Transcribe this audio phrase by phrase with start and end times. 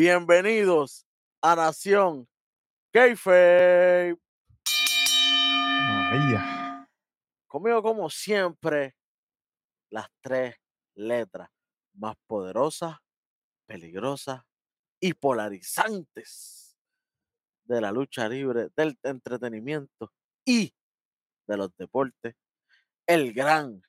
[0.00, 1.04] Bienvenidos
[1.42, 2.28] a Nación
[2.92, 4.16] Keife.
[5.88, 6.88] Maravilla.
[7.48, 8.94] Conmigo, como siempre,
[9.90, 10.54] las tres
[10.94, 11.48] letras
[11.94, 12.98] más poderosas,
[13.66, 14.42] peligrosas
[15.00, 16.78] y polarizantes
[17.64, 20.12] de la lucha libre, del entretenimiento
[20.44, 20.72] y
[21.48, 22.36] de los deportes.
[23.04, 23.82] El gran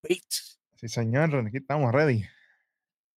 [0.00, 0.58] Pitch.
[0.74, 2.24] Sí, señor, aquí estamos ready.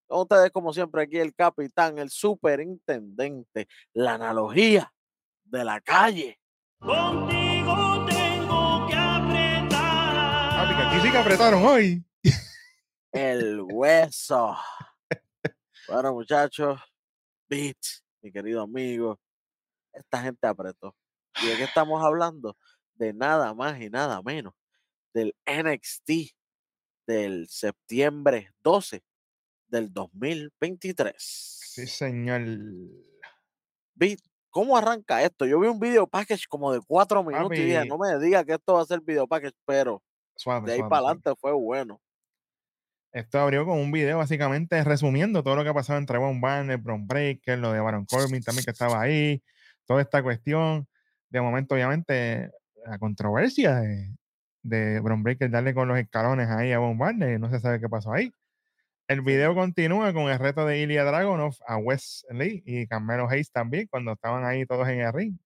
[0.07, 4.93] Ustedes, como siempre, aquí el capitán, el superintendente, la analogía
[5.43, 6.39] de la calle.
[6.79, 10.49] Contigo tengo que apretar.
[10.51, 12.03] Papi, que aquí sí que apretaron hoy.
[13.11, 14.55] El hueso.
[15.87, 16.79] Bueno, muchachos,
[17.47, 19.19] Bitch, mi querido amigo,
[19.93, 20.95] esta gente apretó.
[21.41, 22.57] ¿Y de qué estamos hablando?
[22.95, 24.53] De nada más y nada menos
[25.15, 26.35] del NXT
[27.07, 29.01] del septiembre 12
[29.67, 31.15] del 2023.
[31.17, 32.41] Sí, señor.
[33.95, 34.17] Vi
[34.49, 35.45] cómo arranca esto.
[35.45, 37.89] Yo vi un video package como de cuatro minutos y dije, Papi.
[37.89, 40.01] no me diga que esto va a ser video package, pero
[40.35, 42.01] Suave, de ahí suave, para adelante fue bueno.
[43.11, 46.77] Esto abrió con un video básicamente resumiendo todo lo que ha pasado entre Von Barner,
[46.77, 49.41] Bron Breaker, lo de Baron Corbin también que estaba ahí,
[49.85, 50.87] toda esta cuestión.
[51.29, 52.51] De momento, obviamente,
[52.85, 54.15] la controversia de,
[54.63, 57.87] de Bron Breaker darle con los escalones ahí a Von Barner, no se sabe qué
[57.87, 58.33] pasó ahí.
[59.07, 63.51] El video continúa con el reto de Ilya Dragunov a Wes Lee y Carmelo Hayes
[63.51, 65.37] también, cuando estaban ahí todos en el ring.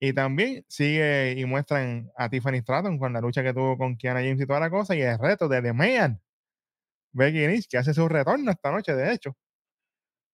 [0.00, 4.20] Y también sigue y muestran a Tiffany Stratton con la lucha que tuvo con Kiana
[4.20, 6.20] James y toda la cosa, y el reto de The Man,
[7.12, 9.36] Becky Lynch, que hace su retorno esta noche, de hecho,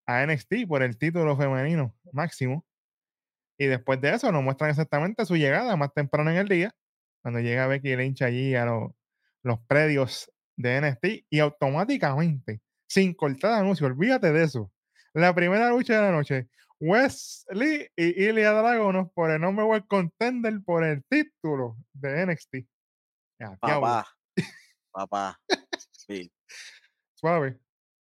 [0.06, 2.64] a NXT por el título femenino máximo.
[3.58, 6.74] Y después de eso nos muestran exactamente su llegada más temprano en el día,
[7.22, 8.96] cuando llega Becky Lynch allí a lo-
[9.42, 14.70] los predios de NXT y automáticamente, sin cortar anuncio, olvídate de eso.
[15.14, 16.48] La primera lucha de la noche,
[16.80, 22.54] Wesley y Ilya Dragunov por el nombre World Contender por el título de NXT.
[23.40, 24.06] Ya, diablo, Papá,
[24.92, 25.40] papá.
[25.92, 26.30] sí.
[27.14, 27.58] Suave.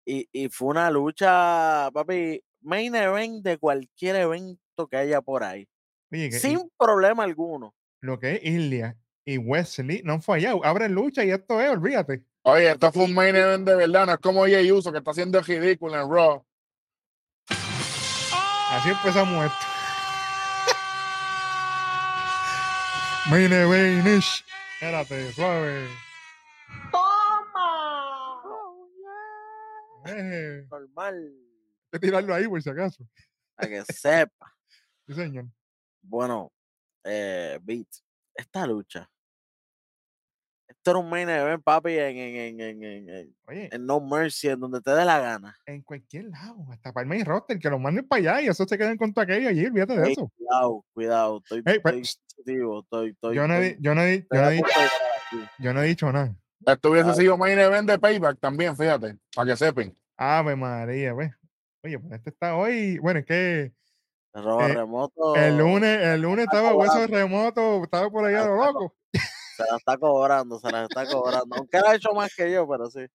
[0.06, 5.68] Y, y fue una lucha, papi, main event de cualquier evento que haya por ahí.
[6.12, 7.76] Oye, que- y- Sin problema alguno.
[8.02, 10.66] lo que es Ilya y Wesley no han fallado.
[10.66, 12.24] Abren lucha y esto es, olvídate.
[12.52, 15.12] Oye, esto fue un main event de verdad, no es como Jay Uso que está
[15.12, 16.44] haciendo ridículo en Raw.
[18.72, 19.66] Así empezamos esto.
[23.30, 24.44] Main event ish.
[24.74, 25.88] Espérate, suave.
[26.92, 28.42] ¡Toma!
[30.08, 31.32] Eh, Normal.
[31.92, 33.04] hay que tirarlo ahí por si acaso.
[33.54, 34.52] Para que sepa.
[35.06, 35.46] Sí, señor.
[36.02, 36.52] Bueno,
[37.04, 37.90] eh, Beat,
[38.34, 39.08] esta lucha.
[40.80, 44.00] Esto era un main event, papi, en, en, en, en, en- en- Oye, en No
[44.00, 45.54] Mercy, en donde te dé la gana.
[45.66, 48.66] en cualquier lado, hasta para el main roster, que lo manden para allá y eso
[48.66, 50.32] se queden con tu aquello allí, olvídate de eso.
[50.38, 51.38] Cuidado, cuidado.
[51.44, 54.42] Estoy, Ey, pero, estoy positivo, estoy, estoy, yo, no he, yo, no he, yo, no
[54.42, 55.64] a he di- punto de llegar aquí.
[55.64, 56.36] yo no he dicho nada.
[56.66, 59.94] Esto hubiese sido main event de payback también, fíjate, para que sepan.
[60.16, 61.32] Ave María, pues.
[61.84, 63.00] Oye, pues este está hoy.
[63.00, 63.74] Bueno, es que
[64.34, 68.56] El robo Eh, remoto el lunes, el lunes estaba hueso remoto, estaba por allá lo
[68.56, 68.96] loco.
[69.60, 71.56] Se la está cobrando, se la está cobrando.
[71.58, 73.06] Aunque él ha hecho más que yo, pero sí.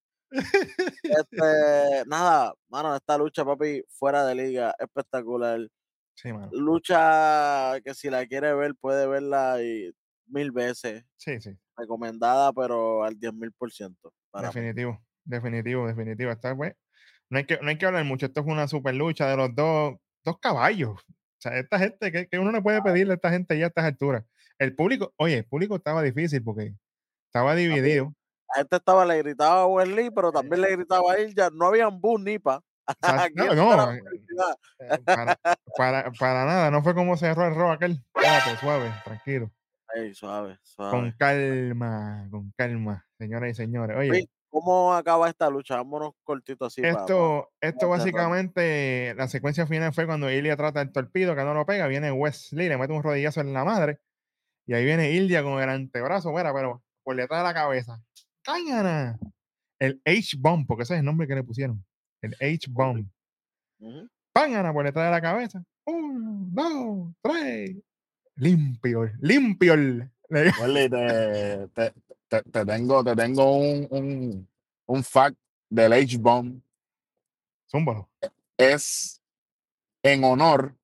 [1.03, 5.61] Este, nada, mano, esta lucha, papi, fuera de liga, espectacular.
[6.15, 6.49] Sí, mano.
[6.53, 9.93] Lucha que si la quiere ver, puede verla y
[10.27, 11.05] mil veces.
[11.17, 11.57] Sí, sí.
[11.77, 14.13] Recomendada, pero al 10 mil por ciento.
[14.35, 14.43] mí.
[14.43, 16.33] Definitivo, definitivo, definitivo.
[16.57, 16.75] Pues,
[17.31, 18.27] no, hay que, no hay que hablar mucho.
[18.27, 19.95] Esto fue una super lucha de los dos,
[20.25, 21.01] dos caballos.
[21.01, 23.69] O sea, esta gente, que, que uno no puede pedirle a esta gente ya a
[23.69, 24.25] estas alturas.
[24.59, 26.75] El público, oye, el público estaba difícil porque
[27.27, 28.13] estaba dividido.
[28.49, 31.67] La gente estaba, le gritaba a Wesley, pero también le gritaba a él, ya no
[31.67, 32.61] habían bus ni pa.
[33.35, 34.03] No, no, eh,
[34.79, 35.39] eh, para,
[35.77, 36.71] para, para nada.
[36.71, 38.03] No fue como cerró el robo aquel.
[38.15, 39.51] Espérate, suave, tranquilo.
[39.95, 43.97] Ey, suave, Con calma, con calma, señoras y señores.
[43.97, 45.77] Oye, ¿Cómo acaba esta lucha?
[45.77, 46.81] Vámonos cortito así.
[46.85, 51.67] Esto, esto básicamente, la secuencia final fue cuando Ilya trata el torpido, que no lo
[51.67, 53.99] pega, viene Wesley, le mete un rodillazo en la madre,
[54.67, 58.01] y ahí viene Ilya con el antebrazo, mira, pero por detrás de la cabeza.
[58.43, 59.19] ¡Cáñana!
[59.79, 61.85] El H-Bomb, porque ese es el nombre que le pusieron.
[62.23, 63.07] El H-Bomb.
[64.33, 65.63] ¡Pángana por detrás de la cabeza!
[65.87, 67.77] Uno, dos, tres.
[68.37, 69.75] Limpio, limpio.
[70.29, 70.51] Te,
[71.75, 71.93] te,
[72.29, 74.49] te- te tengo, te tengo un, un,
[74.87, 75.37] un fact
[75.69, 76.61] del H-Bomb.
[77.71, 78.09] Zúmbalo.
[78.57, 79.21] Es
[80.03, 80.75] en honor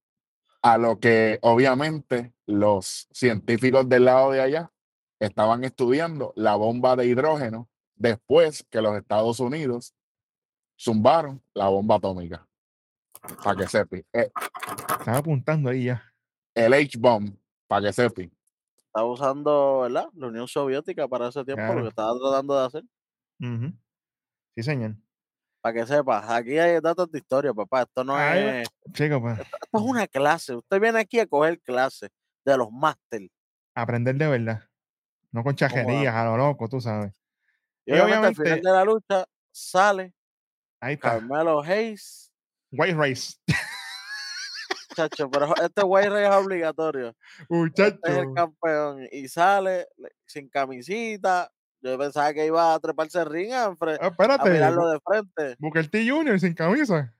[0.62, 4.70] a lo que obviamente los científicos del lado de allá
[5.18, 9.94] estaban estudiando la bomba de hidrógeno después que los Estados Unidos
[10.78, 12.46] zumbaron la bomba atómica.
[13.44, 13.98] para que sepi.
[14.14, 14.30] Eh,
[14.98, 16.02] Estaba apuntando ahí ya.
[16.54, 17.36] el H-Bomb,
[17.68, 18.32] para que sepi.
[18.78, 20.08] Estaba usando, ¿verdad?
[20.14, 21.74] La Unión Soviética para ese tiempo, Claro.
[21.76, 22.84] lo que estaba tratando de hacer.
[23.40, 23.72] Ujú.
[24.56, 24.96] Sí, señor.
[25.62, 27.82] Para que sepas, aquí hay datos de historia, papá.
[27.82, 28.68] Esto no Ay, es.
[28.92, 30.54] Chico, pues, Esto es una clase.
[30.56, 32.10] Usted viene aquí a coger clases
[32.44, 33.28] de los máster.
[33.74, 34.62] aprender de verdad.
[35.32, 37.12] No con chajerías, a lo loco, tú sabes.
[37.86, 40.14] Y, Y obviamente, al final de la lucha sale
[40.80, 41.10] Ahí está.
[41.18, 42.32] Carmelo Hayes.
[42.72, 43.34] White Race.
[44.94, 47.14] Chacho, pero este White Ray es obligatorio.
[47.48, 49.06] Este es el campeón.
[49.12, 51.50] Y sale le- sin camisita.
[51.82, 55.56] Yo pensaba que iba a treparse el ring a, Ah, a mirarlo de frente.
[55.58, 56.38] Booker T Jr.
[56.38, 57.14] sin camisa.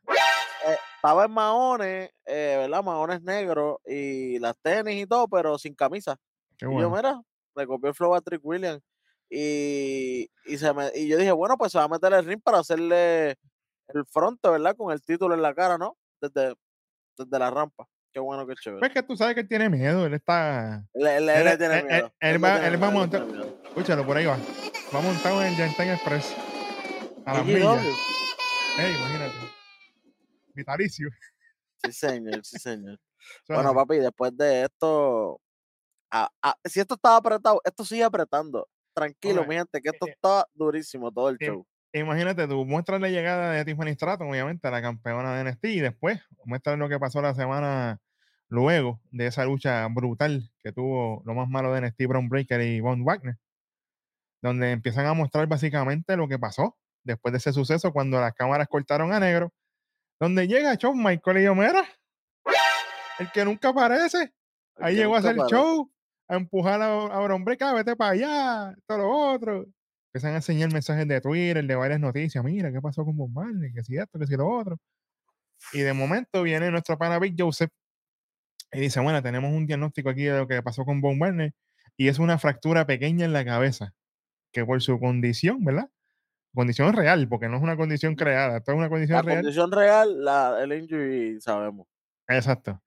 [0.96, 2.82] Estaba en maones, eh, ¿verdad?
[2.84, 6.18] Maones negros y las tenis y todo, pero sin camisa.
[6.58, 6.94] Qué Y yo, bueno.
[6.94, 7.22] mira,
[7.56, 8.82] le copió el flow a Trick Williams.
[9.30, 12.42] Y, y, se me, y yo dije, bueno, pues se va a meter el ring
[12.42, 13.30] para hacerle
[13.88, 14.76] el fronte, ¿verdad?
[14.76, 15.96] Con el título en la cara, ¿no?
[16.20, 16.54] Desde,
[17.16, 17.86] desde la rampa.
[18.12, 18.80] Qué bueno, qué chévere.
[18.80, 20.04] Pues que tú sabes que él tiene miedo.
[20.04, 20.84] Él está.
[20.94, 22.12] Él, le tiene él- miedo.
[22.20, 23.26] él- va- tiene él va a montar-.
[23.64, 24.36] Escúchalo, por ahí va.
[24.94, 26.34] Va montado en el Giant Express.
[27.24, 27.84] A las millas.
[28.78, 29.34] Ey, imagínate.
[30.54, 31.08] Vitalicio.
[31.84, 32.98] Sí, señor, sí, señor.
[33.20, 35.40] Es Bueno, papi, después de esto,
[36.10, 38.66] ah, ah, si esto estaba apretado, esto sigue apretando.
[38.94, 41.66] Tranquilo, mi gente, que esto eh, está durísimo todo el eh, show.
[41.92, 46.20] Imagínate, tú muestras la llegada de Tiffany Stratton, obviamente, la campeona de NXT, y después
[46.44, 47.98] muestras lo que pasó la semana
[48.48, 52.80] luego de esa lucha brutal que tuvo lo más malo de NXT, Braun Breaker y
[52.80, 53.36] Von Wagner,
[54.42, 58.68] donde empiezan a mostrar básicamente lo que pasó después de ese suceso cuando las cámaras
[58.68, 59.52] cortaron a negro,
[60.20, 61.84] donde llega Shawn Michael y yo, mira,
[63.18, 64.32] el que nunca aparece,
[64.76, 65.48] ahí llegó a hacer el para.
[65.48, 65.90] show,
[66.28, 69.66] a empujar a, a Braun Breaker, "Ah, vete para allá, todo lo otro.
[70.12, 72.42] Empiezan a enseñar mensajes de Twitter, de varias noticias.
[72.44, 73.72] Mira, ¿qué pasó con Bob Marley?
[73.72, 74.78] Que si esto, que si lo otro.
[75.72, 77.70] Y de momento viene nuestro pana Big Joseph
[78.72, 81.52] y dice, bueno, tenemos un diagnóstico aquí de lo que pasó con Marley
[81.96, 83.94] y es una fractura pequeña en la cabeza,
[84.52, 85.90] que por su condición, ¿verdad?
[86.54, 89.42] Condición real, porque no es una condición creada, esto es una condición La real.
[89.42, 91.86] condición real, la, el injury, sabemos.
[92.28, 92.82] Exacto.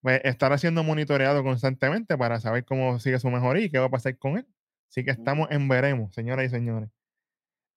[0.00, 3.90] Pues estará siendo monitoreado constantemente para saber cómo sigue su mejoría y qué va a
[3.90, 4.46] pasar con él.
[4.88, 6.90] Así que estamos en veremos, señoras y señores.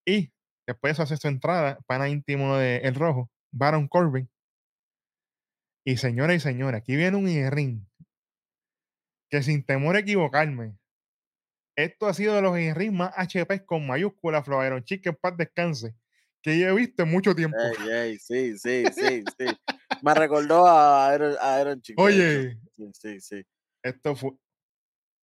[0.06, 0.32] Y
[0.66, 4.30] después de eso hace su entrada, pana íntimo de El Rojo, Baron Corbin.
[5.84, 7.82] Y señoras y señores, aquí viene un ring
[9.30, 10.76] que sin temor a equivocarme,
[11.76, 15.14] esto ha sido de los ring más HP con mayúscula, Flo Iron Chick, que en
[15.16, 15.94] paz descanse,
[16.42, 17.56] que yo he visto en mucho tiempo.
[17.56, 19.46] Ey, ey, sí, sí, sí, sí.
[20.02, 21.96] Me recordó a Iron, a Iron Chick.
[21.96, 22.02] de hecho.
[22.02, 23.46] Oye, Sí, sí, sí.
[23.84, 24.32] esto fue,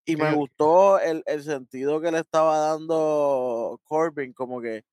[0.05, 4.83] Y me gustó el, el sentido que le estaba dando Corbin, como que,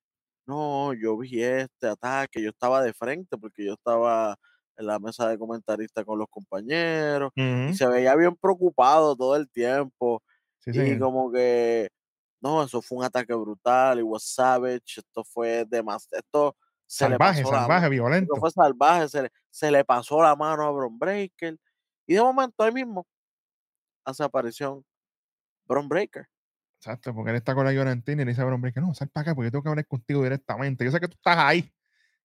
[0.47, 4.37] no, yo vi este ataque, yo estaba de frente porque yo estaba
[4.77, 7.31] en la mesa de comentaristas con los compañeros
[7.67, 10.23] y se veía bien preocupado todo el tiempo
[10.59, 10.97] sí, y señor.
[10.97, 11.89] como que,
[12.41, 17.09] no, eso fue un ataque brutal, y was savage, esto fue demasiado, esto se salvaje,
[17.09, 18.35] le pasó la salvaje, mano, violento.
[18.35, 21.57] esto fue salvaje, se le, se le pasó la mano a Bron Breaker
[22.07, 23.05] y de momento ahí mismo
[24.05, 24.83] hace aparición
[25.65, 26.25] Bron Breaker.
[26.79, 29.09] Exacto, porque él está con la llorantina y le dice a Bron Breaker, no, sal
[29.09, 30.83] para acá porque yo tengo que hablar contigo directamente.
[30.83, 31.71] Yo sé que tú estás ahí.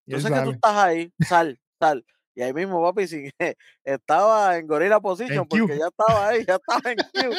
[0.05, 2.05] Y Yo sé que tú estás ahí, sal, sal.
[2.35, 3.29] Y ahí mismo, papi, sí,
[3.85, 7.37] estaba en Gorilla Position porque ya estaba ahí, ya estaba en Q.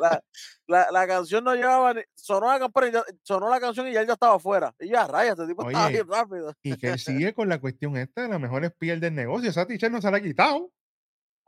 [0.00, 0.22] La,
[0.66, 3.92] la, la canción no llevaba, ni- sonó la, campana y ya- sonó la canción y
[3.92, 4.74] ya él ya estaba afuera.
[4.78, 6.54] Y ya, raya, este tipo estaba ahí rápido.
[6.62, 9.50] Y que él sigue con la cuestión esta de la mejor espía del negocio.
[9.50, 10.70] Esa t-shirt no se la ha quitado.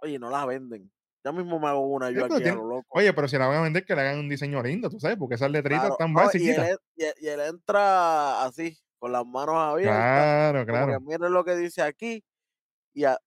[0.02, 0.90] Oye, no la venden.
[1.24, 2.86] Ya mismo me hago una yo aquí a lo loco.
[2.90, 5.16] Oye, pero si la van a vender, que le hagan un diseño lindo, tú sabes,
[5.18, 6.68] porque esas letritas Claro, están no, y, él, basiquitas.
[6.70, 10.04] en- y él- y él entra así, con las manos abiertas.
[10.66, 11.00] Claro, claro.
[11.00, 12.24] miren lo que dice aquí.
[12.94, 13.18] Y, a,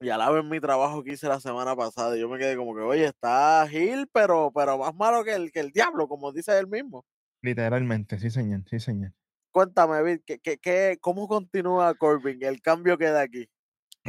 [0.00, 2.16] y alaben mi trabajo que hice la semana pasada.
[2.16, 5.52] Y yo me quedé como que, oye, está Gil, pero, pero más malo que el,
[5.52, 7.04] que el diablo, como dice él mismo.
[7.42, 9.12] Literalmente, sí, señor, sí, señor.
[9.52, 12.42] Cuéntame, Vic, ¿qué, qué, qué- cómo continúa Corbin?
[12.42, 13.48] El cambio que da aquí.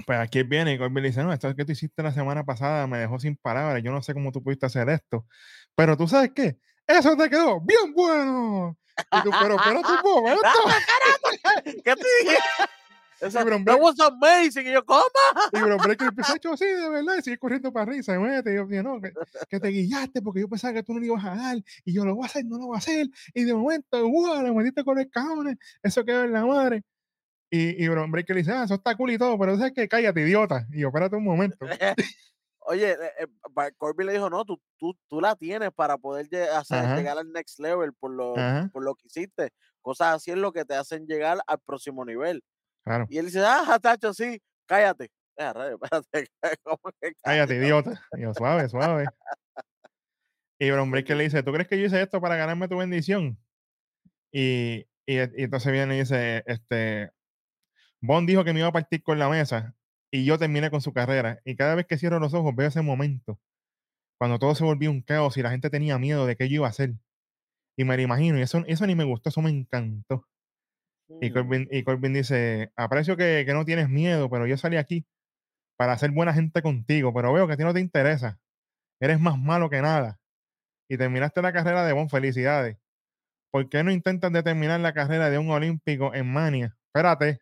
[0.06, 2.86] Pues aquí viene y Corbin le dice, no, esto que tú hiciste la semana pasada
[2.86, 3.82] me dejó sin palabras.
[3.82, 5.26] Yo no sé cómo tú pudiste hacer esto.
[5.76, 8.78] Pero tú sabes qué, eso te quedó bien bueno.
[8.98, 10.48] Y tú, pero espérate un momento.
[11.64, 12.38] ¿Qué te dije?
[13.22, 14.68] Eso, Bron that was amazing.
[14.68, 15.04] Y yo, ¿cómo?
[15.54, 18.04] Y Bron Breaker empieza a hecho sí, de verdad, y sigue corriendo para arriba, y
[18.04, 18.54] se mete.
[18.54, 19.14] Y yo no, que,
[19.50, 22.04] que te guillaste porque yo pensaba que tú no le ibas a dar, y yo
[22.04, 23.08] lo voy a hacer, no lo voy a hacer.
[23.34, 24.44] Y de momento, ¡guau!
[24.44, 26.84] Le metiste con el cajones, eso quedó en la madre.
[27.50, 29.88] Y, y Bron Breaker le dice, ah, eso está cool y todo, pero sabes que
[29.88, 30.68] cállate, idiota.
[30.72, 31.58] Y yo, espérate un momento.
[32.68, 36.98] Oye, eh, eh, Corbin le dijo, no, tú, tú, tú la tienes para poder hacer,
[36.98, 39.52] llegar al next level por lo, Ajá, por lo que hiciste.
[39.82, 42.44] Cosas así es lo que te hacen llegar al próximo nivel.
[42.84, 43.06] claro.
[43.08, 45.10] Y él dice, ah, tacho, sí, cállate.
[45.38, 46.30] Eh, rayo, espérate,
[46.64, 48.02] ¿cómo que Cállate, idiota.
[48.14, 49.06] Y yo, suave, suave.
[50.58, 53.38] Y Bron Breaker le dice, ¿tú crees que yo hice esto para ganarme tu bendición?
[54.32, 57.12] Y, y, y entonces viene y dice, este,
[58.06, 59.76] Bond dijo que me iba a partir con la mesa
[60.12, 61.42] y yo terminé con su carrera.
[61.46, 63.40] Y cada vez que cierro los ojos veo ese momento,
[64.20, 66.68] cuando todo se volvió un caos y la gente tenía miedo de qué yo iba
[66.68, 66.94] a hacer.
[67.78, 70.28] Y me lo imagino, y eso, eso ni me gustó, eso me encantó.
[71.22, 74.78] Y Mm, Corbin, y Corbin dice, aprecio que, que no tienes miedo, pero yo salí
[74.78, 75.06] aquí
[75.78, 78.40] para ser buena gente contigo, pero veo que a ti no te interesa.
[79.02, 80.20] Eres más malo que nada.
[80.90, 82.78] Y terminaste la carrera de Bon, felicidades.
[83.52, 86.78] ¿Por qué no intentas determinar la carrera de un olímpico en Mania?
[86.88, 87.40] Espérate.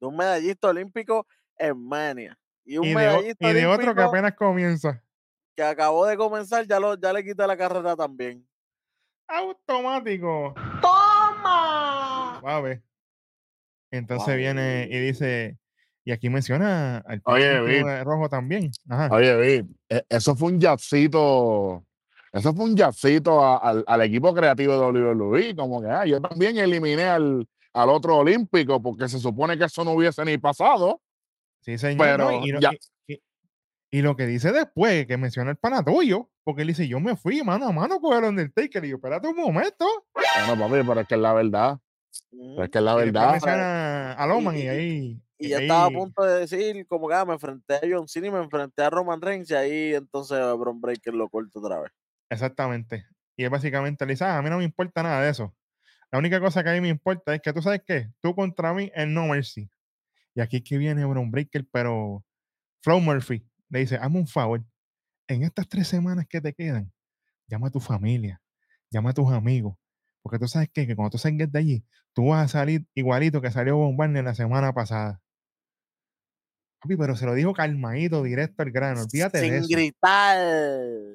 [0.00, 1.26] De un medallista olímpico
[1.58, 2.38] en Mania.
[2.64, 5.02] Y un Y de, y de otro que apenas comienza.
[5.56, 8.46] que acabó de comenzar, ya, lo, ya le quita la carrera también.
[9.28, 10.54] Automático.
[10.80, 12.38] ¡Toma!
[12.40, 12.82] Suave.
[13.90, 14.36] Entonces Wow.
[14.36, 15.58] viene y dice,
[16.04, 18.70] y aquí menciona al Oye, rojo también.
[18.88, 19.08] Ajá.
[19.14, 21.84] Oye, Vic, e- eso fue un jabcito.
[22.32, 25.54] Eso fue un jabcito a- al, al equipo creativo de WWE.
[25.56, 29.84] Como que ah, yo también eliminé al, al otro olímpico porque se supone que eso
[29.84, 31.00] no hubiese ni pasado.
[31.60, 32.18] Sí, señor.
[32.18, 32.28] ¿no?
[32.28, 32.72] Pero Y, no- ya-
[33.06, 33.22] y- y-
[33.90, 37.16] y lo que dice después, que menciona el pana tuyo, porque él dice, yo me
[37.16, 38.84] fui mano a mano con el Undertaker.
[38.84, 39.86] Y yo, espérate un momento.
[40.46, 41.78] Bueno, papi, pero es que es la verdad.
[42.32, 42.54] Ujú.
[42.54, 43.30] Pero es que es la verdad.
[43.32, 45.22] menciona a Loman y, y- ahí.
[45.38, 48.28] Y ya estaba a punto de decir, como que ah, me enfrenté a John Cena
[48.28, 51.92] y me enfrenté a Roman Reigns, y ahí entonces Bron Breaker lo corta otra vez.
[52.30, 53.04] Exactamente.
[53.36, 55.54] Y es básicamente le dice, "Ah, a mí no me importa nada de eso.
[56.10, 58.72] La única cosa que a mí me importa es que tú sabes qué, tú contra
[58.72, 59.68] mí en No Mercy.
[60.34, 62.24] Y aquí es que viene Bron Breaker, pero
[62.82, 64.64] Flow Murphy le dice, hazme un favor,
[65.28, 66.92] en estas tres semanas que te quedan,
[67.48, 68.40] llama a tu familia,
[68.90, 69.76] llama a tus amigos,
[70.22, 73.40] porque tú sabes qué, que cuando tú salgas de allí, tú vas a salir igualito
[73.40, 75.20] que salió Von Barney la semana pasada.
[76.80, 79.68] Papi, pero se lo dijo calmadito, directo al grano, olvídate de Sin eso.
[79.68, 80.38] gritar.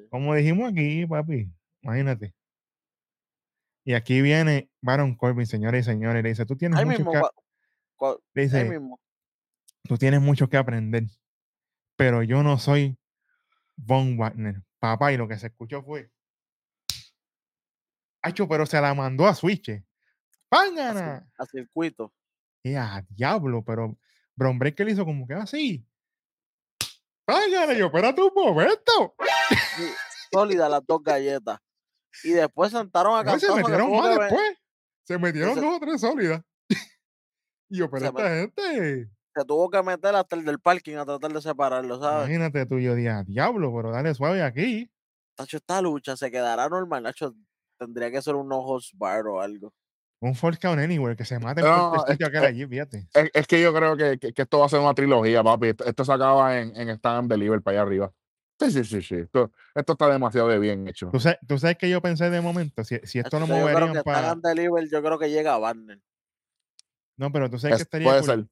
[0.10, 1.50] Como dijimos aquí, papi,
[1.82, 2.34] imagínate.
[3.84, 7.12] Y aquí viene Baron Corbin, señores y señores, le dice, tú tienes Ahí mucho mismo,
[7.12, 7.20] que,
[8.34, 9.00] le ahí dice, mismo.
[9.84, 11.06] tú tienes mucho que aprender,
[11.96, 12.98] pero yo no soy
[13.76, 14.62] Von Wagner.
[14.80, 16.12] Papá, y lo que se escuchó fue,
[18.24, 19.84] Acho, pero se la mandó a Switch.
[20.48, 21.28] ¡Pángana!
[21.38, 22.14] a circuito.
[22.64, 23.98] Y a diablo, pero
[24.36, 25.88] Bron Breaker hizo como que así.
[27.26, 27.74] ¡Pángana!
[27.74, 29.16] Yo, espérate un momento.
[29.78, 29.90] Sí,
[30.32, 31.60] Sólidas las dos galletas.
[32.24, 34.58] Y después sentaron a No, se metieron más después.
[35.08, 36.41] Se metieron dos o tres sólidas.
[37.70, 39.10] y yo, pero esta gente.
[39.36, 42.27] se tuvo que meter hasta el del parking a tratar de separarlo, ¿sabes?
[42.27, 44.91] Imagínate tú, yo dije, "Ah, diablo, pero dale suave aquí.
[45.39, 47.34] Nacho, esta lucha se quedará normal, Nacho.
[47.80, 49.74] Tendría que ser un ojos bar o algo.
[50.22, 53.08] Un Fall Count Anywhere que se mate No, cualquier es aquel allí, fíjate.
[53.12, 55.70] Es, es que yo creo que, que- que esto va a ser una trilogía, papi.
[55.70, 58.13] Esto, esto se acaba en, en Stand and Deliver para allá arriba.
[58.70, 59.15] Sí, sí, sí, sí.
[59.15, 61.10] Esto, esto está demasiado de bien hecho.
[61.12, 63.65] ¿Tú sabes, tú sabes que yo pensé de momento, si, si esto lo Nacho, yo
[63.65, 64.36] creo moverían que para...
[64.36, 66.00] Deliver, yo creo que llega a Barner.
[67.18, 68.46] No, pero tú sabes que Es- estaría puede cool ser.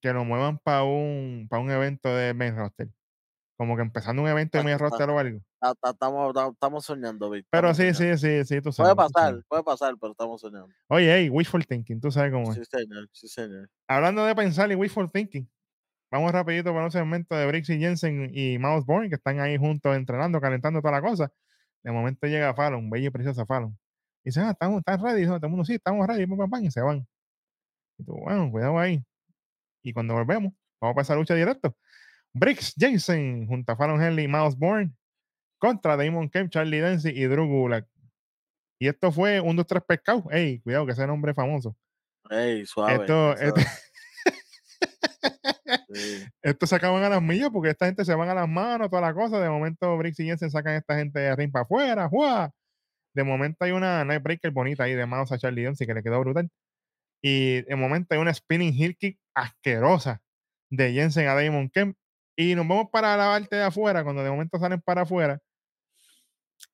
[0.00, 2.88] que lo muevan para un, para un evento de main roster.
[3.56, 5.40] Como que empezando un evento de main roster o algo.
[5.60, 7.46] Ta- ta- Estamos, ta- estamos soñando, Vic.
[7.50, 8.16] Pero sí, soñando.
[8.18, 8.94] sí, sí, sí, tú Puede sabes.
[9.08, 10.68] tú pasar, puede pasar, pero estamos soñando.
[10.88, 12.58] Oye, hey, wishful thinking, tú sabes cómo es.
[12.58, 13.68] Sí, señor, sí, señor.
[13.88, 15.48] Hablando de pensar y wishful thinking,
[16.10, 19.56] vamos rapidito para un segmento de Briggs y Jensen y Mouse Bourne, que están ahí
[19.56, 21.30] juntos entrenando, calentando toda la cosa.
[21.82, 23.78] De momento llega Fallon, bella y preciosa Fallon.
[24.24, 25.22] Y dice, ah, estamos, ¿están ready?
[25.22, 27.06] Y todo el mundo, sí, estamos ready, pam, pam, pam, y se van.
[27.98, 29.02] Y tú, bueno, cuidado ahí.
[29.82, 31.76] Y cuando volvemos, vamos a pasar lucha directo.
[32.34, 34.92] Briggs Jensen junto a Fallon Henley y Mouse Bourne
[35.58, 37.86] contra Damon Kemp, Charlie Dempsey y Drew Gulak.
[38.80, 40.24] Y esto fue un, dos, tres pescados.
[40.30, 41.76] Ey, cuidado, que ese nombre es famoso.
[42.30, 42.94] Ey, suave.
[42.94, 43.60] Esto, eso- esto,
[45.92, 46.24] sí.
[46.42, 49.02] esto se acaban a las millas porque esta gente se van a las manos, toda
[49.02, 49.40] la cosa.
[49.40, 52.08] De momento, Briggs y Jensen sacan a esta gente de ring para afuera.
[52.08, 52.52] ¡juá!
[53.14, 56.02] De momento hay una night breaker bonita ahí de Mouse a Charlie Dempsey que le
[56.02, 56.50] quedó brutal.
[57.22, 60.22] Y de momento hay una spinning heel kick asquerosa
[60.70, 61.96] de Jensen a Damon Kemp.
[62.36, 65.40] Y nos vamos para la parte de afuera, cuando de momento salen para afuera.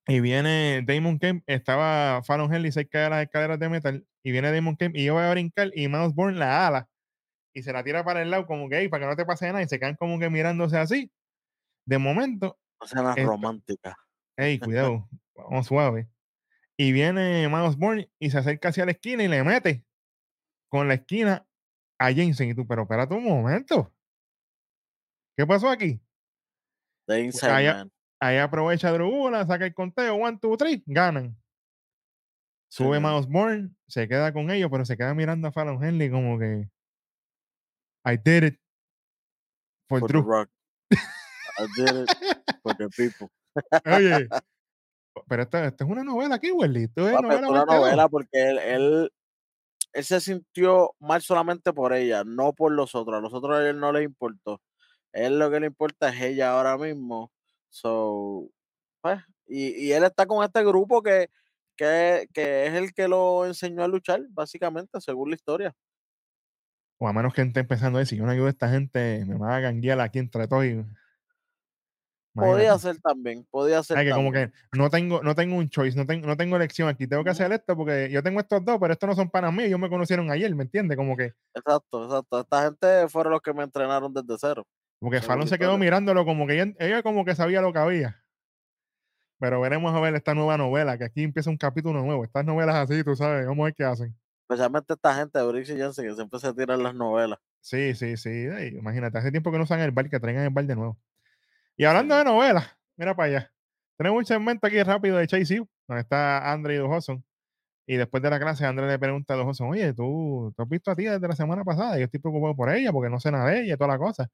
[0.07, 4.05] Y viene Damon Kemp, estaba Fallon Henley cerca de las escaleras de metal.
[4.23, 6.89] Y viene Damon Kemp y yo voy a brincar y Mouse Bourne la ala.
[7.55, 9.47] Y se la tira para el lado como que, "Ey, para que no te pase
[9.47, 9.61] nada.
[9.63, 11.11] Y se quedan como que mirándose así.
[11.87, 13.97] De momento, Una escena Esto- romántica.
[14.37, 16.09] Ey, cuidado, vamos suave.
[16.77, 19.85] Y viene Miles Bourne y se acerca hacia la esquina y le mete
[20.69, 21.47] con la esquina
[21.97, 22.49] a Jensen.
[22.49, 23.93] Y tú, pero espérate un momento.
[25.37, 26.01] ¿Qué pasó aquí?
[27.07, 27.91] The Inside allá- Man.
[28.19, 31.37] Ahí aprovecha Drugula, saca el conteo, one, two, three, ganan.
[32.69, 33.11] Sube Señor.
[33.13, 36.69] Miles Bourne, se queda con ellos, pero se queda mirando a Fallon Henley como que
[38.05, 38.59] I did it.
[39.89, 40.49] For for the rock.
[40.91, 42.09] I did it
[42.63, 43.29] for the people.
[43.85, 44.27] Oye,
[45.27, 46.83] pero esto, esto es una novela aquí, Welly.
[46.83, 47.79] Esto es Papi, novela una 22.
[47.79, 49.11] novela porque él, él,
[49.93, 53.17] él se sintió mal solamente por ella, no por los otros.
[53.17, 54.61] A los otros a él no le importó.
[55.13, 57.31] Él lo que le importa es ella ahora mismo.
[57.69, 58.49] So,
[59.01, 61.29] pues, y, y él está con este grupo que,
[61.77, 65.75] que, que es el que lo enseñó a luchar, básicamente, según la historia.
[66.97, 69.35] O a menos que esté empezando a decir, yo no ayudo a esta gente, me
[69.35, 70.65] van a ganguear aquí entre todos.
[70.65, 70.85] y-
[72.33, 74.51] Podía ser también, podía ser Ay, que como también.
[74.71, 77.07] que no tengo, no tengo un choice, no tengo, no tengo elección aquí.
[77.07, 79.63] Tengo que hacer esto porque yo tengo estos dos, pero estos no son para mí.
[79.63, 80.97] Ellos me conocieron ayer, ¿me entiendes?
[80.97, 82.41] Como que, Exacto, exacto.
[82.41, 84.63] Esta gente fueron los que me entrenaron desde cero.
[84.99, 87.71] como que Según Fallon se quedó mirándolo como que ella, ella como que sabía lo
[87.71, 88.21] que había.
[89.39, 92.23] Pero veremos a ver esta nueva novela, que aquí empieza un capítulo nuevo.
[92.25, 94.13] Estas novelas así, tú sabes, vamos a ver qué hacen.
[94.47, 97.39] Especialmente esta gente de Briggs y Jensen que siempre se tiran las novelas.
[97.61, 98.29] Sí, sí, sí.
[98.29, 100.99] ay, imagínate, hace tiempo que no usan el bar, que traigan el bar de nuevo.
[101.75, 103.51] Y hablando de novelas, mira para allá.
[103.97, 107.25] Tenemos un segmento aquí rápido de Chase U, donde está Andre y Dujoson.
[107.87, 110.91] Y después de la clase, Andre le pregunta a Dujoson, oye, ¿tú, ¿tú has visto
[110.91, 111.97] a ti desde la semana pasada?
[111.97, 114.29] Yo estoy preocupado por ella porque no sé nada de ella y toda la cosa.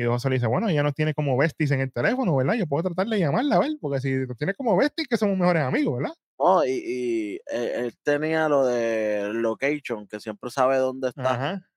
[0.00, 2.54] Y Dujoson le dice, bueno, ella nos tiene como besties en el teléfono, ¿verdad?
[2.54, 5.36] Yo puedo tratar de llamarla, a ver, porque si nos tiene como besties, que somos
[5.36, 6.14] mejores amigos, ¿verdad?
[6.38, 11.68] No, y, y eh, él tenía lo de location, que siempre sabe dónde está, Ajá.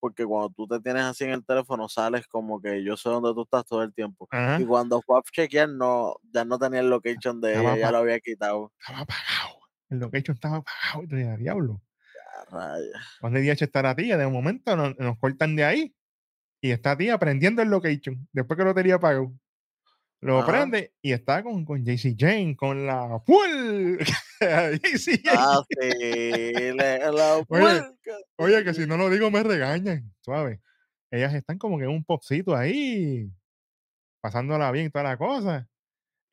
[0.00, 3.32] porque cuando tú te tienes así en el teléfono, sales como que yo sé dónde
[3.32, 4.26] tú estás todo el tiempo.
[4.32, 4.60] Ajá.
[4.60, 7.92] Y cuando fue a chequear, no, ya no tenía el location de Estaba ella, ya
[7.92, 8.72] lo había quitado.
[8.80, 9.60] Estaba apagado.
[9.90, 11.04] El location estaba apagado.
[11.04, 11.80] Y diablo.
[12.50, 12.96] A rayos.
[13.22, 14.16] ¿Dónde DH está la tía?
[14.16, 15.94] De momento nos, nos cortan de ahí.
[16.60, 18.28] Y está tía prendiendo el location.
[18.32, 19.32] Después que lo tenía apagado.
[20.20, 20.46] Lo Ajá.
[20.50, 23.98] prende y está con, con JC Jane, con la full.
[24.40, 25.22] JC.
[25.30, 27.44] Ah, sí, la
[28.36, 30.12] Oye, que si no lo digo me regañan.
[30.20, 30.60] Suave.
[31.10, 33.30] Ellas están como que en un popcito ahí.
[34.20, 35.68] Pasándola bien y toda la cosa.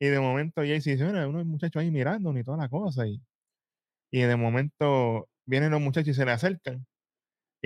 [0.00, 3.06] Y de momento JC dice, "Mira, unos muchachos ahí mirando ni toda la cosa.
[3.06, 3.22] Y,
[4.10, 6.84] y de momento vienen los muchachos y se le acercan.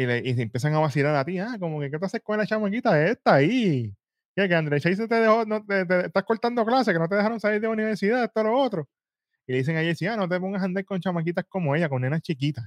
[0.01, 1.39] Y, le, y se empiezan a vacilar a ti.
[1.39, 3.93] Ah, como que, ¿qué te haces con la chamaquita esta ahí?
[4.35, 4.49] ¿Qué?
[4.49, 7.39] Que André Chase te dejó, no, te, te- estás cortando clases, que no te dejaron
[7.39, 8.89] salir de la universidad, esto, lo otro.
[9.47, 11.89] Y le dicen a Jaycee, ah, no te pongas a andar con chamaquitas como ella,
[11.91, 12.65] con nenas chiquitas.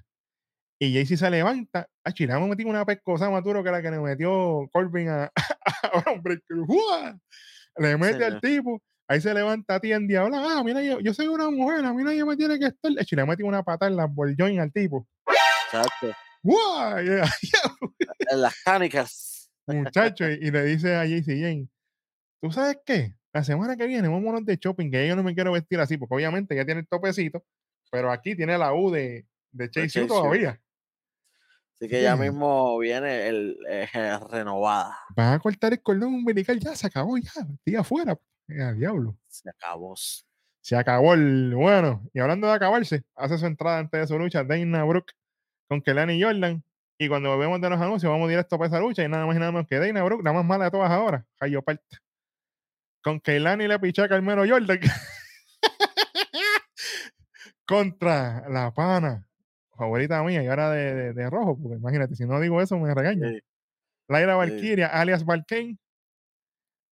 [0.80, 3.82] Y Jaycee se levanta, ah, le vamos a meter una pescosa más duro que la
[3.82, 6.04] que le metió Corbin a, a.
[6.68, 7.18] ¡Fua!
[7.78, 8.42] Le mete al señor.
[8.42, 11.84] tipo, ahí se levanta a ti en diablo, ah, mira, yo, yo soy una mujer,
[11.84, 12.92] a mí nadie me tiene que estar.
[12.92, 15.08] Y le mete una patada en la joint al tipo.
[16.44, 16.52] Y-
[18.32, 19.50] en las cánicas.
[19.68, 21.68] muchacho, y, y le dice a JC Jane,
[22.42, 23.16] ¿tú sabes qué?
[23.34, 26.16] La semana que viene vámonos de shopping, que yo no me quiero vestir así, porque
[26.16, 27.44] obviamente ya tiene el topecito,
[27.92, 30.60] pero aquí tiene la U de, de Chase U todavía.
[31.80, 32.22] Así que ya Sí.
[32.22, 33.88] mismo viene el eh,
[34.30, 34.98] renovada.
[35.16, 38.18] Van a cortar el cordón umbilical, ya se acabó, ya, estoy afuera.
[38.48, 39.18] Eh, diablo.
[39.28, 39.96] Se acabó.
[40.62, 42.08] Se acabó el bueno.
[42.14, 45.14] Y hablando de acabarse, hace su entrada antes de su lucha Dana Brooke
[45.74, 46.64] con Kelani Jordan.
[47.00, 49.04] Y cuando volvemos de los anuncios, vamos directo para esa lucha.
[49.04, 51.26] Y nada más y nada menos que Dana Brooke, la más mala de todas ahora.
[51.40, 51.98] Jayo Parta.
[53.04, 54.80] Con Keilani le piché a Carmelo Jordan.
[57.66, 59.26] Contra la pana.
[59.76, 61.58] Favorita mía y ahora de, de- de rojo.
[61.60, 63.34] Porque imagínate, si no digo eso, me regañan.
[63.34, 63.40] Sí.
[64.08, 64.38] Laira Sí.
[64.38, 65.78] Valkyria, alias Valkane.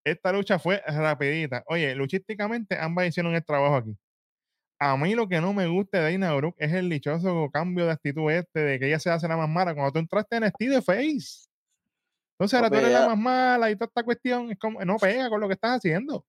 [0.03, 1.63] Esta lucha fue rapidita.
[1.67, 3.95] Oye, luchísticamente ambas hicieron el trabajo aquí.
[4.83, 7.91] A mí lo que no me gusta de Dana Brooke es el dichoso cambio de
[7.91, 9.75] actitud este de que ella se hace la más mala.
[9.75, 11.45] Cuando tú entraste en de face.
[12.33, 15.29] Entonces ahora tú eres la más mala y toda esta cuestión es como, no pega
[15.29, 16.25] con lo que estás haciendo.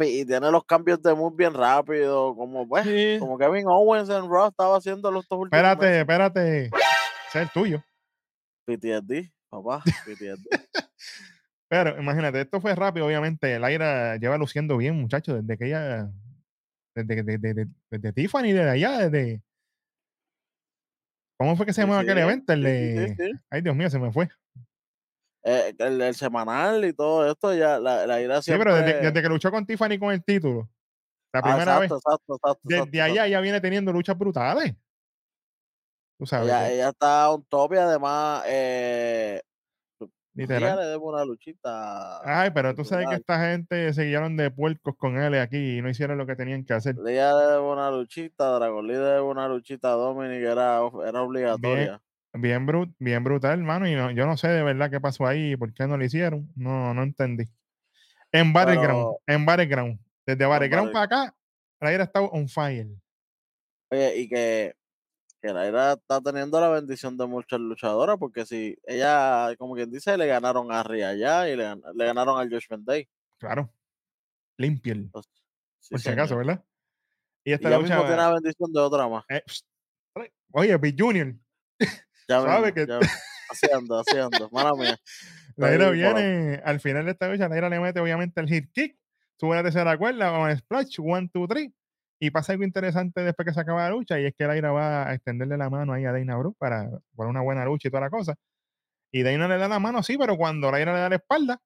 [0.00, 3.16] Y tiene los cambios de mood bien rápido, como pues, Sí.
[3.18, 6.00] como Kevin Owens en Raw estaba haciendo los dos últimos Espérate, meses.
[6.00, 6.64] espérate.
[6.66, 6.70] Ese
[7.32, 7.82] es el tuyo.
[8.66, 10.44] PTSD, papá, PTSD.
[11.70, 13.58] Pero imagínate, esto fue rápido, obviamente.
[13.58, 16.10] Laira lleva luciendo bien, muchachos, desde que ella.
[17.04, 19.42] Desde- desde Tiffany, desde allá, desde.
[21.38, 22.52] ¿Cómo fue que se Sí, llamaba aquel sí, evento?
[22.54, 23.08] El sí, sí, de.
[23.08, 23.38] sí, sí.
[23.50, 24.28] Ay, Dios mío, se me fue.
[25.44, 28.64] Eh, el, el semanal y todo esto, ya la, la ira Sí, siempre...
[28.72, 30.68] pero desde, desde que luchó con Tiffany con el título,
[31.32, 34.74] la Ah, primera vez, exacto, exacto, exacto, desde allá ya viene teniendo luchas brutales.
[36.18, 36.46] Tú sabes.
[36.48, 39.42] Ella, ella está un top y además eh,
[40.36, 40.76] Literal.
[40.78, 42.20] le debo una luchita.
[42.24, 45.82] Ay, pero tú sabes que esta gente se guiaron de puercos con él aquí y
[45.82, 46.96] no hicieron lo que tenían que hacer.
[46.96, 52.00] Le debo una luchita, Dragon Lee le debo una luchita a Dominic, era, era obligatoria.
[52.34, 53.88] Bien, brut, bien brutal, hermano.
[53.88, 56.04] Y no- yo no sé de verdad qué pasó ahí y por qué no lo
[56.04, 56.52] hicieron.
[56.54, 57.44] No, no entendí.
[58.30, 58.88] En Battleground,
[59.26, 59.98] Pero- en Battleground.
[60.26, 61.36] Desde Battleground Battle- para acá,
[61.80, 62.88] la ira está on fire.
[63.90, 64.74] Oye, y que,
[65.46, 70.16] que Laira está teniendo la bendición de muchas luchadoras, porque si ella, como quien dice,
[70.16, 73.08] le ganaron a Ria allá y le, gan- le ganaron al Josh Day.
[73.38, 73.70] Claro.
[74.58, 74.98] Limpiel.
[75.04, 75.32] Entonces,
[75.80, 76.36] sí, Por si acaso.
[76.36, 76.64] ¿verdad?
[77.44, 77.94] Y Y esta ya lucha.
[77.94, 79.24] mismo tiene la bendición de otra más.
[79.28, 79.42] eh,
[80.52, 81.34] oye, Big Junior.
[82.28, 82.98] Ya Sabe que- ya-
[83.50, 84.50] haciendo, haciendo.
[84.50, 84.98] Mala mía.
[85.56, 86.14] La ira Estoy volado.
[86.16, 88.98] viene al final de esta lucha, la ira le mete obviamente el hit kick,
[89.40, 91.72] sube la tercera cuerda con el splash, one, two, three.
[92.18, 94.72] Y pasa algo interesante después que se acaba la lucha, y es que la ira
[94.72, 97.90] va a extenderle la mano ahí a Dana Brooke para, para una buena lucha y
[97.90, 98.34] toda la cosa.
[99.12, 101.60] Y Dana le da la mano, sí, pero cuando la ira le da la espalda,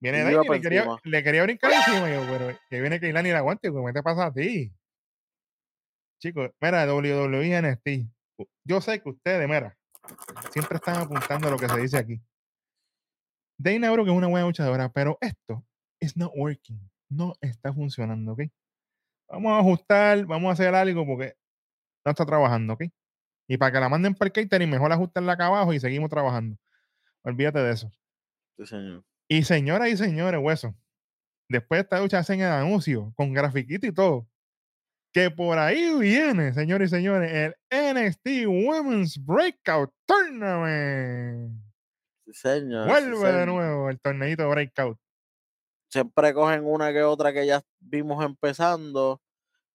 [0.00, 2.08] viene Y Dana y le quería, le quería brincar encima.
[2.08, 4.72] Y yo, pero que viene Keilani y la aguante, ¿qué te pasa a ti?
[6.20, 8.08] Chicos, mira, WWE NXT.
[8.64, 9.76] Yo sé que ustedes, mira,
[10.52, 12.22] siempre están apuntando a lo que se dice aquí.
[13.58, 15.64] Dana Brooke es una buena luchadora, pero esto
[16.00, 16.78] is not working.
[17.08, 18.42] No está funcionando, ¿ok?
[19.32, 21.34] Vamos a ajustar, vamos a hacer algo porque
[22.04, 22.84] no está trabajando, ¿ok?
[23.48, 26.58] Y para que la manden para el catering, mejor ajustarla acá abajo y seguimos trabajando.
[27.22, 27.90] Olvídate de eso.
[28.58, 29.04] Sí, señor.
[29.28, 30.74] Y señoras y señores, hueso,
[31.48, 34.28] después de esta lucha hacen el anuncio con grafiquito y todo.
[35.14, 37.54] Que por ahí viene, señores y señores, el
[37.94, 41.58] NXT Women's Breakout Tournament.
[42.26, 42.84] Sí, señor.
[42.84, 44.98] sí, Vuelve de nuevo el torneito Breakout.
[45.92, 49.20] Siempre cogen una que otra que ya vimos empezando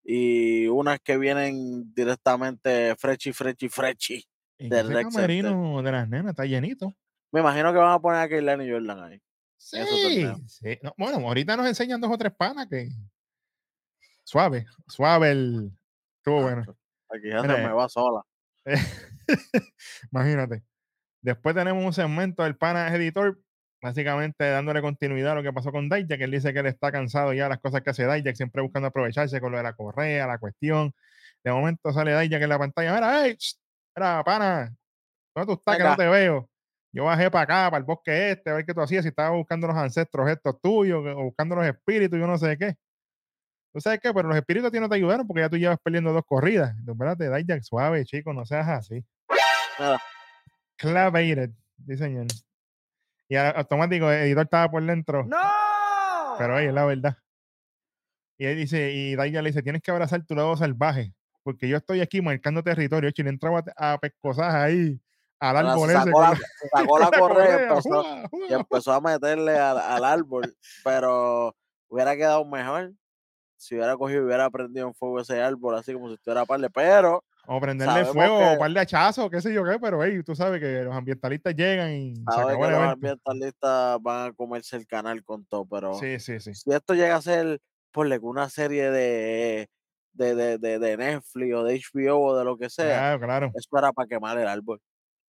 [0.04, 4.28] y unas que vienen directamente frechi, frechi, frechi.
[4.58, 6.96] Del ese camerino de las nenas está llenito.
[7.32, 9.22] Me imagino que van a poner a Keilani y Jordan ahí.
[9.58, 9.84] Sí.
[10.82, 12.90] No, bueno, ahorita nos enseñan dos o tres panas que.
[14.24, 15.72] Suave, suave el.
[16.18, 16.62] Estuvo bueno.
[17.10, 17.68] Aquí ya Mira, se eh.
[17.68, 18.24] me va sola.
[20.12, 20.64] Imagínate.
[21.22, 23.40] Después tenemos un segmento del pana editor,
[23.82, 27.34] básicamente dándole continuidad a lo que pasó con Dijak, él dice que él está cansado
[27.34, 30.28] ya de las cosas que hace Dijak, siempre buscando aprovecharse con lo de la correa,
[30.28, 30.94] la cuestión.
[31.44, 33.38] De momento sale Dijak en la pantalla, mira, hey,
[33.96, 34.76] mira, pana,
[35.36, 36.50] ¿dónde tú estás que no te veo?
[36.92, 39.34] Yo bajé para acá, para el bosque este, a ver qué tú hacías, si estabas
[39.34, 42.76] buscando los ancestros estos tuyos, o buscando los espíritus, yo no sé qué.
[43.74, 44.12] ¿Tú sabes qué?
[44.12, 46.76] Pero los espíritus a ti no te ayudaron porque ya tú llevas perdiendo dos corridas.
[46.88, 49.06] Espérate, Dijak, suave, chico, no seas así.
[49.78, 50.02] Mira,
[50.78, 51.52] Clavated.
[53.30, 55.26] Y automático, el editor estaba por dentro.
[55.26, 55.38] ¡No!
[56.38, 57.18] Pero ahí es la verdad.
[58.38, 61.14] Y él dice, y Daya le dice, tienes que abrazar tu lado salvaje,
[61.44, 63.10] porque yo estoy aquí marcando territorio.
[63.14, 65.02] Y le entraba a pescosas ahí
[65.40, 66.04] al árbol se ese.
[66.06, 66.40] sacó la,
[66.72, 68.28] sacó la correa empezó, ¡jua!
[68.30, 68.48] ¡jua!
[68.50, 71.56] y empezó a meterle al, al árbol, pero
[71.90, 72.94] hubiera quedado mejor
[73.56, 76.70] si hubiera cogido y hubiera prendido en fuego ese árbol, así como si estuviera parle,
[76.70, 80.22] pero O prenderle fuego, que- o par de hachazos, qué sé yo qué, pero hey,
[80.24, 84.34] tú sabes que los ambientalistas llegan y se acabó que el los ambientalistas van a
[84.34, 86.54] comerse el canal con todo, pero Sí, sí, sí.
[86.54, 87.60] si esto llega a ser,
[88.20, 89.70] que una serie de,
[90.12, 93.52] de, de, de, de Netflix o de HBO o de lo que sea, Claro, claro.
[93.56, 94.82] eso era para quemar el árbol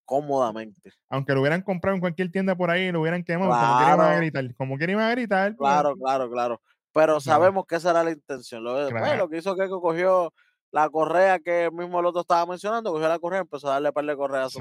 [0.04, 0.90] cómodamente.
[1.10, 4.10] Aunque lo hubieran comprado en cualquier tienda por ahí, lo hubieran quemado, como quiera iban
[4.12, 4.54] a gritar.
[4.56, 5.56] Como a gritar.
[5.56, 6.62] pues, Claro, claro, claro.
[6.92, 8.64] Pero sabemos que esa era la intención.
[8.64, 9.18] Lo, pues, Claro.
[9.18, 10.32] lo que hizo que cogió
[10.72, 13.92] la correa que mismo el otro estaba mencionando, cogió la correa y empezó a darle
[13.92, 14.58] par de correa a su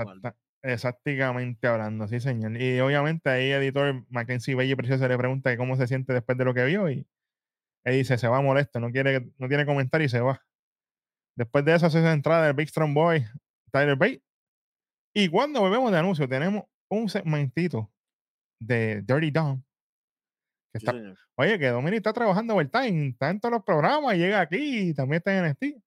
[0.62, 2.60] exactamente hablando, sí, señor.
[2.62, 6.54] Y obviamente ahí editor Mackenzie Belle Precioso le pregunta cómo se siente después de lo
[6.54, 7.08] que vio y
[7.86, 10.42] él dice, se va molesto, no quiere, no quiere comentar y se va.
[11.38, 13.26] Después de eso hace esa entrada del Big Strong Boy,
[13.72, 14.24] Tyler Bate.
[15.16, 17.92] Y cuando volvemos de anuncio, tenemos un segmentito
[18.60, 19.62] de Dirty Dom.
[20.74, 20.92] que está-
[21.38, 25.20] oye, que Dominic está trabajando overtime, está en todos los programas, llega aquí y también
[25.20, 25.82] está en NXT.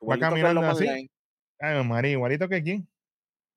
[0.00, 0.86] Que caminando así.
[0.86, 1.10] Lane,
[1.58, 2.88] Ay, María, igualito que quién.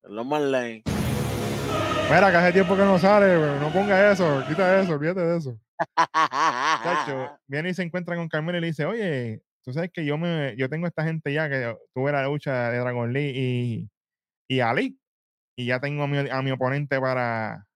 [0.04, 0.84] Loman Lane.
[0.86, 5.60] Mira, que hace tiempo que no sale, no ponga eso, quita eso, olvídate de eso.
[5.96, 10.18] Chacho, viene y se encuentra con Carmelo y le dice, oye, tú sabes que yo
[10.18, 13.90] me, yo tengo esta gente ya que tuve la lucha de Dragon Lee y,
[14.48, 14.98] y Ali,
[15.56, 17.68] y ya tengo a mi, a mi oponente para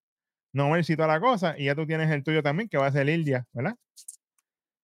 [0.53, 2.87] no ver si toda la cosa, y ya tú tienes el tuyo también, que va
[2.87, 3.75] a ser Ildia, ¿verdad?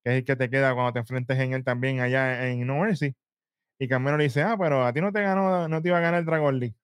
[0.04, 2.80] Que es el que te queda cuando te enfrentes en él también allá en No
[2.80, 3.16] Mercy.
[3.80, 6.02] Y Carmelo le dice, ah, pero a ti no te ganó, no te iba a
[6.02, 6.76] ganar el Dragon Lee.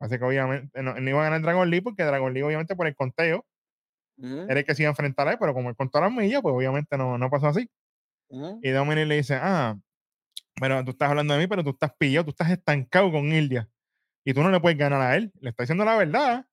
[0.00, 2.76] Así que obviamente no, no iba a ganar el Dragon Lee porque Dragon Lee obviamente
[2.76, 3.46] por el conteo
[4.16, 6.12] Ujú, era el que se iba a enfrentar a él, pero como él contó las
[6.12, 7.68] millas, pues obviamente no, no pasó así.
[8.62, 9.78] Y Dominic le dice, ah,
[10.60, 13.68] pero tú estás hablando de mí, pero tú estás pillado, tú estás estancado con Ildia.
[14.24, 15.32] Y tú no le puedes ganar a él.
[15.40, 16.46] Le está diciendo la verdad,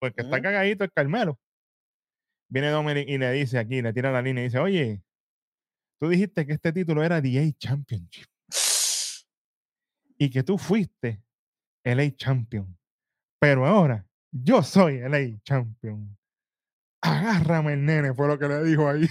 [0.00, 1.38] porque está cagadito el Carmelo.
[2.48, 5.02] Viene Dominic y le dice aquí, le tira la línea y dice, oye,
[6.00, 8.31] tú dijiste que este título era The A Championship
[10.24, 11.20] y que tú fuiste
[11.84, 12.78] el A Champion.
[13.40, 16.16] Pero ahora yo soy el A Champion.
[17.00, 19.08] Agárrame el nene, fue lo que le dijo ahí.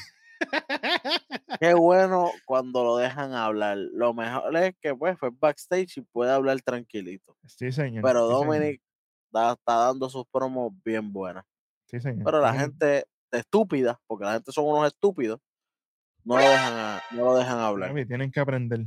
[1.59, 3.77] Qué bueno cuando lo dejan hablar.
[3.77, 7.35] Lo mejor es que pues fue backstage y puede hablar tranquilito.
[7.45, 8.03] Sí, señor.
[8.03, 8.81] Pero sí, señor, Dominic
[9.31, 11.43] da- está dando sus promos bien buenas.
[11.87, 12.23] Sí, señor.
[12.23, 15.41] Pero la gente estúpida, porque la gente son unos estúpidos,
[16.23, 17.93] no lo dejan, a- no lo dejan hablar.
[18.07, 18.85] Tienen que aprender.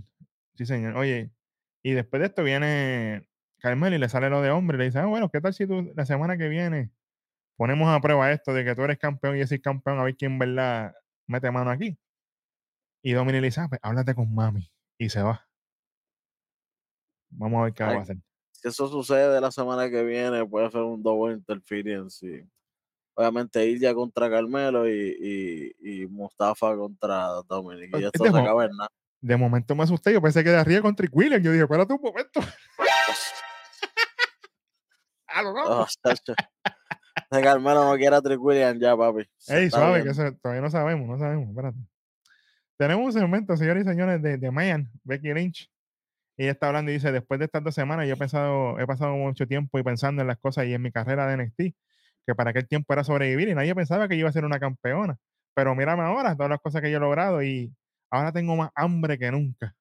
[0.56, 0.96] Sí, señor.
[0.96, 1.30] Oye,
[1.84, 4.78] y después de esto viene Carmelo y le sale lo de hombre.
[4.78, 6.90] Le dice, ah, bueno, ¿qué tal si tú la semana que viene
[7.56, 10.16] ponemos a prueba esto de que tú eres campeón y yo soy campeón, a ver
[10.16, 10.94] quién, verdad,
[11.26, 11.98] mete mano aquí?
[13.02, 14.72] Y Dominic le dice, ah, pues, háblate con mami.
[14.98, 15.46] Y se va.
[17.28, 18.16] Vamos a ver qué va a hacer.
[18.50, 22.26] Si eso sucede la semana que viene, puede ser un double interference.
[22.26, 22.48] Y
[23.12, 27.94] obviamente Ilya contra Carmelo y, y, y Mustafa contra Dominic.
[27.98, 28.90] Y esto de se acaba en nada.
[29.24, 30.12] De momento me asusté.
[30.12, 31.42] Yo pensé que de arriba contra Trick Williams.
[31.42, 32.40] Yo dije, espérate un momento.
[35.36, 35.42] Ah.
[35.44, 36.32] Oh, chacho.
[37.28, 39.28] Ese Carmelo no quiere a Trick Williams ya, papi.
[39.36, 41.78] Se Ey, suave, que eso todavía no sabemos, no sabemos, espérate.
[42.78, 45.68] Tenemos un segmento, señores y señores, de, de Mayan, Becky Lynch.
[46.36, 49.16] Ella está hablando y dice, después de estas dos semanas, yo he pensado, he pasado
[49.16, 51.58] mucho tiempo y pensando en las cosas y en mi carrera de NXT,
[52.26, 54.60] que para aquel tiempo era sobrevivir y nadie pensaba que yo iba a ser una
[54.60, 55.16] campeona.
[55.54, 57.74] Pero mírame ahora, todas las cosas que yo he logrado y
[58.14, 59.74] ahora tengo más hambre que nunca.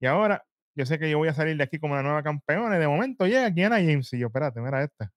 [0.00, 0.44] Y ahora,
[0.76, 2.86] yo sé que yo voy a salir de aquí como la nueva campeona y de
[2.88, 5.10] momento llega Kiana James y yo, espérate, mira esta.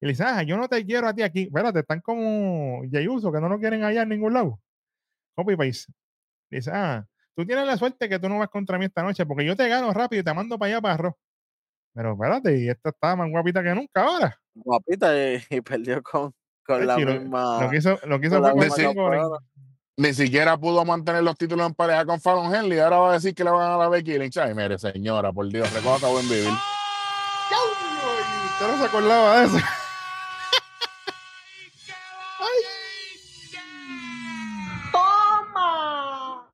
[0.00, 1.42] Y le dice, ah, yo no te quiero a ti aquí.
[1.42, 4.60] Espérate, están como Jey Uso, que no lo quieren allá en ningún lado.
[5.36, 5.92] Copy paste.
[6.50, 7.04] Dice, ah,
[7.36, 9.68] tú tienes la suerte que tú no vas contra mí esta noche porque yo te
[9.68, 11.14] gano rápido y te mando para allá para arroz.
[11.94, 14.40] Pero espérate, y esta está más guapita que nunca ahora.
[14.54, 16.32] Guapita y, y perdió con,
[16.64, 17.64] con la lo- misma.
[17.64, 19.38] Lo que hizo, lo que hizo con la misma
[19.98, 22.78] Ni siquiera pudo mantener los títulos en pareja con Fallon Henley.
[22.78, 24.36] Ahora va a decir que le van a dar a Becky Lynch.
[24.36, 26.52] Ay, mire, señora, por Dios, recoja buen vivir.
[28.52, 29.58] Usted no se acordaba de eso.
[34.92, 36.48] Toma.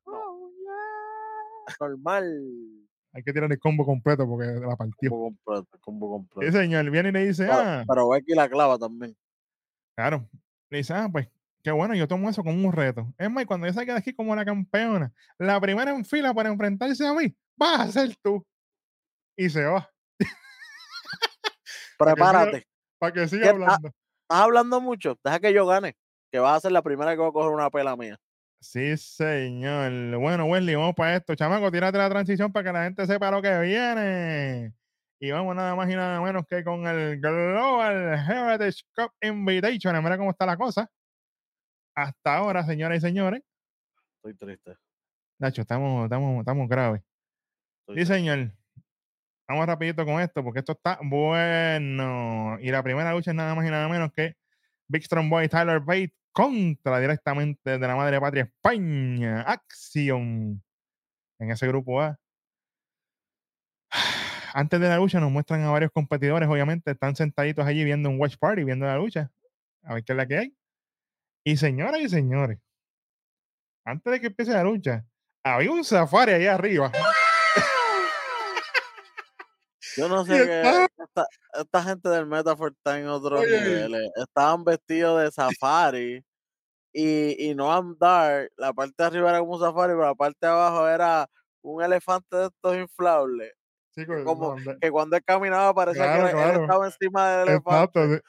[1.79, 2.41] Normal.
[3.13, 5.11] Hay que tirar el combo completo porque la partió.
[5.11, 6.51] Combo completo, combo completo.
[6.51, 9.15] Sí, señor, viene y le dice, Pero, ah, pero Becky la clava también.
[9.95, 10.27] Claro.
[10.71, 11.27] Le dice, ah, pues
[11.65, 13.11] qué bueno, yo tomo eso como un reto.
[13.17, 16.49] Es más, cuando yo salga de aquí como la campeona, la primera en fila para
[16.49, 18.45] enfrentarse a mí, vas a ser tú.
[19.35, 19.89] Y se va,
[21.97, 22.67] Prepárate.
[22.99, 23.87] para que siga ¿Qué- ah, hablando.
[23.87, 25.17] Estás hablando mucho.
[25.23, 25.95] Deja que yo gane.
[26.31, 28.17] Que vas a ser la primera que va a coger una pela mía.
[28.61, 30.17] Sí, señor.
[30.19, 31.35] Bueno, Wesley, vamos para esto.
[31.35, 34.73] Chamaco, tírate la transición para que la gente sepa lo que viene.
[35.19, 40.03] Y vamos nada más y nada menos que con el Global Heritage Cup Invitation.
[40.03, 40.89] Mira cómo está la cosa.
[41.95, 43.41] Hasta ahora, señoras y señores.
[44.17, 44.75] Estoy triste.
[45.39, 47.01] Nacho, estamos, estamos, estamos graves.
[47.81, 48.13] estoy Sí, triste.
[48.15, 48.51] señor.
[49.47, 52.57] Vamos rapidito con esto, porque esto está bueno.
[52.59, 54.35] Y la primera lucha es nada más y nada menos que
[54.87, 59.41] Big Strong Boy Tyler Bate contra directamente de la madre patria España.
[59.41, 60.63] Acción.
[61.39, 62.17] En ese grupo A.
[64.53, 68.19] Antes de la lucha nos muestran a varios competidores, obviamente, están sentaditos allí viendo un
[68.19, 69.31] watch party, viendo la lucha.
[69.83, 70.55] A ver qué es la que hay.
[71.47, 72.57] Y señoras y señores,
[73.85, 75.05] antes de que empiece la lucha,
[75.43, 76.91] había un safari ahí arriba.
[79.97, 80.87] Yo no sé qué.
[80.97, 83.61] Esta, esta gente del Metafor está en otros Oye.
[83.61, 84.11] niveles.
[84.15, 86.25] Estaban vestidos de safari.
[86.91, 88.49] Y, y no andar.
[88.57, 91.27] La parte de arriba era como un safari, pero la parte de abajo era
[91.61, 93.53] un elefante de estos inflables.
[94.25, 96.61] Como no, Que cuando él caminaba parecía Claro, que él- él claro.
[96.63, 98.23] estaba encima del Exacto, elefante.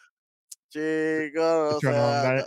[0.68, 1.30] sí.
[1.30, 2.46] Chicos, o Chico, no, sea, andar-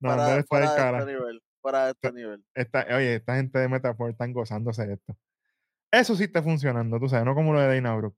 [0.00, 0.98] no, está fuera del de cara.
[1.00, 1.42] este nivel.
[1.64, 2.44] De este nivel.
[2.54, 5.16] Esta- oye, esta gente de Metafor están gozándose de esto.
[5.90, 8.16] Eso sí está funcionando, tú sabes, no como lo de Dana Brooke.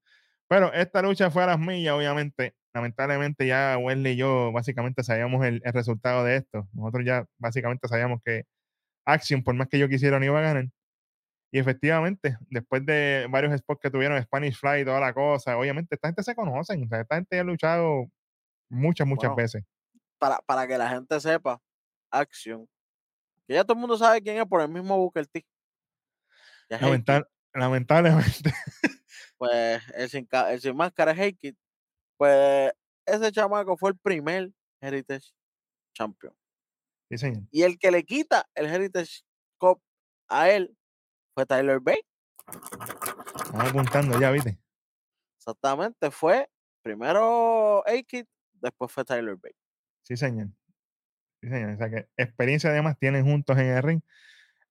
[0.49, 2.55] Pero esta lucha fue a las millas, obviamente.
[2.75, 6.69] Lamentablemente ya Wesley y yo básicamente sabíamos el, el resultado de esto.
[6.73, 8.45] Nosotros ya básicamente sabíamos que
[9.07, 10.67] Action, por más que yo quisiera, no iba a ganar.
[11.51, 15.95] Y efectivamente, después de varios spots que tuvieron, Spanish Fly y toda la cosa, obviamente
[15.95, 16.85] esta gente se conocen.
[16.85, 18.05] O sea, esta gente ya ha luchado
[18.69, 19.65] muchas, muchas Bueno, veces.
[20.19, 21.59] Para, para que la gente sepa,
[22.11, 22.69] Action.
[23.47, 25.47] Que ya todo el mundo sabe quién es por el mismo Booker T.
[27.55, 28.53] Lamentablemente.
[29.39, 31.57] pues el sin, el sin máscara es Heikki.
[32.17, 32.73] Pues
[33.07, 35.33] ese chamaco fue el primer Heritage
[35.95, 36.35] Champion.
[37.11, 37.43] Sí, señor.
[37.51, 39.23] Y el que le quita el Heritage
[39.59, 39.81] Cup
[40.29, 40.77] a él
[41.35, 42.07] fue Tyler Bate.
[43.37, 44.59] Estamos apuntando ya, ¿viste?
[45.39, 46.51] Exactamente, fue
[46.83, 49.57] primero A-Kid, después fue Tyler Bate.
[50.03, 50.49] Sí, señor.
[51.43, 51.71] Sí, señor.
[51.73, 54.01] O sea que experiencia además tienen juntos en el ring.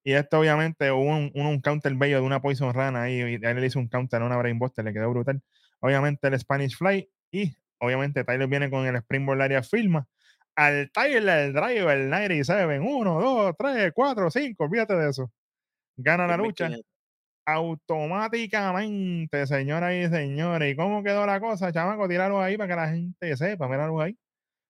[0.04, 3.18] Y esto obviamente hubo un, un, un counter bello de una Poison Rana ahí.
[3.20, 5.42] Y él le hizo un counter a una Brainbuster, le quedó brutal.
[5.80, 7.08] Obviamente el Spanish Fly.
[7.32, 10.06] Y obviamente Tyler viene con el Springboard área firma.
[10.56, 12.80] al Tyler Driver 97.
[12.80, 14.64] 1, 2, 3, 4, 5.
[14.64, 15.30] Olvídate de eso.
[15.96, 16.86] Gana la lucha 1500.
[17.46, 20.72] automáticamente, señoras y señores.
[20.72, 22.08] ¿Y cómo quedó la cosa, chamaco?
[22.08, 23.68] Tíralo ahí para que la gente sepa.
[23.68, 24.16] Míralo ahí.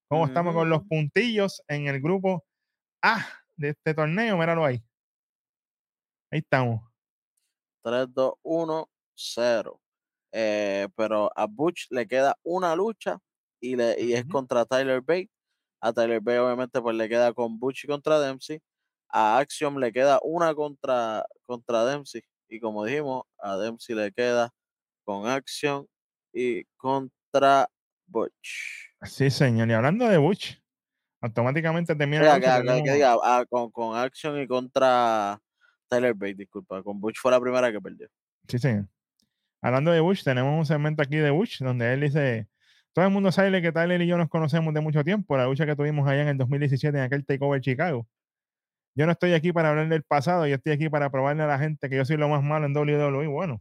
[0.09, 2.43] ¿Cómo estamos con los puntillos en el grupo
[3.03, 4.39] A de este torneo?
[4.39, 4.83] Míralo ahí.
[6.31, 6.81] Ahí estamos.
[7.83, 9.81] 3, 2, 1, 0.
[10.33, 13.19] Eh, pero a Butch le queda una lucha
[13.61, 15.31] y, le, y es contra Tyler Bate.
[15.83, 18.61] A Tyler Bate obviamente pues le queda con Butch contra Dempsey.
[19.11, 22.23] A Axiom le queda una contra, contra Dempsey.
[22.49, 24.51] Y como dijimos, a Dempsey le queda
[25.05, 25.87] con Axiom
[26.33, 27.69] y contra
[28.09, 28.91] Butch.
[29.03, 29.69] Sí, señor.
[29.69, 30.57] Y hablando de Butch,
[31.21, 35.41] automáticamente termina Oiga, que, que- diga, ah, con, con Action y contra
[35.89, 36.83] Tyler Bate, disculpa.
[36.83, 38.09] Con Butch fue la primera que perdió.
[38.49, 38.89] Sí, señor.
[39.61, 42.49] Hablando de Bush, tenemos un segmento aquí de Bush donde él dice:
[42.93, 45.67] Todo el mundo sabe que Tyler y yo nos conocemos de mucho tiempo, la lucha
[45.67, 48.07] que tuvimos allá en el 2017 en aquel Takeover Chicago.
[48.95, 51.59] Yo no estoy aquí para hablar del pasado, yo estoy aquí para probarle a la
[51.59, 53.27] gente que yo soy lo más malo en WWE.
[53.29, 53.61] Bueno,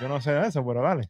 [0.00, 1.08] yo no sé de eso, pero dale.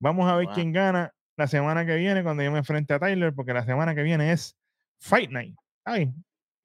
[0.00, 0.54] Vamos a ver Wow.
[0.54, 3.94] quién gana la semana que viene cuando yo me enfrente a Tyler, porque la semana
[3.94, 4.56] que viene es
[5.00, 5.56] Fight Night.
[5.84, 6.12] Ay,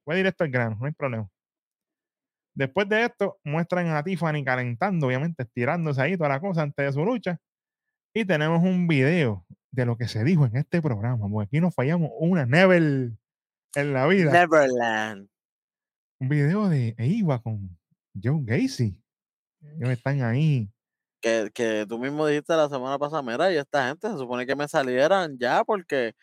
[0.06, 1.30] voy directo al grano, no hay problema.
[2.56, 6.92] Después de esto, muestran a Tiffany calentando, obviamente, estirándose ahí toda la cosa antes de
[6.92, 7.40] su lucha.
[8.14, 11.74] Y tenemos un video de lo que se dijo en este programa, porque aquí nos
[11.74, 13.12] fallamos una never
[13.76, 14.32] en la vida.
[14.32, 15.30] Neverland.
[16.20, 17.78] Un video de Eva con
[18.22, 19.02] Joe Gacy.
[19.62, 20.70] Ellos están ahí.
[21.22, 24.56] Que, que tú mismo dijiste la semana pasada, mira, y esta gente se supone que
[24.56, 26.14] me salieran ya porque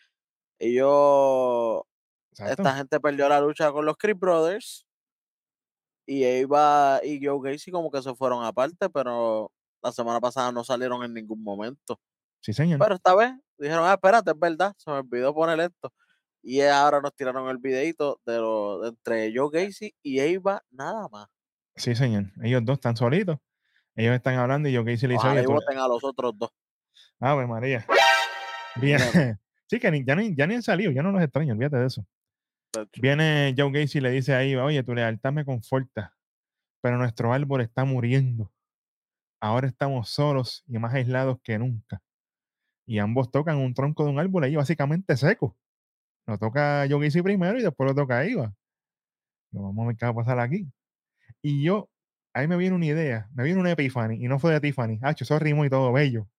[0.59, 1.83] ellos,
[2.31, 2.53] Exacto.
[2.53, 4.85] esta gente perdió la lucha con los Creed Brothers
[6.07, 9.51] y Eva y Joe Gacy como que se fueron aparte, pero
[9.83, 11.99] la semana pasada no salieron en ningún momento.
[12.41, 12.79] Sí, señor.
[12.79, 15.93] Pero esta vez dijeron, ah, espérate, es verdad, se me olvidó poner esto.
[16.41, 21.07] Y ahora nos tiraron el videito de, lo, de entre Joe Gacy y Eva nada
[21.09, 21.27] más.
[21.75, 22.31] Sí, señor.
[22.41, 23.37] Ellos dos están solitos.
[23.97, 26.03] Ellos están hablando y Joe Gacy le dice, Ojalá oye, y tú- voten a los
[26.03, 26.51] otros dos.
[27.19, 27.85] Ave María.
[28.77, 29.03] Viene.
[29.11, 29.37] Claro.
[29.69, 31.87] Sí, que ni- ya, ni, ya ni han salido, ya no los extraño, olvídate de
[31.87, 32.05] eso.
[33.01, 36.15] Viene Joe Gacy y le dice a Eva, oye, tu lealtad me conforta,
[36.81, 38.49] pero nuestro árbol está muriendo.
[39.41, 42.01] Ahora estamos solos y más aislados que nunca.
[42.85, 45.57] Y ambos tocan un tronco de un árbol ahí básicamente seco.
[46.25, 48.53] Lo toca Joe Gacy primero y después lo toca Eva.
[49.51, 50.65] Yo, vamos a ver qué va a pasar aquí.
[51.41, 51.89] Y yo,
[52.37, 54.99] ahí me viene una idea, me viene una epiphany, y no fue de Tiffany.
[55.01, 56.29] Ah, eso ritmo y todo bello.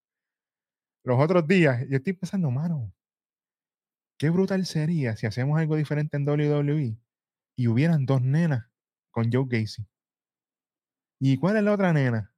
[1.03, 2.93] Los otros días, yo estoy pensando, mano,
[4.17, 6.97] qué brutal sería si hacemos algo diferente en WWE
[7.57, 8.65] y hubieran dos nenas
[9.11, 9.85] con Joe Gacy.
[11.19, 12.33] ¿Y cuál es la otra nena?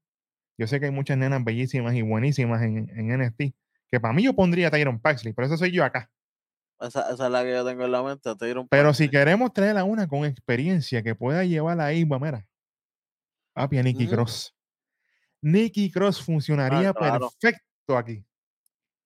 [0.58, 3.56] Yo sé que hay muchas nenas bellísimas y buenísimas en, en NXT,
[3.91, 6.12] que para mí yo pondría a Tyron Paxley, por eso soy yo acá.
[6.80, 8.36] Esa, esa es la que yo tengo en la mente.
[8.36, 12.17] Te dieron Pero si queremos traer a una con experiencia que pueda llevar a Iva,
[12.17, 12.47] mira,
[13.54, 14.16] papi, a Nikki Ujú.
[14.16, 14.54] Cross.
[15.42, 17.30] Nikki Cross funcionaría claro.
[17.40, 18.24] perfecto aquí.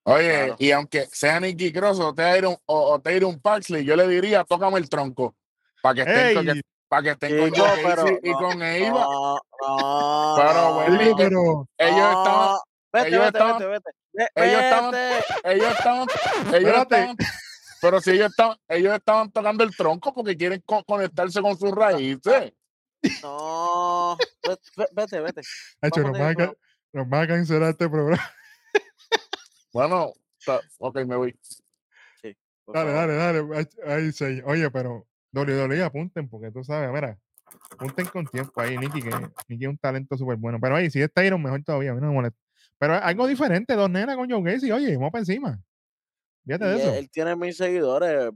[0.04, 0.56] Oye, Claro.
[0.60, 4.78] y aunque sea Nicky Cross o Tyron, o, o Tyron Paxley, yo le diría, tócame
[4.78, 5.36] el tronco.
[5.82, 6.62] Para que estén, con- ¡Ey!
[6.88, 9.00] para que estén con Joe pero y no, con Eva.
[9.02, 12.18] No, no, Pero, no, bueno, Sí, ellos- pero Ellos no.
[12.24, 12.58] estaban,
[12.94, 13.90] Vete, ellos vete, estaban- vete, vete.
[14.14, 15.26] Ve- ellos estaban- vete.
[15.54, 16.96] ellos estaban, ellos Espérate.
[17.00, 17.18] estaban,
[17.82, 21.72] pero si ellos estaban, ellos estaban tocando el tronco porque quieren co- conectarse con sus
[21.72, 22.54] raíces.
[23.24, 25.42] No, ve- ve- vete, vete.
[25.82, 26.54] Hacho, Vamos nos, de- va a
[26.94, 28.24] nos va a cancelar este programa.
[29.74, 30.14] Bueno,
[30.46, 31.38] ta- ok, me voy.
[32.64, 33.14] por Dale, dale,
[33.46, 34.12] dale.
[34.14, 34.42] Sí.
[34.46, 37.18] Oye, pero WWE apunten, porque tú sabes, mira,
[37.72, 39.10] apunten con tiempo ahí, Nicky, que
[39.50, 40.60] Nicky es un talento súper bueno.
[40.62, 42.40] Pero ahí, si es Tyron, mejor todavía, a mí no me molesta.
[42.78, 45.60] Pero algo diferente, dos nenas con Joe Gacy, oye, vamos para encima.
[46.46, 46.94] Fíjate de él, eso.
[46.96, 48.32] él tiene mil seguidores.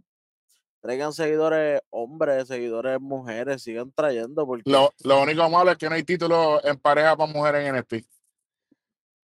[0.81, 5.95] Traigan seguidores hombres, seguidores mujeres, sigan trayendo porque Lo, lo único malo es que no
[5.95, 8.07] hay título en pareja para mujeres en NXT.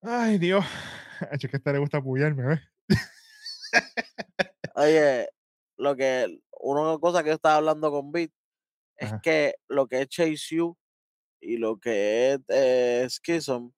[0.01, 0.66] Ay, Dios.
[1.32, 2.60] Es que a este le gusta apoyarme, ¿ves?
[4.76, 5.30] Oye,
[5.78, 8.32] lo que, una cosa que yo estaba hablando con Beat
[8.97, 9.22] es Ajá.
[9.22, 10.78] que lo que es Chase U
[11.39, 13.70] y lo que es eh, Schism,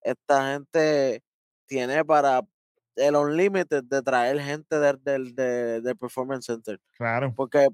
[0.00, 1.22] esta gente
[1.66, 2.42] tiene para
[2.96, 5.34] el Unlimited de traer gente del, del,
[5.82, 6.78] de- Performance Center.
[6.96, 7.32] Claro.
[7.36, 7.68] Porque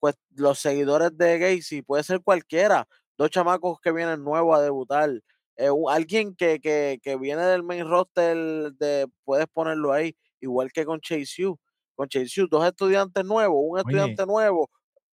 [0.00, 2.86] pues los seguidores de Gacy puede ser cualquiera,
[3.16, 5.10] dos chamacos que vienen nuevos a debutar,
[5.56, 8.36] eh, alguien que, que, que viene del main roster,
[8.74, 11.58] de, puedes ponerlo ahí, igual que con Chase U.
[11.96, 14.70] Con Chase U, dos estudiantes nuevos, un estudiante nuevo,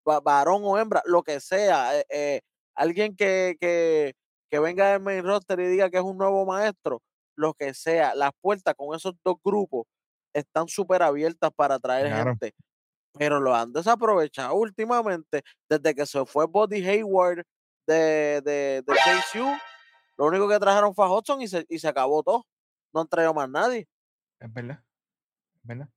[0.08, 2.42] va- varón o hembra, lo que sea, eh, eh,
[2.76, 4.14] alguien que, que,
[4.52, 7.02] que venga del main roster y diga que es un nuevo maestro,
[7.36, 9.86] lo que sea, las puertas con esos dos grupos
[10.34, 12.32] están súper abiertas para traer Claro.
[12.32, 12.54] gente,
[13.14, 15.44] pero lo han desaprovechado últimamente.
[15.70, 17.44] Desde que se fue Buddy Hayward
[17.88, 18.94] de, de, de
[20.18, 22.46] lo único que trajeron fue a Hudson y se, y se acabó todo.
[22.94, 23.88] No han traído más nadie.
[24.40, 24.80] Es verdad.
[25.56, 25.90] Es verdad.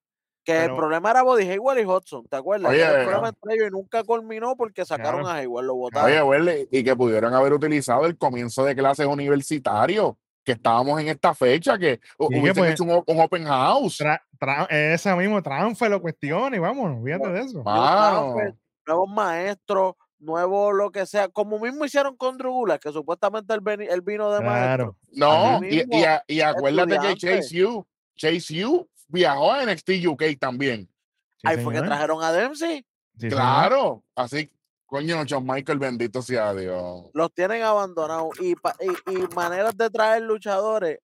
[0.45, 2.71] Que Pero- el problema era Buddy Hayward y Hudson, ¿te acuerdas?
[2.73, 5.29] Oye, el problema entre ellos y nunca culminó porque sacaron Claro.
[5.37, 6.29] a Hayward, lo votaron.
[6.29, 10.15] Oye, y que pudieron haber utilizado el comienzo de clases universitarios,
[10.49, 14.01] que estábamos en esta fecha, que hubiesen pues, hecho un, open house.
[14.01, 17.63] Tra- tra- esa mismo, transfer lo cuestiona y vámonos, fíjate de eso.
[17.63, 18.55] Transfer,
[18.87, 23.89] nuevos maestros, nuevos lo que sea, como mismo hicieron con Drugula, que supuestamente él, veni-
[23.91, 24.97] él vino de maestro.
[25.13, 25.59] Claro.
[25.61, 27.15] no, así y, a- y acuérdate que.
[27.17, 27.87] Chase U,
[28.17, 30.89] Chase U viajó a NXT UK también.
[31.37, 32.79] Sí, Ahí fue que trajeron a Dempsey,
[33.19, 33.35] Sí, señor.
[33.37, 34.51] Claro, así,
[34.89, 37.05] coño, John Michael, bendito sea Dios.
[37.13, 40.99] los tienen abandonados y, y, y maneras de traer luchadores.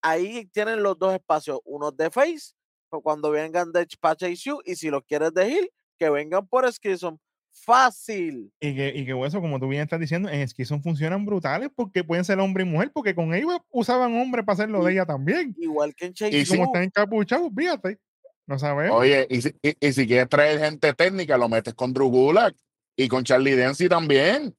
[0.00, 2.52] Ahí tienen los dos espacios, unos de face,
[2.88, 6.08] pues cuando vengan de Ch- pa' Chase U, y si los quieres de heel, que
[6.10, 7.18] vengan por Skison.
[7.56, 8.52] Fácil.
[8.60, 12.04] Y que, y que eso, como tú bien estás diciendo, en Skison funcionan brutales porque
[12.04, 15.06] pueden ser hombre y mujer, porque con Eva usaban hombre para hacer lo de ella
[15.06, 15.54] también.
[15.58, 17.98] Igual que en Chase Y Y como están encapuchados, fíjate,
[18.46, 18.98] no sabemos.
[18.98, 22.54] Oye, y si, y, y si quieres traer gente técnica, lo metes con Drew Gulak
[22.96, 24.56] y con Charlie Dempsey también.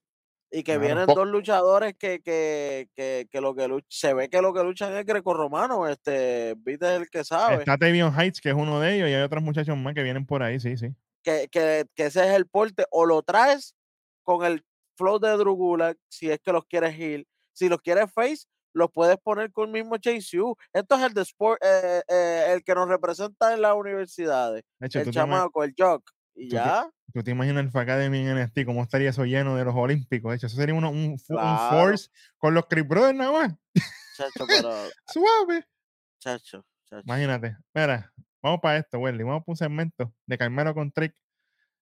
[0.52, 0.82] Y que Claro.
[0.82, 4.64] vienen dos luchadores que, que, que, que lo que luch- se ve que lo que
[4.64, 8.96] luchan es grecorromano, este, viste el que sabe, Está Tavion Heights, que es uno de
[8.96, 10.96] ellos, y hay otros muchachos más que vienen por ahí, sí, sí.
[11.24, 13.76] que, que, que ese es el porte, o lo traes
[14.24, 14.64] con el
[14.98, 19.18] flow de Drugula, si es que los quieres heal, si los quieres face, los puedes
[19.18, 20.56] poner con el mismo Chase U.
[20.74, 25.00] Esto es el de sport, eh, eh, el que nos representa en las universidades, hecho,
[25.00, 28.66] el chamaco, el jock, y tú te- ya, tú te imaginas el Facademy en NXT,
[28.66, 30.32] cómo estaría eso lleno de los olímpicos.
[30.32, 33.54] De hecho, eso sería uno- un, force con los Creep Brothers nada más.
[34.18, 34.70] chacho, pero,
[35.08, 35.66] Suave.
[36.20, 37.04] chacho, chacho.
[37.06, 37.58] Imagínate.
[37.74, 38.12] Mira,
[38.42, 39.24] vamos para esto, Welly.
[39.24, 41.16] Vamos para un segmento de Carmelo con Trick.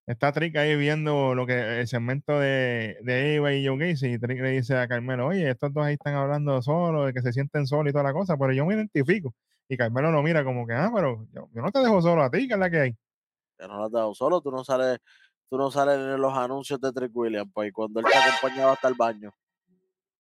[0.05, 4.13] Está Trick ahí viendo lo que el segmento de, de Eva y Joe Gacy.
[4.13, 7.21] Y Trick le dice a Carmelo, oye, estos dos ahí están hablando solo, de que
[7.21, 9.33] se sienten solos y toda la cosa, pero yo me identifico.
[9.69, 12.29] Y Carmelo lo mira como que, ah, pero yo, yo no te dejo solo a
[12.29, 12.95] ti, que es la que hay.
[13.57, 14.99] Que no lo has dado solo, tú no sales,
[15.49, 18.73] tú no sales en los anuncios de Trick Williams, pues, y cuando él te acompañaba
[18.73, 19.33] hasta el baño.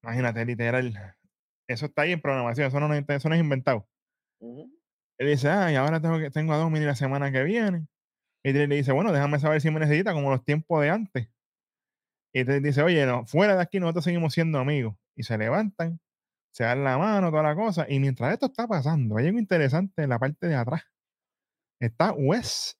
[0.03, 1.15] Imagínate, literal.
[1.67, 3.87] Eso está ahí en programación, eso no, es- eso no es inventado.
[5.17, 7.87] Él dice, ah, y ahora tengo, que, tengo a Dominic la semana que viene.
[8.43, 11.29] Y Trick le dice, bueno, déjame saber si me necesita, como los tiempos de antes.
[12.33, 14.95] Y Trick dice, oye, no, fuera de aquí nosotros seguimos siendo amigos.
[15.15, 16.01] Y se levantan,
[16.51, 17.85] se dan la mano, toda la cosa.
[17.87, 20.83] Y mientras esto está pasando, hay algo interesante en la parte de atrás.
[21.79, 22.77] Está Wes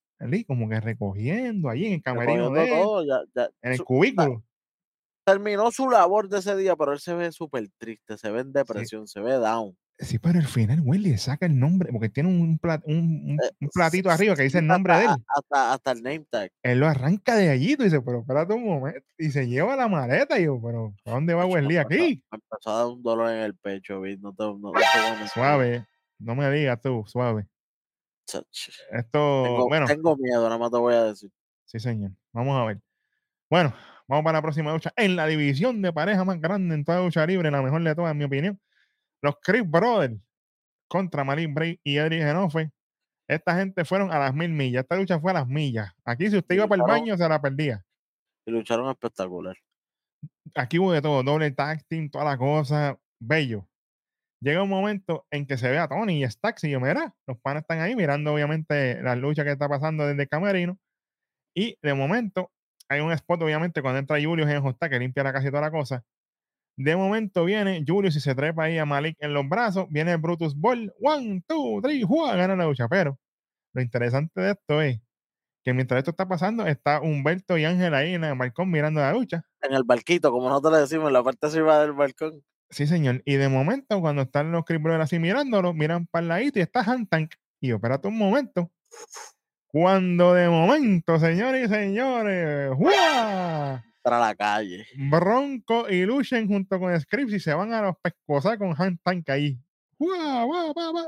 [0.48, 3.84] Como que recogiendo allí en el camerino de él, todo, ya- ya- en el su-
[3.86, 4.44] cubículo.
[5.26, 8.52] terminó su labor de ese día, pero él se ve súper triste, se ve en
[8.54, 9.78] depresión, se ve down.
[10.00, 13.38] Sí, pero al final, Welly le saca el nombre, porque tiene un, plat- un, un-
[13.42, 15.12] Eh, un platito arriba que dice el nombre de él.
[15.36, 16.52] Hasta, hasta el name tag.
[16.64, 19.06] Él lo arranca de allí, tú dices, pero espérate un momento.
[19.20, 20.40] Y se lleva la maleta.
[20.40, 22.24] Y yo, pero ¿a dónde va Wesley aquí?
[22.32, 25.28] Me empezó a dar un dolor en el pecho, No te, no, no te.
[25.32, 25.86] Suave.
[26.18, 27.46] No me digas tú, suave.
[28.26, 31.32] Esto, Tengo, bueno, tengo miedo, nada más te voy a decir.
[31.66, 32.12] sí, señor.
[32.32, 32.80] Vamos a ver.
[33.50, 33.74] Bueno,
[34.08, 34.92] vamos para la próxima lucha.
[34.96, 38.12] En la división de pareja más grande en toda lucha libre, la mejor de todas,
[38.12, 38.60] en mi opinión.
[39.22, 40.20] Los Chris Brothers
[40.88, 42.72] contra Malin Bray y Edric Genofe.
[43.28, 44.84] Esta gente fueron a las mil millas.
[44.84, 45.92] Esta lucha fue a las millas.
[46.04, 47.84] Aquí, si usted Y iba para el baño, se la perdía.
[48.46, 49.56] Y lucharon espectacular.
[50.56, 53.68] aquí hubo de todo, doble tag team, toda la cosa, bello.
[54.44, 57.38] Llega un momento en que se ve a Tony y Stacks y yo, mira, los
[57.40, 60.78] panes están ahí mirando obviamente la lucha que está pasando desde el camerino
[61.56, 62.52] y de momento
[62.90, 66.04] hay un spot obviamente cuando entra Julius en Hosta que limpia casi toda la cosa.
[66.78, 70.56] De momento viene Julius y se trepa ahí a Malik en los brazos, viene Brutus
[70.58, 73.18] Ball, one, two, three, juega, gana la lucha, pero
[73.74, 75.00] lo interesante de esto es
[75.64, 79.14] que mientras esto está pasando está Humberto y Ángel ahí en el balcón mirando la
[79.14, 82.44] lucha En el barquito, como nosotros le decimos, en la parte arriba del balcón.
[82.74, 83.22] Sí, señor.
[83.26, 86.64] Y de momento, cuando están los Creep Brothers así mirándolo, miran para el ladito y
[86.64, 87.34] está Han Tank.
[87.62, 88.72] Y yo, espérate un momento.
[89.68, 93.84] Cuando de momento, señores y señores, ¡juá!
[94.02, 94.86] Para la calle.
[95.10, 99.30] Bronco y Luchen junto con Scripps y se van a los pescosas con Han Tank
[99.30, 99.58] ahí.
[99.98, 101.08] ¡Juá, guá, guá, guá!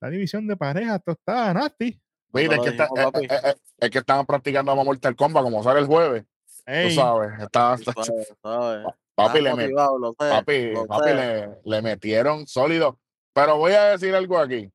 [0.00, 2.00] La división de pareja, esto está nasty.
[2.32, 5.62] Mira, es que, está- eh, eh, eh, es que estaban practicando a Mortal Kombat como
[5.64, 6.24] sale el jueves.
[6.66, 7.30] Ey, Tú sabes.
[7.40, 8.86] Está, Tú sabes, sabes.
[9.26, 11.14] Papi, le, met- motivado, lo sé, papi, lo papi sé.
[11.14, 12.98] le, le metieron sólido.
[13.32, 14.70] Pero voy a decir algo aquí.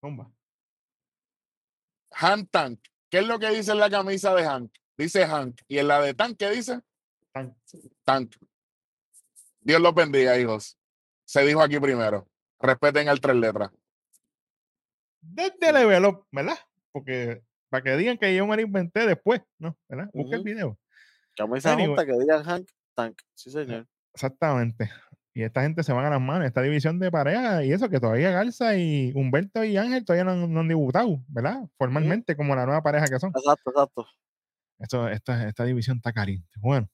[0.00, 0.30] zumba.
[2.12, 2.80] Han Tank.
[3.10, 4.72] ¿Qué es lo que dice en la camisa de Hank?
[4.96, 5.60] Dice Hank.
[5.68, 6.80] ¿Y en la de Tank qué dice?
[7.32, 7.56] Tank.
[8.04, 8.36] Tank.
[9.60, 10.78] Dios los bendiga, hijos.
[11.24, 12.26] Se dijo aquí primero.
[12.58, 13.70] Respeten al tres letras.
[15.20, 16.58] desde Level Up, ¿verdad?
[16.92, 19.76] Porque para que digan que yo me lo inventé después, ¿no?
[19.88, 20.10] ¿Verdad?
[20.12, 20.78] Busca el video.
[21.36, 21.86] Camisa Anyway.
[21.88, 22.68] junta que digan Hank
[23.04, 23.18] Tank.
[23.34, 23.86] Sí, señor.
[24.14, 24.90] Exactamente.
[25.32, 28.00] Y esta gente se van a las manos, esta división de pareja, y eso que
[28.00, 31.68] todavía Garza y Humberto y Ángel todavía no, han- no han debutado, ¿verdad?
[31.78, 33.30] Formalmente, como la nueva pareja que son.
[33.36, 34.06] Exacto, exacto.
[34.80, 36.48] Esto, esta, esta división está caliente.
[36.58, 36.88] Bueno,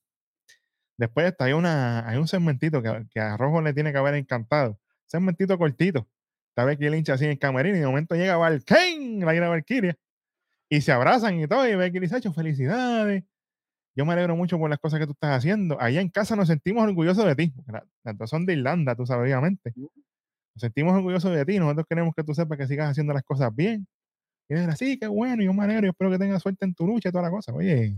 [0.98, 3.98] después de esto hay, una, hay un segmentito que, que a Rojo le tiene que
[3.98, 4.78] haber encantado.
[5.06, 6.06] Segmentito cortito.
[6.50, 9.96] Está Becky Lynch así en el camerino y de momento llega Valkyrie, la ira Valkyria,
[10.70, 11.66] y se abrazan y todo.
[11.68, 13.24] Y le dice, "Acho, felicidades.
[13.96, 15.80] Yo me alegro mucho por las cosas que tú estás haciendo.
[15.80, 17.54] Allá en casa nos sentimos orgullosos de ti.
[18.04, 19.72] Las dos son de Irlanda, tú sabes, obviamente.
[19.74, 19.90] Nos
[20.60, 21.58] sentimos orgullosos de ti.
[21.58, 23.86] Nosotros queremos que tú sepas que sigas haciendo las cosas bien.
[24.48, 26.74] Y él era, sí, qué bueno, yo me alegro, yo espero que tengas suerte en
[26.74, 27.52] tu lucha y toda la cosa.
[27.54, 27.96] Oye,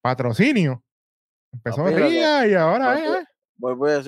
[0.00, 0.82] patrocinio.
[1.52, 3.24] Empezó que- Ría y ahora, eh,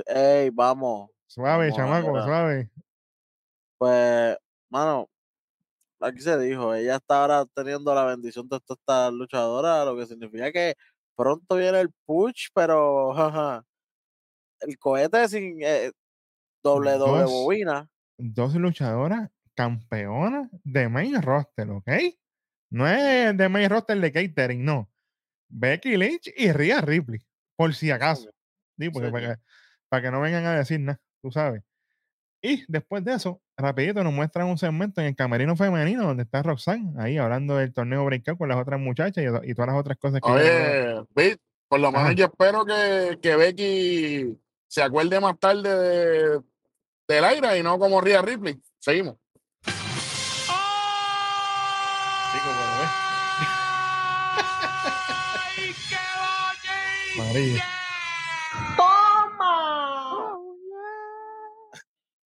[0.06, 1.10] eh, ey, vamos.
[1.26, 2.70] suave, vamos chamaco, suave.
[3.78, 4.36] Pues,
[4.70, 5.08] mano,
[6.00, 10.06] aquí se dijo, ella está ahora teniendo la bendición de todas estas luchadoras, lo que
[10.06, 10.74] significa que
[11.16, 13.64] pronto viene el push, pero jaja,
[14.60, 15.92] el cohete sin eh,
[16.62, 17.88] doble doble bobina.
[18.18, 21.90] Dos luchadoras campeonas de main roster, ¿ok?
[22.70, 24.90] No es de main roster de catering, no.
[25.48, 27.20] Becky Lynch y Rhea Ripley,
[27.56, 28.30] por si acaso.
[28.78, 29.42] Sí, porque para, que,
[29.88, 31.62] para que no vengan a decir nada, tú sabes.
[32.42, 36.42] Y después de eso, rapidito nos muestran un segmento en el camerino femenino donde está
[36.42, 39.98] Roxanne ahí hablando del torneo breakout con las otras muchachas y, y todas las otras
[39.98, 40.30] cosas que.
[40.30, 46.40] Oye, Pete, por lo menos yo espero que, que Becky se acuerde más tarde de,
[47.06, 48.58] del aire y no como Rhea Ripley.
[48.78, 49.16] Seguimos.
[52.32, 52.86] Chico, pero ve.
[55.56, 57.64] ¡Ay, qué María.
[58.76, 60.38] ¡Toma!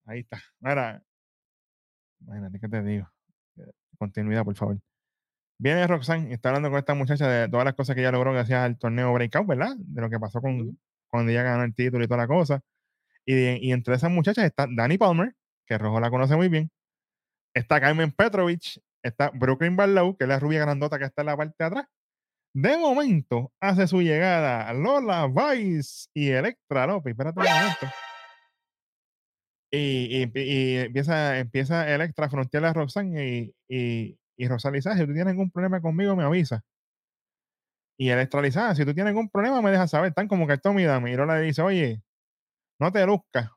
[0.08, 0.40] Ahí está.
[0.62, 1.02] Ahora,
[2.20, 3.08] imagínate qué te digo.
[3.58, 4.78] Eh, Continuidad, por favor.
[5.60, 8.32] Viene Roxanne y está hablando con esta muchacha de todas las cosas que ella logró
[8.32, 9.74] gracias al torneo Breakout, ¿verdad?
[9.76, 10.78] De lo que pasó con
[11.10, 12.60] cuando ella ganó el título y toda la cosa.
[13.26, 15.34] Y, de- y entre esas muchachas está Dani Palmer,
[15.66, 16.70] que Rojo la conoce muy bien.
[17.54, 18.80] Está Carmen Petrovich.
[19.02, 21.86] Está Brooklyn Barlow, que es la rubia grandota que está en la parte de atrás.
[22.54, 27.12] De momento, hace su llegada Lola Vice y Electra López.
[27.12, 27.86] Espérate un momento.
[29.70, 34.58] Y, empieza, empieza Electra frontear a Roxanne y, y, y "Ah,
[34.96, 36.62] si tú tienes algún problema conmigo, me avisa.
[38.00, 40.10] Y Electra le dice, "Ah, si tú tienes algún problema, me dejas saber.
[40.10, 41.12] Están como que esto mi dame.
[41.12, 42.00] Y Lola le dice, oye,
[42.80, 43.50] no te luzcas,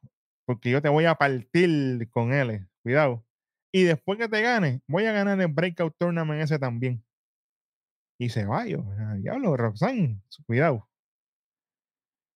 [0.45, 2.67] porque yo te voy a partir con él.
[2.83, 3.25] Cuidado.
[3.73, 7.03] Y después que te gane, voy a ganar el Breakout Tournament ese también.
[8.19, 8.85] Y se va yo.
[8.99, 10.87] ah, Diablo, Roxanne, cuidado.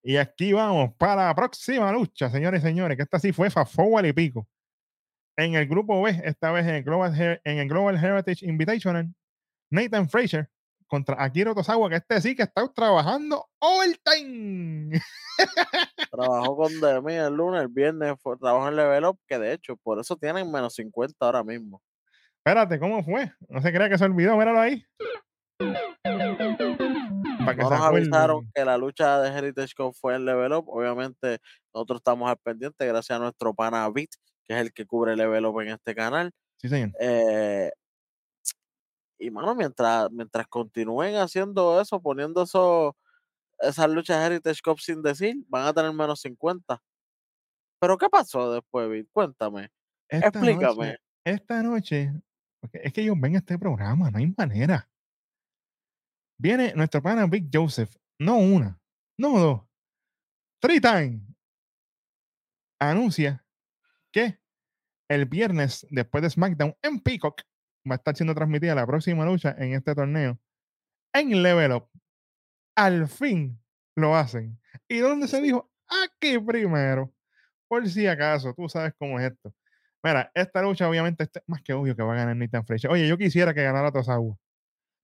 [0.08, 4.06] Y aquí vamos para la próxima lucha, señores y señores, que esta sí fue Fafowal
[4.06, 4.48] y pico.
[5.36, 9.12] En el grupo B, esta vez en el Global, Her- en el Global Heritage Invitational,
[9.72, 10.48] Nathan Fraser
[10.88, 15.02] contra Akira Tosawa, que este sí que está trabajando overtime.
[16.12, 20.00] Trabajó con Demi el lunes, el viernes trabajó en Level Up, que de hecho, por
[20.00, 21.82] eso tienen menos 50 ahora mismo.
[22.38, 23.32] Espérate, ¿cómo fue?
[23.50, 24.86] No se crea que se olvidó, míralo ahí.
[27.46, 30.54] Para que No se nos avisaron que la lucha de Heritage Cup fue en Level
[30.54, 30.66] Up.
[30.68, 31.40] Obviamente,
[31.74, 34.10] nosotros estamos al pendiente gracias a nuestro pana Beat,
[34.46, 36.32] que es el que cubre Level Up en este canal.
[36.58, 36.92] Sí, señor.
[37.00, 37.72] Eh,
[39.18, 42.98] y mano, mientras, mientras continúen haciendo eso, poniendo eso,
[43.60, 46.82] esas luchas Heritage Cup sin decir, van a tener menos 50.
[47.80, 49.08] Pero ¿qué pasó después, Beat?
[49.12, 49.70] Cuéntame.
[50.10, 50.88] Esta Explícame.
[50.88, 52.14] noche, esta noche,
[52.74, 54.90] es que ellos ven este programa, no hay manera.
[56.38, 58.80] Viene nuestro pana Big Joseph, no una,
[59.18, 59.62] no dos,
[60.60, 61.22] three times.
[62.80, 63.46] Anuncia
[64.12, 64.40] que
[65.10, 67.42] el viernes, después de SmackDown en Peacock,
[67.90, 70.40] va a estar siendo transmitida la próxima lucha en este torneo
[71.14, 71.90] en Level Up.
[72.76, 73.58] Al fin
[73.96, 74.60] lo hacen.
[74.90, 75.72] ¿Y dónde se dijo?
[75.88, 77.14] Aquí primero.
[77.68, 79.54] Por si acaso, tú sabes cómo es esto.
[80.04, 82.92] Mira, esta lucha obviamente es más que obvio que va a ganar Nathan Fraser.
[82.92, 84.36] Oye, yo quisiera que ganara Tosawa.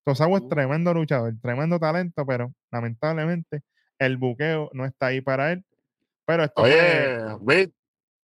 [0.03, 3.61] Tosawa es tremendo luchador, tremendo talento, pero lamentablemente
[3.99, 5.63] el buqueo no está ahí para él.
[6.25, 6.71] Pero esto fue...
[6.71, 7.73] Oye, Pete,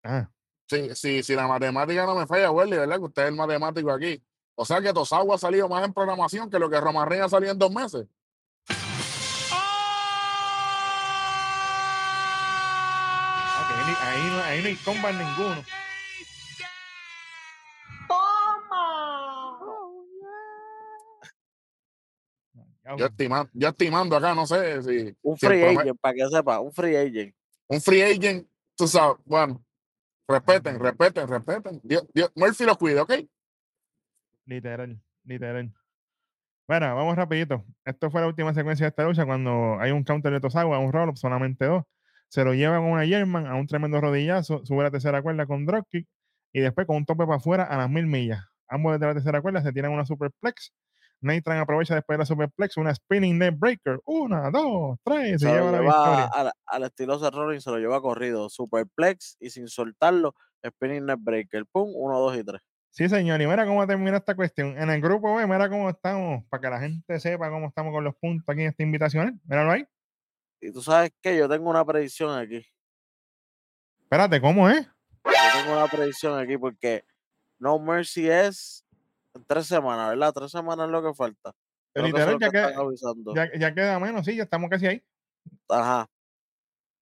[0.04, 0.30] Ah,
[0.68, 2.96] si, si, si la matemática no me falla, Welly, ¿verdad?
[2.96, 4.22] Que usted es el matemático aquí.
[4.54, 7.28] O sea que Tosawa ha salido más en programación que lo que Roman Reigns ha
[7.28, 8.06] salido en dos meses.
[13.86, 15.64] ni- ahí, no, ahí no hay combat ninguno.
[22.96, 25.16] Yo estimando, yo estimando acá, no sé si.
[25.22, 27.34] Un si free agent, para que sepa, un free agent.
[27.68, 29.64] Un free agent, tú sabes, bueno,
[30.28, 31.80] respeten, respeten, respeten.
[31.82, 33.12] Dios, Dios, Murphy lo cuida, ¿ok?
[34.44, 35.72] Literal, literal.
[36.68, 37.64] Bueno, vamos rapidito.
[37.84, 40.92] Esto fue la última secuencia de esta lucha cuando hay un counter de Tosawa, un
[40.92, 41.84] roll solamente dos.
[42.28, 45.64] Se lo lleva con una German a un tremendo rodillazo, sube la tercera cuerda con
[45.64, 46.08] dropkick
[46.52, 48.44] y después con un tope para afuera a las mil millas.
[48.68, 50.72] Ambos desde la tercera cuerda se tiran una superplex.
[51.20, 54.00] Nathan aprovecha después de la superplex una spinning neck breaker.
[54.04, 55.40] Una, dos, tres.
[55.40, 56.24] Se, Se lleva lo la lleva victoria.
[56.34, 58.48] al, al estilo Seth Rollins, se lo lleva corrido.
[58.48, 60.34] Superplex y sin soltarlo,
[60.66, 61.64] spinning neck breaker.
[61.66, 62.60] Pum, uno, dos y tres.
[62.90, 63.40] Sí, señor.
[63.42, 64.78] Y mira cómo termina esta cuestión.
[64.78, 68.04] En el grupo B, mira cómo estamos, para que la gente sepa cómo estamos con
[68.04, 69.40] los puntos aquí en esta invitación.
[69.44, 69.84] Míralo ahí.
[70.62, 72.66] Y tú sabes que yo tengo una predicción aquí.
[74.00, 74.86] Espérate, ¿cómo es?
[75.24, 77.04] Yo tengo una predicción aquí porque
[77.58, 78.85] No Mercy es
[79.46, 80.32] tres semanas, ¿verdad?
[80.32, 81.52] Tres semanas es lo que falta.
[81.94, 85.04] Que es Literal, lo ya, que ya, ya queda menos, sí, ya estamos casi ahí.
[85.68, 86.06] Ajá.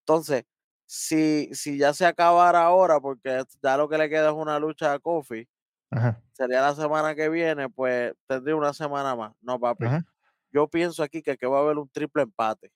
[0.00, 0.44] Entonces,
[0.86, 4.92] si, si ya se acabara ahora, porque ya lo que le queda es una lucha
[4.92, 5.48] a Kofi,
[5.90, 9.32] Ajá, sería la semana que viene, pues tendría una semana más.
[9.40, 9.86] No, papi.
[9.86, 10.04] ajá.
[10.52, 12.70] Yo pienso aquí que, que va a haber un triple empate.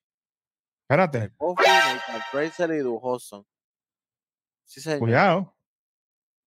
[0.83, 1.65] Espérate, Kofi,
[2.31, 3.45] Fraser y Du Hudson.
[4.65, 4.99] Sí, señor.
[5.01, 5.55] cuidado.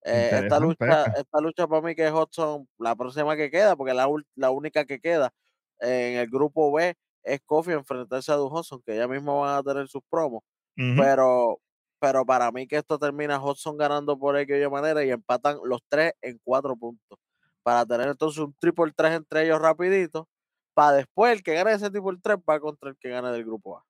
[0.03, 1.19] Eh, esta lucha, esta.
[1.19, 4.85] esta lucha para mí que es Hudson, la próxima que queda, porque la, la única
[4.85, 5.31] que queda
[5.79, 9.63] en el grupo B es Kofi enfrentarse a Du Hudson, que ya mismo van a
[9.63, 10.43] tener sus promos.
[10.75, 11.59] Pero,
[11.99, 16.13] pero para mí que esto termina Hudson ganando por aquella manera y empatan los tres
[16.21, 17.19] en cuatro puntos.
[17.61, 20.27] Para tener entonces un triple 3 entre ellos rapidito.
[20.73, 23.77] Para después el que gane ese triple 3 va contra el que gane del grupo
[23.77, 23.83] A.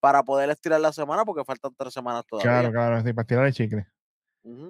[0.00, 2.50] Para poder estirar la semana porque faltan tres semanas todavía.
[2.50, 3.86] Claro, claro, sí, para tirar el chicle.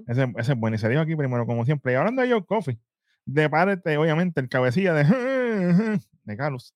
[0.06, 0.76] Ese, ese es bueno.
[0.76, 1.92] Y se dio aquí primero, como siempre.
[1.92, 2.78] Y hablando de Joe Coffee,
[3.24, 5.04] de parte, obviamente, el cabecilla de,
[6.24, 6.74] de Carlos.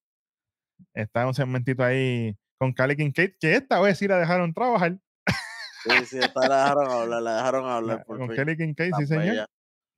[0.95, 4.99] Está un segmentito ahí con Cali Kincaid, que esta vez sí la dejaron trabajar.
[5.85, 8.29] Sí, sí, esta la dejaron hablar, la dejaron hablar por con.
[8.29, 9.25] Kelly Kincaid, sí, señor.
[9.25, 9.47] bella.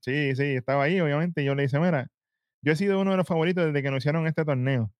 [0.00, 1.42] Sí, sí, estaba ahí, obviamente.
[1.42, 2.08] Y yo le dije, mira,
[2.62, 4.92] yo he sido uno de los favoritos desde que anunciaron este torneo.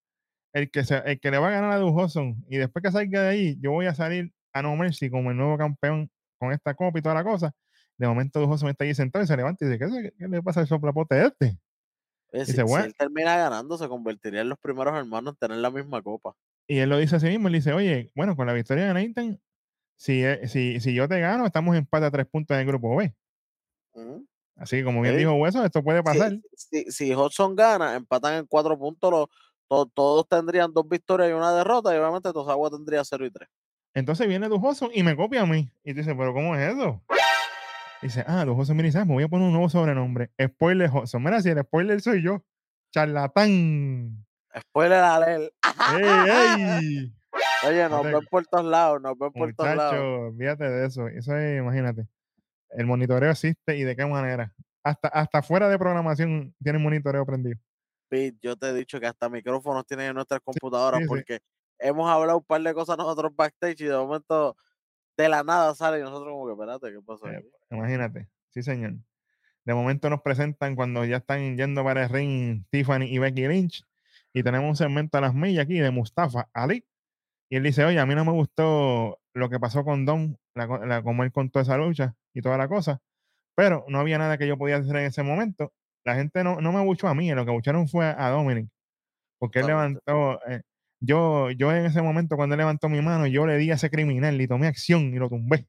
[0.53, 2.91] El que, se, el que le va a ganar a Du Hudson y después que
[2.91, 6.53] salga de ahí, yo voy a salir a No Mercy como el nuevo campeón con
[6.53, 7.55] esta copa y toda la cosa.
[7.99, 10.43] De momento, Du Hudson está ahí sentado y se levanta y dice: ¿Qué, qué le
[10.43, 11.59] pasa al soplapote este?
[12.33, 15.59] Oye, si, Dice, si él termina ganando, se convertiría en los primeros hermanos en tener
[15.59, 16.35] la misma copa.
[16.67, 18.95] Y él lo dice a sí mismo: él dice, Oye, bueno, con la victoria de
[18.95, 19.41] Nathan,
[19.97, 22.67] si, eh, si, si yo te gano, estamos en empate a tres puntos en el
[22.67, 23.15] grupo B.
[24.57, 26.39] Así que, como bien dijo Hueso, esto puede pasar.
[26.55, 29.27] Si, si, si Hudson gana, empatan en cuatro puntos, los,
[29.69, 33.49] to- todos tendrían dos victorias y una derrota, y obviamente Tosawa tendría 0 y 3.
[33.95, 35.71] Entonces viene Du Hudson y me copia a mí.
[35.85, 37.03] Y tú dices, ¿pero cómo es eso?
[38.03, 38.45] Dice, ah,
[38.75, 39.09] mira, y ¿sabes?
[39.09, 40.31] me voy a poner un nuevo sobrenombre.
[40.41, 41.23] Spoiler Hudson.
[41.23, 42.45] Mira, si el spoiler soy yo.
[42.93, 44.25] Charlatán.
[44.57, 45.53] Spoiler alert.
[45.97, 47.15] ¡Ey, ey!
[47.67, 50.35] Oye, nos ven por todos lados, nos ven por todos lados.
[50.39, 51.09] Fíjate de eso.
[51.09, 52.07] Eso es, imagínate.
[52.71, 54.55] El monitoreo existe y de qué manera.
[54.85, 57.59] Hasta, hasta fuera de programación tiene monitoreo prendido.
[58.09, 61.09] Pete, yo te he dicho que hasta micrófonos tienen en nuestras computadoras sí, sí.
[61.09, 61.41] porque
[61.79, 64.57] hemos hablado un par de cosas nosotros backstage y de momento
[65.23, 67.45] de la nada sale y nosotros como que, espérate, ¿qué pasó Eh?
[67.71, 68.29] Imagínate.
[68.51, 68.95] Sí, señor.
[69.65, 73.85] De momento nos presentan cuando ya están yendo para el ring Tiffany y Becky Lynch.
[74.33, 76.87] Y tenemos un segmento a las millas aquí de Mustafa Ali.
[77.51, 80.67] Y él dice, oye, a mí no me gustó lo que pasó con Dom, la,
[80.67, 83.01] la, como él contó esa lucha y toda la cosa.
[83.55, 85.73] Pero no había nada que yo podía hacer en ese momento.
[86.05, 88.69] La gente no, no me buchó a mí, lo que bucharon fue a Dominic.
[89.39, 90.63] Porque él levantó, eh,
[91.01, 93.91] yo, yo en ese momento cuando él levantó mi mano, yo le di a ese
[93.91, 95.67] criminal y tomé acción y lo tumbé.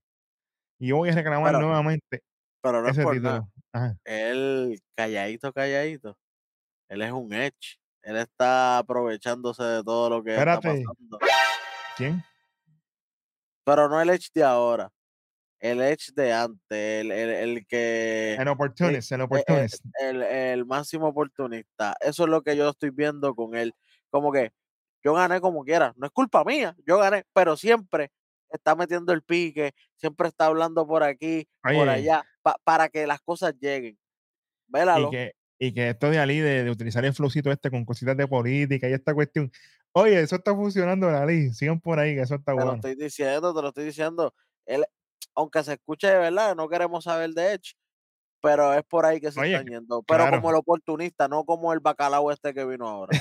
[0.80, 2.22] Y yo voy a reclamar Pero- nuevamente
[2.62, 3.50] Pero no es ese por título.
[3.74, 3.98] nada.
[4.06, 6.18] Él, calladito, calladito.
[6.90, 7.80] Él es un edge.
[8.02, 11.20] Él está aprovechándose de todo lo que está pasando.
[11.98, 12.24] ¿Quién?
[13.66, 14.90] Pero no el edge de ahora.
[15.60, 16.62] El edge de antes.
[16.72, 18.36] El, el, el que.
[18.40, 19.84] El opportunist, el opportunist.
[20.02, 21.96] el, el máximo oportunista.
[22.00, 23.74] Eso es lo que yo estoy viendo con él.
[24.10, 24.52] Como que
[25.04, 25.94] yo gané como quiera.
[25.98, 28.12] No es culpa mía, yo gané, pero siempre
[28.52, 33.22] está metiendo el pique, siempre está hablando por aquí, por allá, pa- para que las
[33.22, 33.98] cosas lleguen.
[35.08, 38.16] y, que, y que esto de Ali, de, de utilizar el flowcito este con cositas
[38.18, 39.52] de política y esta cuestión.
[39.92, 41.54] Oye, eso está funcionando, Ali.
[41.54, 42.76] Sigan por ahí, que eso está Te lo bueno.
[42.76, 44.34] estoy diciendo, te lo estoy diciendo.
[44.66, 44.86] Él,
[45.36, 47.74] aunque se escuche de verdad, no queremos saber de Edge,
[48.42, 50.04] pero es por ahí que se Oye, están yendo.
[50.04, 50.38] Pero claro.
[50.38, 53.18] como el oportunista, no como el bacalao este que vino ahora.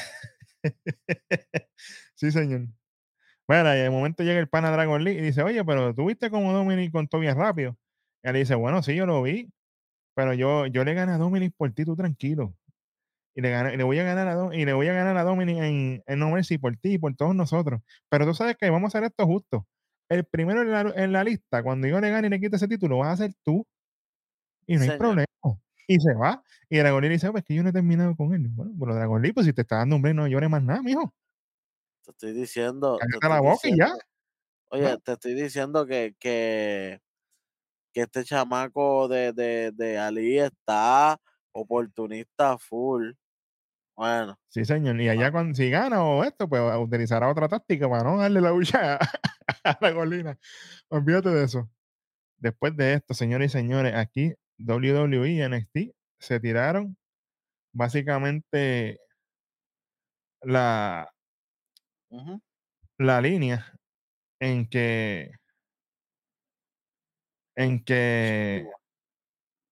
[2.15, 2.69] sí, señor.
[3.49, 6.31] Bueno, y de momento llega el pana Dragon Lee y dice, oye, pero tú viste
[6.31, 7.77] como Dominic contó bien rápido.
[8.23, 9.51] Y él dice, bueno, sí, yo lo vi,
[10.15, 12.55] pero yo, yo le gané a Dominic por ti, tú tranquilo.
[13.35, 15.17] Y le, gané- y le voy a ganar a Dom- y le voy a ganar
[15.17, 17.81] a Dominic en, en No Mercy por ti y por todos nosotros.
[18.11, 19.67] Pero tú sabes que vamos a hacer esto justo.
[20.11, 22.69] El primero en la, en la lista, cuando yo le gane y le quite ese
[22.69, 23.67] título, vas a ser tú.
[24.67, 25.25] Y no hay problema.
[25.89, 26.45] Y se va.
[26.69, 28.47] Y Dragon Lee dice, pues que yo no he terminado con él.
[28.51, 30.83] Bueno, bueno, Dragon Lee, pues si te está dando un break, no llores más nada,
[30.83, 31.13] mijo.
[32.05, 32.99] Te estoy diciendo.
[32.99, 33.95] te Cállate la estoy boca y ya.
[34.71, 37.01] Oye, te estoy diciendo que, que,
[37.93, 41.19] que este chamaco de, de, de Ali está
[41.53, 43.13] oportunista full.
[43.97, 45.01] Bueno, Sí, señor.
[45.01, 48.51] Y allá cuando si gana o esto, pues utilizará otra táctica para no darle la
[48.51, 48.97] lucha
[49.65, 50.39] a, a la colina.
[50.89, 51.69] Olvídate de eso.
[52.37, 56.97] Después de esto, señores y señores, aquí WWE y NXT se tiraron
[57.73, 59.01] básicamente
[60.43, 61.11] la,
[62.99, 63.73] la línea
[64.41, 65.33] en que
[67.57, 68.69] en que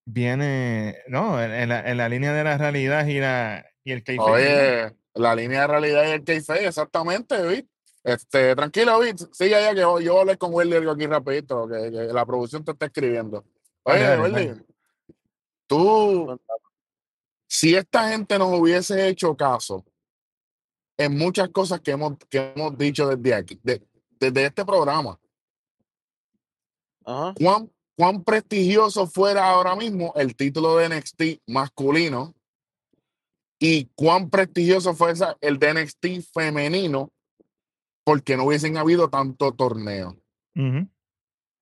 [0.04, 4.04] viene, no, en, en la, en la línea de la realidad y la y el.
[4.18, 7.70] Oye, la línea de realidad y el kayfabe, exactamente, ¿viste?
[8.02, 11.66] Este, tranquilo, Vic, sigue allá que yo, yo voy a hablar con Welly aquí rapidito,
[11.66, 13.44] que, que la producción te está escribiendo.
[13.82, 14.64] Oye, Welly.
[15.66, 16.40] Tú,
[17.48, 19.84] si esta gente nos hubiese hecho caso
[20.98, 23.86] en muchas cosas que hemos, que hemos dicho desde aquí, de-
[24.18, 25.18] desde este programa,
[27.04, 27.34] Ajá.
[27.36, 32.34] cuán, cuán prestigioso fuera ahora mismo el título de NXT masculino
[33.58, 37.10] y cuán prestigioso fuese el de NXT femenino
[38.04, 40.16] porque no hubiesen habido tanto torneo.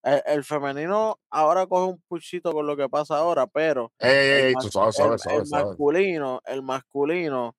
[0.04, 4.30] El, el femenino ahora coge un puchito con lo que pasa ahora, pero Ey, ey,
[4.30, 5.78] el, ey, mas- tú sabes, sabes, el- sabes, el sabes.
[5.78, 7.56] masculino, el masculino,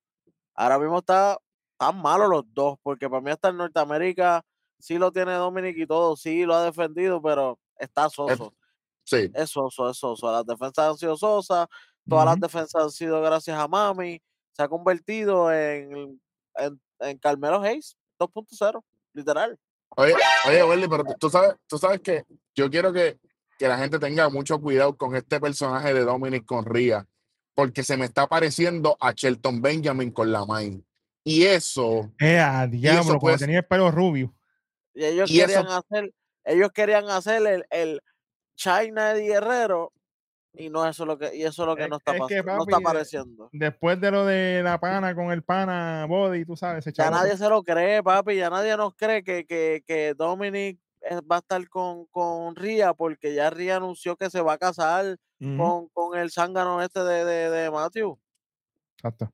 [0.54, 1.38] ahora mismo está
[1.78, 4.44] tan malo los dos, porque para mí hasta en Norteamérica
[4.78, 8.54] sí lo tiene Dominic y todo, sí lo ha defendido, pero está soso.
[9.04, 10.32] Sí, Es soso, es soso.
[10.32, 11.66] Las defensas han sido sosas,
[12.08, 14.20] todas las defensas han sido gracias a Mami.
[14.52, 16.20] Se ha convertido en,
[16.56, 19.58] en, en Carmelo Hayes 2.0, literal.
[19.96, 20.14] Oye,
[20.48, 22.24] oye, Welly, pero tú- sabes, tú sabes que
[22.54, 23.18] yo quiero que,
[23.58, 27.06] que la gente tenga mucho cuidado con este personaje de Dominic Conría,
[27.54, 30.84] porque se me está pareciendo a Shelton Benjamin con la main.
[31.24, 34.34] Y eso, Eh, a diablo, cuando puede- tenía el pelo rubio.
[34.94, 36.14] Y ellos Y eso- querían hacer,
[36.44, 38.00] ellos querían hacer el, el
[38.56, 39.92] China Eddie Guerrero,
[40.56, 42.22] y no eso es lo que, y eso es lo que Es- no está es
[42.28, 43.48] que, no está eh, apareciendo.
[43.52, 47.48] Después de lo de la pana con el pana Body, tú sabes, Ya nadie se
[47.48, 51.68] lo cree, papi, ya nadie nos cree que, que, que Dominic eh, va a estar
[51.68, 55.16] con, con Ria, porque ya Ria anunció que se va a casar
[55.58, 58.18] con, con el zángano este de, de, de Matthew.
[58.96, 59.30] Exacto.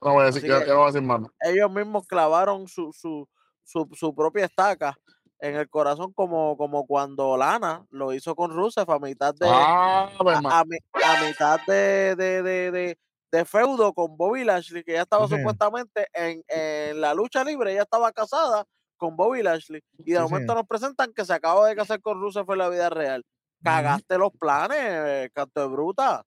[0.00, 1.20] no voy a decir, que- no voy a decir más.
[1.40, 3.28] Ellos mismos clavaron su, su,
[3.64, 4.96] su, su propia estaca
[5.40, 10.08] en el corazón, como, como cuando Lana lo hizo con Rusev a mitad de, Ah,
[10.18, 12.96] pues, a, a mi- a mitad de, de, de,
[13.32, 17.72] de, feudo con Bobby Lashley, que ya estaba Sí, supuestamente en, en la lucha libre,
[17.72, 18.64] ella estaba casada
[18.96, 19.82] con Bobby Lashley.
[19.98, 22.68] Y de Sí, momento nos presentan que se acaba de casar con Rusev en la
[22.70, 23.22] vida real.
[23.62, 26.24] Cagaste los planes, canto de bruta.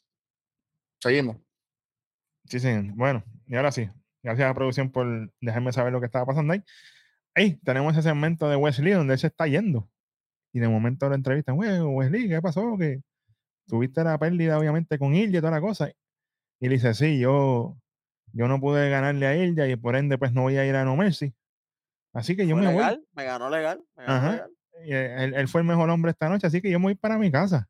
[1.02, 1.38] seguimos.
[2.46, 2.70] Sí, sí.
[2.96, 3.90] Bueno, y ahora sí.
[4.22, 6.62] Gracias a la producción por dejarme saber lo que estaba pasando ahí.
[7.40, 9.90] Ahí tenemos ese segmento de Wesley donde él se está yendo.
[10.52, 12.78] Y de momento lo entrevistan, "Güey, Wesley, ¿qué pasó?
[12.78, 13.02] Que
[13.68, 15.90] tuviste la pérdida, obviamente, con Ilya y toda la cosa.
[16.60, 17.78] Y él dice, sí, yo,
[18.34, 20.84] yo no pude ganarle a Ilya y por ende, pues no voy a ir a
[20.84, 21.34] No Mercy.
[22.14, 22.78] Así que yo me voy.
[22.78, 24.32] legal, me ganó legal, me ganó Ajá.
[24.32, 24.52] legal.
[24.86, 27.18] Y él, él fue el mejor hombre esta noche, así que yo me voy para
[27.18, 27.70] mi casa.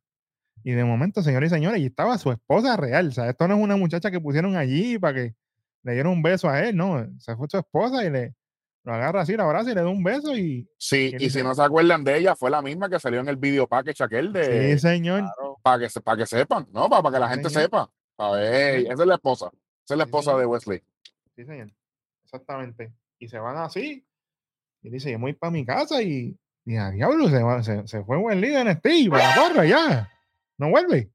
[0.64, 3.10] Y de momento, señores y señores, y estaba su esposa real.
[3.10, 5.36] O sea, esto no es una muchacha que pusieron allí para que
[5.84, 7.06] le dieran un beso a él, no.
[7.20, 8.36] Se fue su esposa y le
[8.84, 10.68] lo agarra así, la abraza y le da un beso y.
[10.78, 13.28] Sí, ¿Qué y si no se acuerdan de ella, fue la misma que salió en
[13.28, 14.74] el video package aquel de.
[14.74, 15.20] Sí, señor.
[15.22, 15.58] Claro.
[15.62, 16.90] para que, para que sepan, ¿no?
[16.90, 17.64] Para, para que la Sí, gente señor.
[17.64, 17.92] sepa.
[18.18, 18.86] A ver, Sí.
[18.88, 19.52] esa es la esposa.
[19.86, 20.82] Esa es la esposa de Wesley.
[21.36, 21.72] Sí, señor.
[22.24, 22.94] Exactamente.
[23.20, 24.06] Y se van así.
[24.82, 26.38] Y dice, yo me voy para mi casa y.
[26.66, 29.66] Y a diablo, se, va- se, se fue buen líder en este para la porra
[29.66, 30.10] ya.
[30.58, 31.10] No vuelve.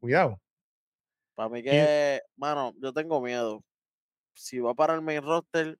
[0.00, 0.40] Cuidado.
[1.34, 3.64] Para mí que, mano, yo tengo miedo.
[4.34, 5.78] Si va para el main roster,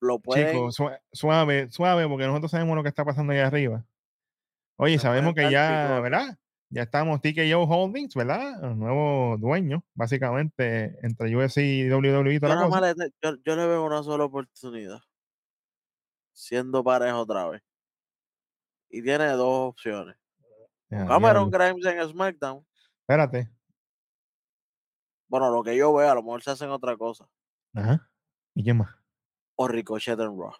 [0.00, 3.84] lo pueden, Chicos, sua- suave, suave, porque nosotros sabemos lo que está pasando allá arriba.
[4.76, 6.00] Oye, sabemos que ya.
[6.00, 6.38] ¿verdad?
[6.72, 8.60] Ya estamos TKO Holdings, ¿verdad?
[8.62, 12.94] Los nuevos dueños, básicamente, entre UFC y WWE y yo, toda la cosa.
[12.94, 15.00] le- yo- yo le veo una sola oportunidad.
[16.32, 17.62] Siendo pareja otra vez.
[18.88, 20.16] Y tiene dos opciones.
[20.88, 21.72] Cameron diablo.
[21.80, 22.66] Grimes en SmackDown.
[23.02, 23.50] Espérate.
[25.28, 27.28] Bueno, lo que yo veo, a lo mejor se hacen otra cosa.
[27.74, 28.08] Ajá.
[28.54, 28.94] ¿Y quién más?
[29.62, 30.54] O Ricochet en Raw.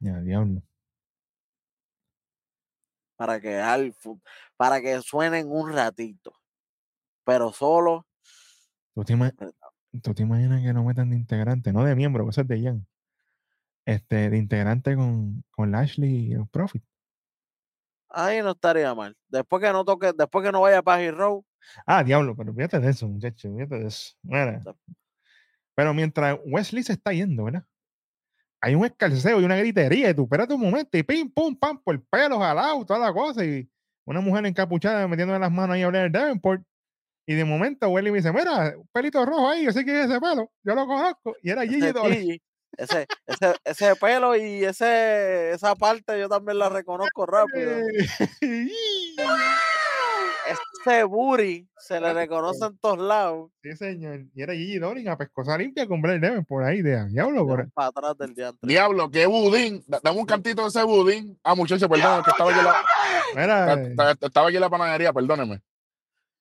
[0.00, 0.62] Ya, diablo.
[3.16, 3.62] Para que,
[4.56, 6.32] para que suenen un ratito.
[7.24, 8.04] Pero solo.
[8.94, 9.14] ¿Tú te,
[10.02, 11.72] tú imaginas que lo metan de integrante?
[11.72, 12.84] No de miembro, es de Jan.
[13.84, 16.82] Este, de integrante con, con Lashley y los Profit.
[18.08, 19.16] Ahí no estaría mal.
[19.28, 21.44] Después que no toque, después que no vaya para Hero,
[21.86, 24.16] Ah, diablo, pero fíjate de eso, muchacho, fíjate de eso.
[24.22, 24.62] Mira.
[25.78, 27.64] Pero mientras Wesley se está yendo, ¿verdad?
[28.60, 31.80] Hay un escalceo y una gritería, y tú espérate un momento, y pim, pum, pam,
[31.80, 33.70] por el pelo, jalado, toda la cosa, y
[34.04, 36.64] una mujer encapuchada metiéndole las manos ahí a hablar el Davenport.
[37.28, 40.06] Y de momento Wesley me dice, mira, un pelito rojo ahí, yo sé quién es
[40.06, 41.36] ese pelo, yo lo conozco.
[41.44, 42.22] Y era Gigi ese, Dolin.
[42.22, 42.42] Gigi,
[42.76, 47.70] ese, ese, ese pelo y ese, esa parte yo también la reconozco rápido.
[50.50, 53.50] Ese booty se le reconoce en todos lados.
[53.62, 54.20] sí, señor.
[54.34, 57.46] Y era Gigi Dolin a pescosa limpia con Blair Devon por ahí, de diablo.
[57.46, 57.70] Por...
[57.72, 58.66] Para atrás del diantre.
[58.68, 59.82] Diablo, qué budín.
[59.86, 61.38] Da- Dame un cantito de ese budín.
[61.42, 62.74] Ah, muchacho, perdón, que estaba aquí en la,
[63.34, 65.60] Mira, estaba- aquí en la panadería, perdóneme.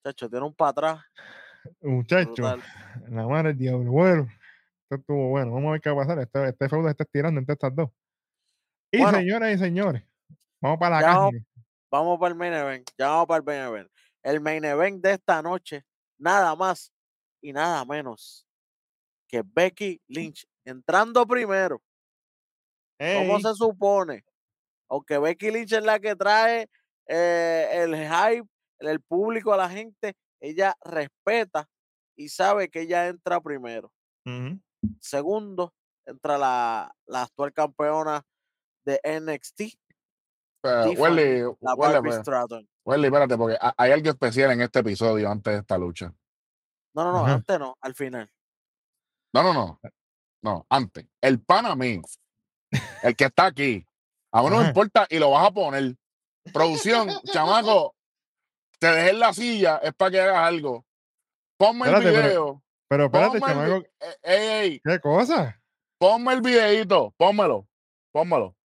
[0.04, 1.00] Chacho, tiene un para atrás.
[1.82, 2.58] muchacho,
[3.10, 3.92] la madre del diablo.
[3.92, 4.28] Bueno,
[4.84, 5.52] esto estuvo bueno.
[5.54, 6.20] Vamos a ver qué va a pasar.
[6.20, 7.90] Este, este feudo está estirando entre estas dos.
[8.92, 9.18] Y Bueno.
[9.18, 10.04] señoras y señores,
[10.62, 11.08] vamos para la Ya
[11.90, 12.90] vamos- para el main event.
[12.98, 13.90] Ya vamos para el main event.
[14.28, 15.86] El main event de esta noche,
[16.18, 16.92] nada más
[17.42, 18.46] y nada menos
[19.26, 21.82] que Becky Lynch entrando primero.
[23.00, 24.26] ¿Cómo se supone?
[24.90, 26.70] Aunque Becky Lynch es la que trae
[27.08, 28.50] eh, el hype,
[28.80, 31.70] el público a la gente, ella respeta
[32.18, 33.94] y sabe que ella entra primero.
[35.00, 35.74] Segundo,
[36.06, 38.26] entra la, la actual campeona
[38.84, 39.58] de NXT,
[40.62, 42.68] Tiffany, Welly, la Welly, Barbie Stratton.
[42.88, 46.14] Welly, espérate, porque ha- hay algo especial en este episodio antes de esta lucha.
[46.96, 47.34] No, no, no, Ajá.
[47.34, 48.32] antes no, al final.
[49.34, 49.80] No, no, no.
[50.42, 51.06] No, antes.
[51.20, 52.02] El pana mío,
[53.04, 53.86] el que está aquí,
[54.32, 55.98] a uno no importa y lo vas a poner.
[56.54, 57.94] Producción, chamaco,
[58.80, 60.86] te dejé en la silla, es para que hagas algo.
[61.58, 62.64] Ponme Espérate, el video.
[62.88, 65.62] Pero espérate, el, chamaco, eh, ey, ey, ¿qué cosa?
[66.00, 67.68] ponme el videito, pónmelo,
[68.14, 68.56] pónmelo.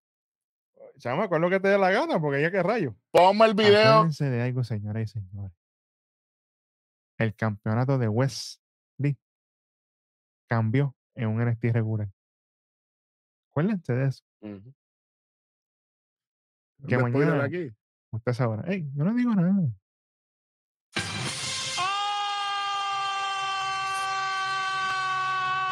[1.03, 2.95] Chamaco, es lo que te dé la gana, porque ya que rayo.
[3.11, 3.93] Ponme el video.
[3.95, 5.51] Acuérdense de algo, señoras y señores.
[7.19, 9.19] El campeonato de Wesley
[10.49, 12.09] cambió en un NXT regular.
[13.51, 14.23] Acuérdense de eso.
[14.43, 14.73] Ujú.
[16.87, 17.73] Que Un spoiler mañana- aquí.
[18.13, 18.63] Usted sabrá.
[18.73, 19.53] Ey, yo no digo nada.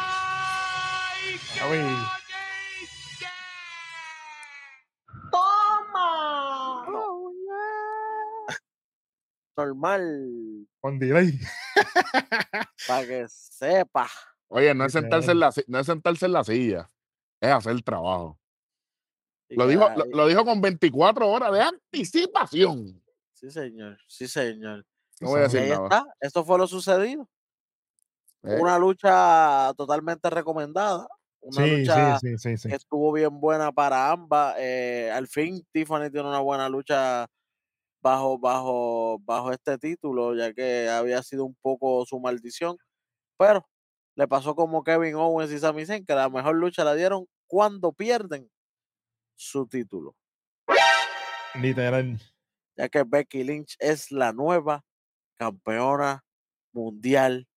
[0.03, 1.69] ¡Ay, qué Ay.
[1.69, 2.07] bonito!
[5.31, 6.85] ¡Toma!
[9.57, 11.37] Normal, Con delay.
[12.87, 14.07] para que sepa.
[14.47, 16.89] Oye, no es, sentarse en la, no es sentarse en la silla,
[17.39, 18.37] es hacer el trabajo.
[19.49, 23.01] Y Lo dijo, lo, lo dijo con 24 horas de anticipación.
[23.33, 24.85] Sí, señor, sí, señor.
[25.19, 25.83] No voy a Y decir ahí nada.
[25.83, 27.27] está, esto fue lo sucedido.
[28.43, 31.07] Eh, Una lucha totalmente recomendada.
[31.41, 32.69] Una Sí, lucha sí, sí, sí, sí.
[32.69, 34.55] que estuvo bien buena para ambas.
[34.59, 37.27] eh, al fin, Tiffany tiene una buena lucha
[38.01, 42.77] bajo, bajo, bajo este título, ya que había sido un poco su maldición.
[43.37, 43.67] Pero
[44.15, 47.93] le pasó como Kevin Owens y Sami Zayn, que la mejor lucha la dieron cuando
[47.93, 48.49] pierden
[49.35, 50.15] su título.
[51.55, 52.19] Literal.
[52.77, 54.83] Ya que Becky Lynch es la nueva
[55.37, 56.23] campeona
[56.71, 57.47] mundial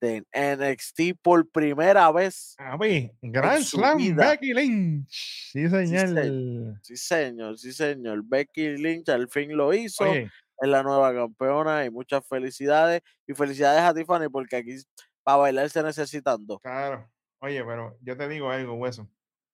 [0.00, 2.54] de NXT por primera vez.
[2.58, 4.30] A ver, Grand Slam vida.
[4.30, 5.50] Becky Lynch.
[5.52, 6.78] Sí, señor.
[6.82, 8.22] Sí, señor, sí, señor.
[8.24, 10.04] Becky Lynch al fin lo hizo.
[10.04, 13.02] Oye, es la nueva campeona y muchas felicidades.
[13.26, 14.76] Y felicidades a Tiffany porque aquí
[15.22, 16.60] para bailar se necesitan dos.
[16.62, 17.08] claro.
[17.42, 19.08] Oye, pero yo te digo algo, hueso.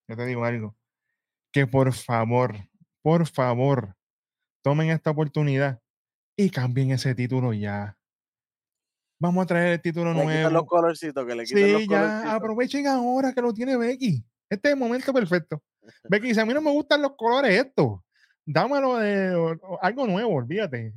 [0.08, 0.76] Yo te digo algo.
[1.52, 2.56] Que por favor,
[3.00, 3.96] por favor,
[4.62, 5.80] tomen esta oportunidad
[6.36, 7.96] y cambien ese título ya.
[9.18, 10.66] Vamos a traer el título Le quiten los nuevo.
[10.66, 11.54] colorcitos, que le los Sí,
[11.88, 12.32] ya, colorcitos.
[12.34, 14.24] aprovechen ahora que lo tiene Becky.
[14.50, 15.62] Este es el momento perfecto.
[16.10, 18.00] Becky dice, a mí no me gustan los colores estos.
[18.44, 20.92] Dámelo de o- o algo nuevo, olvídate.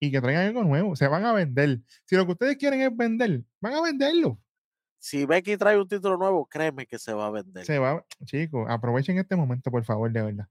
[0.00, 0.94] Y que traigan algo nuevo.
[0.94, 1.80] Se van a vender.
[2.04, 4.38] Si lo que ustedes quieren es vender, van a venderlo.
[5.00, 7.64] Si Becky trae un título nuevo, créeme que se va a vender.
[7.64, 10.46] Se va, chicos, aprovechen este momento, por favor, de verdad.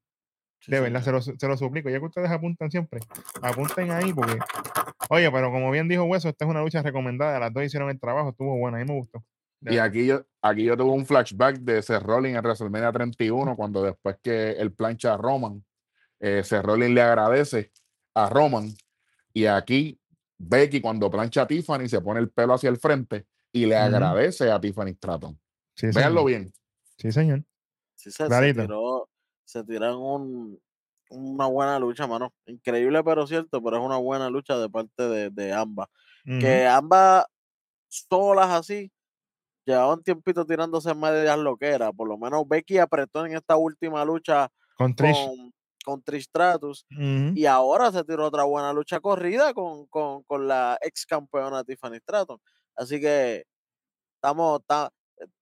[0.59, 1.89] Sí, De verdad, se lo, se lo suplico.
[1.89, 2.99] Ya que ustedes apuntan siempre,
[3.41, 4.37] apunten ahí porque.
[5.09, 7.39] Oye, pero como bien dijo Hueso, esta es una lucha recomendada.
[7.39, 9.23] Las dos hicieron el trabajo, estuvo buena, a mí me gustó.
[9.59, 9.89] De Y verdad.
[9.89, 14.17] aquí yo, aquí yo tuve un flashback de Seth Rollins en WrestleMania 31, cuando después
[14.21, 15.63] que él plancha a Roman,
[16.19, 17.71] eh, Seth Rollins le agradece
[18.13, 18.69] a Roman.
[19.33, 19.99] Y aquí
[20.37, 24.51] Becky, cuando plancha a Tiffany, se pone el pelo hacia el frente y le agradece
[24.51, 25.39] a Tiffany Stratton.
[25.75, 26.25] Sí, Véanlo señor.
[26.25, 26.53] bien.
[26.97, 27.43] Sí, señor.
[27.95, 28.61] Sí, se, se Clarito.
[28.61, 29.09] tiró,
[29.47, 30.61] se tiraron un,
[31.09, 32.33] una buena lucha, mano.
[32.45, 35.87] Increíble, pero cierto, pero es una buena lucha de parte de, de ambas.
[36.25, 37.25] Que ambas
[37.87, 38.91] solas así
[39.65, 41.91] llevaban tiempito tirándose medias loqueras.
[41.95, 45.25] Por lo menos Becky apretó en esta última lucha Con Trish.
[45.25, 45.53] con,
[45.85, 46.85] con Trish Stratus.
[46.91, 47.31] Ujú.
[47.33, 51.99] Y ahora se tiró otra buena lucha corrida con, con, con la ex campeona Tiffany
[51.99, 52.39] Stratton.
[52.75, 53.45] Así que
[54.15, 54.91] estamos, está,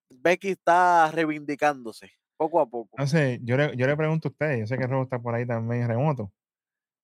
[0.08, 3.06] Becky está reivindicándose poco a poco.
[3.06, 5.46] Sé, yo le, yo le pregunto a ustedes, yo sé que Robo está por ahí
[5.46, 6.32] también remoto.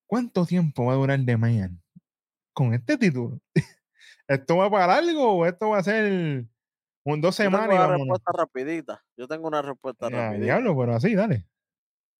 [0.07, 1.83] ¿Cuánto tiempo va a durar The Man
[2.55, 3.41] con este título?
[4.29, 6.47] ¿Esto va para algo o esto va a ser
[7.05, 9.05] un dos Yo tengo semanas una respuesta rapidita.
[9.17, 10.45] Yo tengo una respuesta Ya, rapidita.
[10.45, 11.47] diablo, pero así, dale.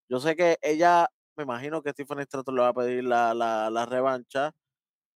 [0.09, 1.07] Yo sé que ella,
[1.37, 4.51] me imagino que Tiffany Stratton le va a pedir la, la, la revancha,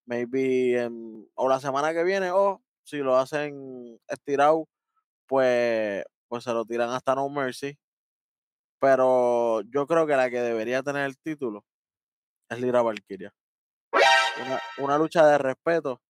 [0.06, 4.68] maybe en- o la semana que viene, o si lo hacen estirado,
[5.28, 7.78] pues, pues se lo tiran hasta No Mercy.
[8.80, 11.66] Pero yo creo que la que debería tener el título
[12.50, 13.34] es Lira Valkyria.
[14.46, 16.02] Una, una lucha de respeto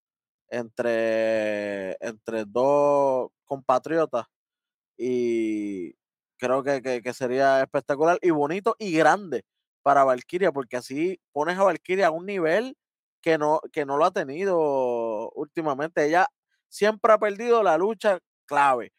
[0.50, 4.26] entre, entre dos compatriotas
[4.98, 5.94] y
[6.38, 9.46] creo que, que- sería espectacular y bonito y grande
[9.84, 12.78] para Valkyria, porque así pones a Valkyria a un nivel
[13.22, 16.06] que no, que no lo ha tenido últimamente.
[16.08, 16.28] Ella
[16.70, 18.94] siempre ha perdido la lucha clave,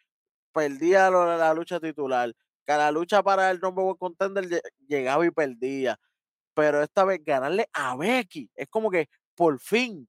[0.52, 2.32] perdía la lucha titular,
[2.68, 5.98] que la lucha para el number one contender lle- llegaba y perdía,
[6.54, 10.08] pero esta vez ganarle a Becky es como que por fin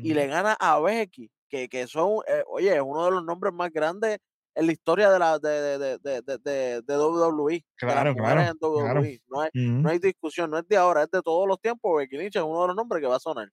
[0.00, 3.52] y le gana a Becky, que, que son, eh, oye, es uno de los nombres
[3.54, 4.18] más grandes
[4.54, 9.00] en la historia de la de, de, de, de, de, WWE, de Claro, en claro.
[9.28, 9.50] No, hay,
[9.82, 11.96] no hay discusión, no es de ahora, es de todos los tiempos.
[11.98, 13.48] Becky Lynch es uno de los nombres que va a sonar.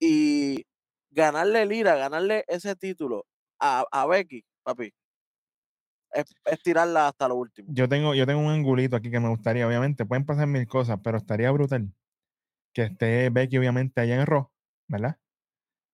[0.00, 0.64] Y
[1.10, 3.26] ganarle Lira, ganarle ese título
[3.60, 4.92] a, a Becky, papi,
[6.14, 7.68] es, es tirarla hasta lo último.
[7.70, 10.98] Yo tengo, yo tengo un angulito aquí que me gustaría, obviamente, pueden pasar mil cosas,
[11.02, 11.92] pero estaría brutal
[12.74, 14.50] que esté Becky, obviamente, allá en Raw,
[14.88, 15.16] ¿verdad?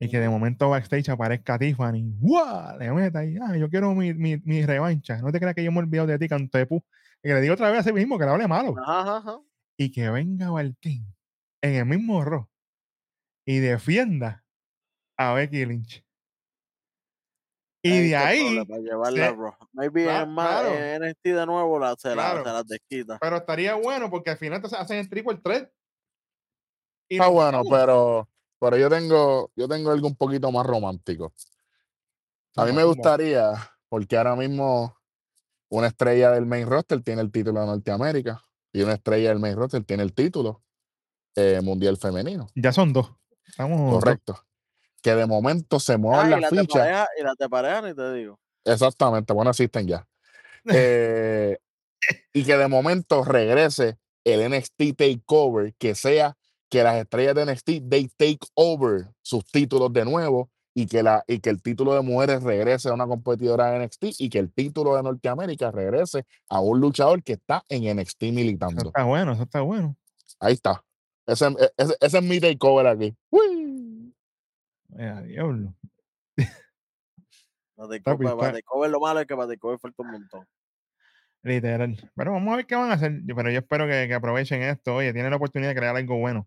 [0.00, 2.78] Y que de momento backstage aparezca Tiffany, ¡guau!
[2.78, 5.18] Le meta ahí, ah, yo quiero mi, mi, mi revancha.
[5.18, 6.82] No te creas que yo me he olvidado de ti, canto de pu.
[7.22, 8.74] Y que le digo otra vez a sí mismo que le hable malo.
[8.82, 9.40] Ajá.
[9.76, 11.04] Y que venga Valkyrie
[11.62, 12.48] en el mismo Raw
[13.44, 14.44] y defienda
[15.18, 16.02] a Becky Lynch.
[17.82, 19.54] Y de ahí, problema, llevarla Raw.
[19.72, 20.74] Maybe Cla- en, más, claro.
[20.74, 22.44] en NXT de nuevo la, se, la, Claro.
[22.44, 23.18] se las desquita.
[23.20, 25.70] pero estaría bueno porque al final entonces hacen el triple threat.
[27.08, 28.28] Está bueno, pero,
[28.60, 31.32] pero yo tengo, yo tengo algo un poquito más romántico.
[32.56, 33.52] A mí me gustaría,
[33.88, 34.96] porque ahora mismo
[35.70, 39.56] una estrella del main roster tiene el título de Norteamérica y una estrella del main
[39.56, 40.62] roster tiene el título
[41.34, 42.48] eh, mundial femenino.
[42.54, 43.10] Ya son dos.
[43.46, 44.04] Estamos dos.
[45.02, 46.78] Que de momento se Ah, muevan y las de fichas.
[46.82, 48.38] pareja, y las de pareja ni te digo.
[48.64, 50.06] Exactamente, bueno, existen ya.
[50.74, 51.58] Eh,
[52.32, 56.36] y que de momento regrese el NXT Takeover, que sea
[56.70, 61.24] que las estrellas de NXT they take over sus títulos de nuevo y que, la,
[61.26, 64.52] y que el título de mujeres regrese a una competidora de NXT y que el
[64.52, 68.86] título de Norteamérica regrese a un luchador que está en NXT Eso militando.
[68.88, 69.96] está bueno, eso está bueno.
[70.38, 70.84] Ahí está.
[71.26, 73.14] Ese, e- ese- ese es mi takeover aquí.
[73.30, 73.59] ¡Uy!
[74.98, 75.74] Eh, diablo.
[77.76, 79.78] Para de Papi, cover, para está- de cover lo malo es que para de cover
[79.78, 80.46] falta un montón.
[81.42, 82.10] Literal.
[82.14, 83.20] Pero vamos a ver qué van a hacer.
[83.26, 84.96] Pero yo espero que, que aprovechen esto.
[84.96, 86.46] Oye, tienen la oportunidad de crear algo bueno.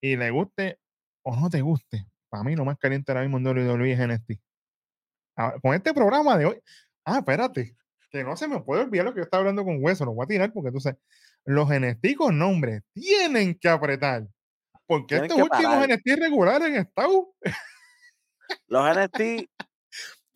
[0.00, 0.78] Y le guste
[1.22, 2.06] o no te guste.
[2.28, 4.40] Para mí, lo más caliente ahora mismo en WWE es NXT.
[5.36, 6.60] Ahora, con este programa de hoy.
[7.04, 7.76] Ah, espérate.
[8.10, 10.04] Que no se me puede olvidar lo que yo estaba hablando con Hueso.
[10.04, 10.98] Lo voy a tirar porque tú sabes.
[11.44, 14.26] Los NXT con nombre tienen que apretar.
[14.86, 15.88] Porque estos últimos.
[15.88, 17.34] NXT regulares en estado.
[18.68, 19.18] Los NXT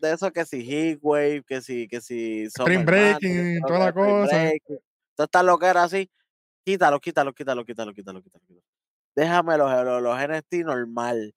[0.01, 4.37] de eso que si Heatwave, que si, que si Spring Breaking toda la cosa.
[4.37, 4.79] Breaking,
[5.15, 6.11] Todas estas loqueras así.
[6.65, 8.45] Quítalo, quítalo, quítalo, quítalo, quítalo, quítalo.
[8.47, 8.63] quítalo.
[9.15, 11.35] Déjame los, los, los NXT normal.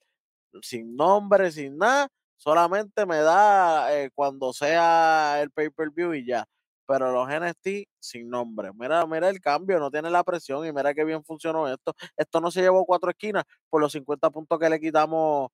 [0.62, 2.08] Sin nombre, sin nada.
[2.38, 6.48] Solamente me da eh, cuando sea el pay-per-view y ya.
[6.86, 8.72] Pero los NXT sin nombre.
[8.74, 11.94] Mira, mira el cambio, no tiene la presión y mira qué bien funcionó esto.
[12.18, 15.50] Esto no se llevó cuatro esquinas por los 50 puntos que le quitamos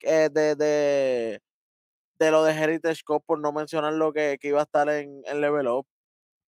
[0.00, 1.40] eh, de, de,
[2.18, 5.22] de lo de Heritage Cup por no mencionar lo que, que iba a estar en,
[5.24, 5.86] en Level Up.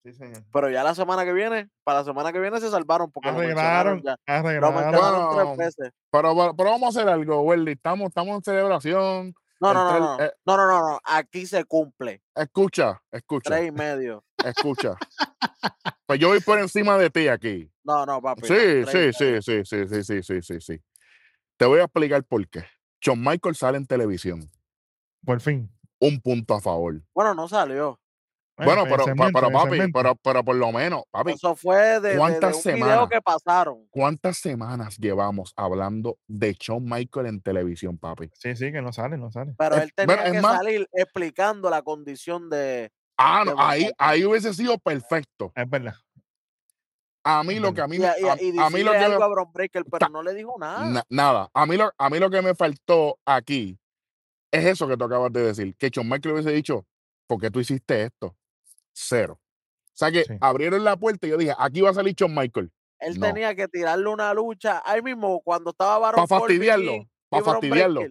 [0.04, 0.42] Sí, señor.
[0.50, 4.02] Pero ya la semana que viene, para la semana que viene se salvaron porque Arreglaron,
[4.02, 4.16] ya.
[4.26, 4.92] Lo arreglaron.
[4.92, 5.92] Bueno, tres veces.
[6.10, 7.72] Pero, pero, pero vamos a hacer algo, Welly.
[7.72, 9.34] Estamos, estamos en celebración.
[9.60, 11.00] No, no, no, eh, No, no, no, no.
[11.04, 12.22] Aquí se cumple.
[12.34, 14.24] escucha, escucha, Tres y medio.
[14.42, 14.96] escucha.
[16.06, 17.70] pues yo voy por encima de ti aquí.
[17.84, 18.46] No, no, papi.
[18.46, 20.82] Sí, sí, sí, sí, sí, sí, sí, sí, sí, sí.
[21.58, 22.64] Te voy a explicar por qué.
[23.02, 24.50] Shawn Michael sale en televisión.
[25.24, 25.70] Por fin.
[25.98, 27.02] Un punto a favor.
[27.14, 27.99] Bueno, no salió.
[28.64, 32.16] Bueno, pero, pero papi, pero, pero por lo menos, papi, Eso fue de, de- de
[32.18, 33.08] ¿Cuántas video semanas?
[33.10, 33.86] que pasaron.
[33.90, 38.30] ¿cuántas semanas llevamos hablando de Shawn Michael en televisión, papi?
[38.34, 39.54] Sí, sí, que no sale, no sale.
[39.58, 42.90] Pero Es- él tenía que más- salir explicando la condición de.
[43.16, 45.52] Ah, no, ahí, ahí hubiese sido perfecto.
[45.54, 45.94] Es verdad.
[47.22, 48.82] A mí lo que a mí, Y, me- a, y, a, a- y a mí
[48.82, 50.86] lo que me a Bron Breaker, pero Ta- no le dijo nada.
[50.88, 51.50] Na- nada.
[51.52, 53.78] A mí, lo, a mí lo que me faltó aquí
[54.50, 55.76] es eso que tú acabas de decir.
[55.76, 56.86] Que Shawn Michael hubiese dicho,
[57.26, 58.34] ¿por qué tú hiciste esto?
[58.92, 59.38] Cero.
[59.40, 60.34] O sea que Sí.
[60.40, 62.70] abrieron la puerta y yo dije, aquí va a salir Shawn Michael.
[63.00, 63.26] Él No.
[63.26, 66.92] tenía que tirarle una lucha ahí mismo cuando estaba Baron Para fastidiarlo.
[67.28, 68.02] Para fastidiarlo.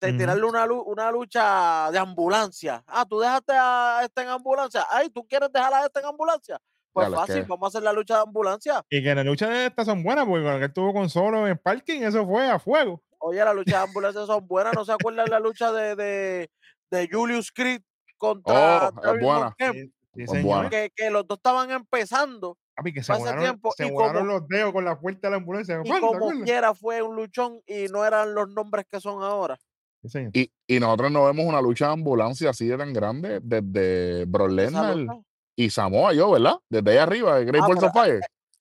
[0.00, 2.82] De tirarle una, lu- una lucha de ambulancia.
[2.86, 4.86] Ah, tú dejaste a este en ambulancia.
[4.90, 6.58] Ay, ¿tú quieres dejar a este en ambulancia?
[6.92, 8.84] Pues Dale, fácil, que- vamos a hacer la lucha de ambulancia.
[8.88, 11.58] Y que las luchas de estas son buenas, porque que él tuvo con solo en
[11.58, 13.02] parking, eso fue a fuego.
[13.18, 14.72] Oye, las luchas de ambulancia son buenas.
[14.74, 16.50] ¿No se acuerdan la lucha de, de,
[16.90, 17.82] de Julius Creed
[18.16, 19.54] contra Oh, es buena.
[19.58, 19.92] Sí,
[20.26, 20.44] sí, señor.
[20.44, 20.70] buenas.
[20.70, 24.22] Que, que los dos estaban empezando Papi, que se Pasa volaron, tiempo se y volaron
[24.26, 25.80] como- los dedos con la puerta de la ambulancia.
[25.84, 29.22] y Juan, ¿te como quiera fue un luchón y no eran los nombres que son
[29.22, 29.58] ahora.
[30.02, 30.30] Sí, señor.
[30.34, 34.96] Y, y nosotros no vemos una lucha de ambulancia así de tan grande desde Lesnar
[34.96, 35.20] lucha.
[35.56, 36.54] y Samoa yo, ¿verdad?
[36.70, 38.20] Desde ahí arriba, de Great Ah, Balls of Fire.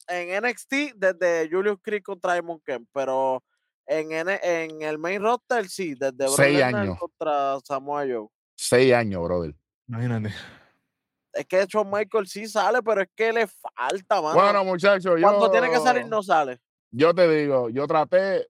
[0.09, 3.41] En NXT desde Julius Creed contra Diamond Kemp, pero
[3.85, 6.99] en, N- en el main roster sí, desde Brock Seis Lesnar años.
[6.99, 8.27] contra Samoa Joe.
[8.57, 9.55] Seis años, brother.
[9.87, 10.33] Imagínate.
[11.33, 14.35] Es que Shawn Michael sí sale, pero es que le falta, mano.
[14.39, 16.59] Bueno, muchachos, Cuando yo, tiene que salir no sale.
[16.91, 18.47] yo te digo, yo traté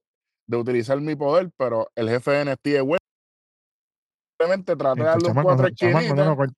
[0.48, 3.00] de utilizar mi poder, pero el jefe de NXT es bueno.
[4.38, 5.68] Simplemente traté de darle un cuatro
[6.36, 6.54] corta.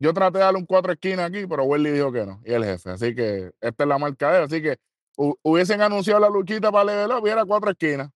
[0.00, 2.40] Yo traté de darle un cuatro esquinas aquí, pero Welly dijo que no.
[2.44, 2.90] Y el jefe.
[2.90, 4.44] Así que esta es la marca de él.
[4.44, 4.78] Así que
[5.16, 8.10] hu- hubiesen anunciado la luchita para Level Up y era cuatro esquinas.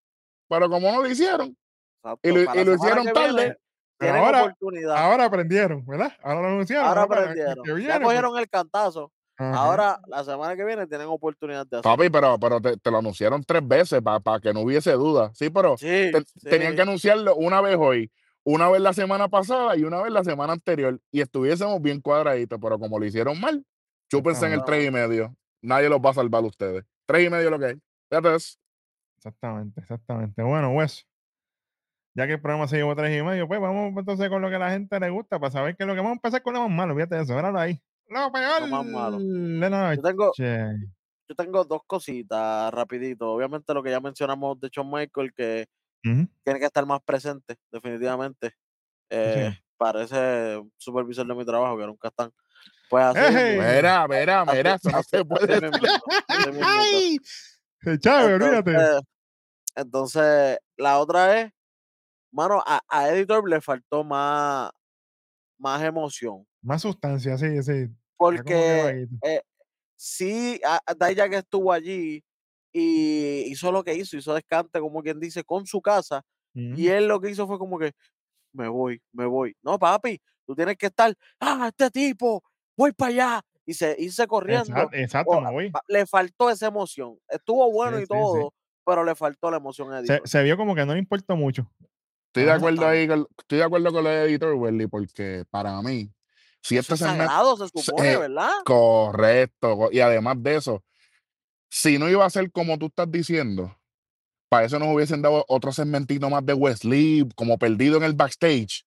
[0.48, 1.56] Pero como no lo hicieron,
[2.04, 3.56] Exacto, y lo, y hicieron tarde, viene
[4.02, 4.96] Tienen ahora- oportunidad.
[4.96, 6.12] Ahora aprendieron, ¿verdad?
[6.22, 6.86] Ahora lo anunciaron.
[6.88, 7.62] Ahora aprendieron.
[7.64, 9.12] que Ya viene, pues, cogieron el cantazo.
[9.38, 9.54] ajá.
[9.56, 11.82] Ahora, la semana que viene, tienen oportunidad de hacer.
[11.82, 15.30] papi, pero, pero te, te lo anunciaron tres veces para que no hubiese duda.
[15.34, 16.48] Sí, pero Sí, te- sí.
[16.48, 18.10] tenían que anunciarlo una vez hoy,
[18.44, 21.00] una vez la semana pasada y una vez la semana anterior.
[21.10, 23.64] Y estuviésemos bien cuadraditos, pero como lo hicieron mal,
[24.10, 25.34] chúpense en el tres y medio.
[25.62, 26.84] Nadie los va a salvar a ustedes.
[27.06, 27.74] Tres y medio lo que hay.
[28.10, 28.56] Fíjate eso.
[29.16, 30.42] Exactamente, exactamente.
[30.42, 31.06] Bueno, pues,
[32.14, 34.56] ya que el programa se llevó tres y medio, pues vamos entonces con lo que
[34.56, 36.54] a la gente le gusta para saber qué es lo que vamos a empezar con
[36.54, 36.94] lo más malo.
[36.94, 37.80] Fíjate eso, míralo ahí.
[38.08, 39.18] Lo peor más malo.
[39.18, 43.32] de la Yo tengo, yo tengo dos cositas rapidito.
[43.32, 45.66] Obviamente lo que ya mencionamos de Shawn Michael, que
[46.02, 48.52] tiene que estar más presente, definitivamente.
[49.08, 52.30] Eh, parece un supervisor de mi trabajo, que nunca están.
[52.90, 53.34] Pues así.
[53.58, 55.70] Mira, mira, mira, no se puede.
[56.62, 57.16] ¡Ay!
[57.98, 59.00] Chávez, olvídate.
[59.74, 61.52] Entonces, la otra es,
[62.32, 64.70] mano, a, a Editor le faltó más,
[65.58, 66.46] más emoción.
[66.62, 67.72] Más sustancia, sí, sí.
[67.72, 69.42] Que Porque eh,
[69.96, 72.22] sí, a- a Dijak estuvo allí
[72.72, 76.22] y hizo lo que hizo, hizo descante, como quien dice, con su casa.
[76.54, 77.92] Y él lo que hizo fue como que,
[78.52, 79.54] me voy, me voy.
[79.62, 82.42] No, papi, tú tienes que estar, ah, este tipo,
[82.76, 83.42] voy para allá.
[83.66, 84.64] Y se irse corriendo.
[84.70, 85.72] Exacto, exacto, O, me voy.
[85.88, 87.18] le faltó esa emoción.
[87.28, 88.08] Estuvo bueno Sí, y sí, sí.
[88.14, 88.54] todo,
[88.86, 90.28] pero le faltó la emoción a Se, Editor.
[90.28, 91.70] se vio como que no le importó mucho.
[92.32, 92.56] Estoy de Ajá.
[92.58, 96.10] acuerdo ahí, con, estoy de acuerdo con el editor, Welly, porque para mí,
[96.62, 98.50] si Eso este es segmento, sagrado, se supone, eh, ¿verdad?
[98.64, 100.82] correcto, co- y además de eso,
[101.68, 103.76] si no iba a ser como tú estás diciendo,
[104.48, 108.86] para eso nos hubiesen dado otro segmentito más de Wesley, como perdido en el backstage.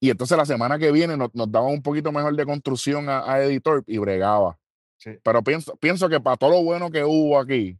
[0.00, 3.30] Y entonces la semana que viene nos, nos daban un poquito mejor de construcción a,
[3.32, 4.58] a editor y bregaba.
[4.98, 5.10] Sí.
[5.22, 7.78] Pero pienso, pienso que para todo lo bueno que hubo aquí,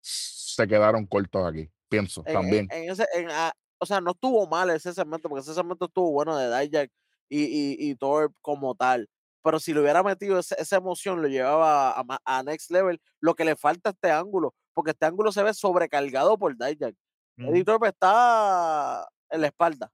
[0.00, 1.70] se quedaron cortos aquí.
[1.88, 2.68] Pienso En, también.
[2.70, 3.52] en- en ese, en, ah,
[3.82, 6.90] o sea, no estuvo mal ese segmento, porque ese segmento estuvo bueno de Dijak
[7.28, 9.08] y, y, y Thor como tal.
[9.42, 13.00] Pero si le hubiera metido ese- esa emoción, lo llevaba a, a next level.
[13.20, 16.94] Lo que le falta a este ángulo, porque este ángulo se ve sobrecargado por Dijak.
[17.38, 17.50] Ujú.
[17.50, 19.90] Editor está en la espalda.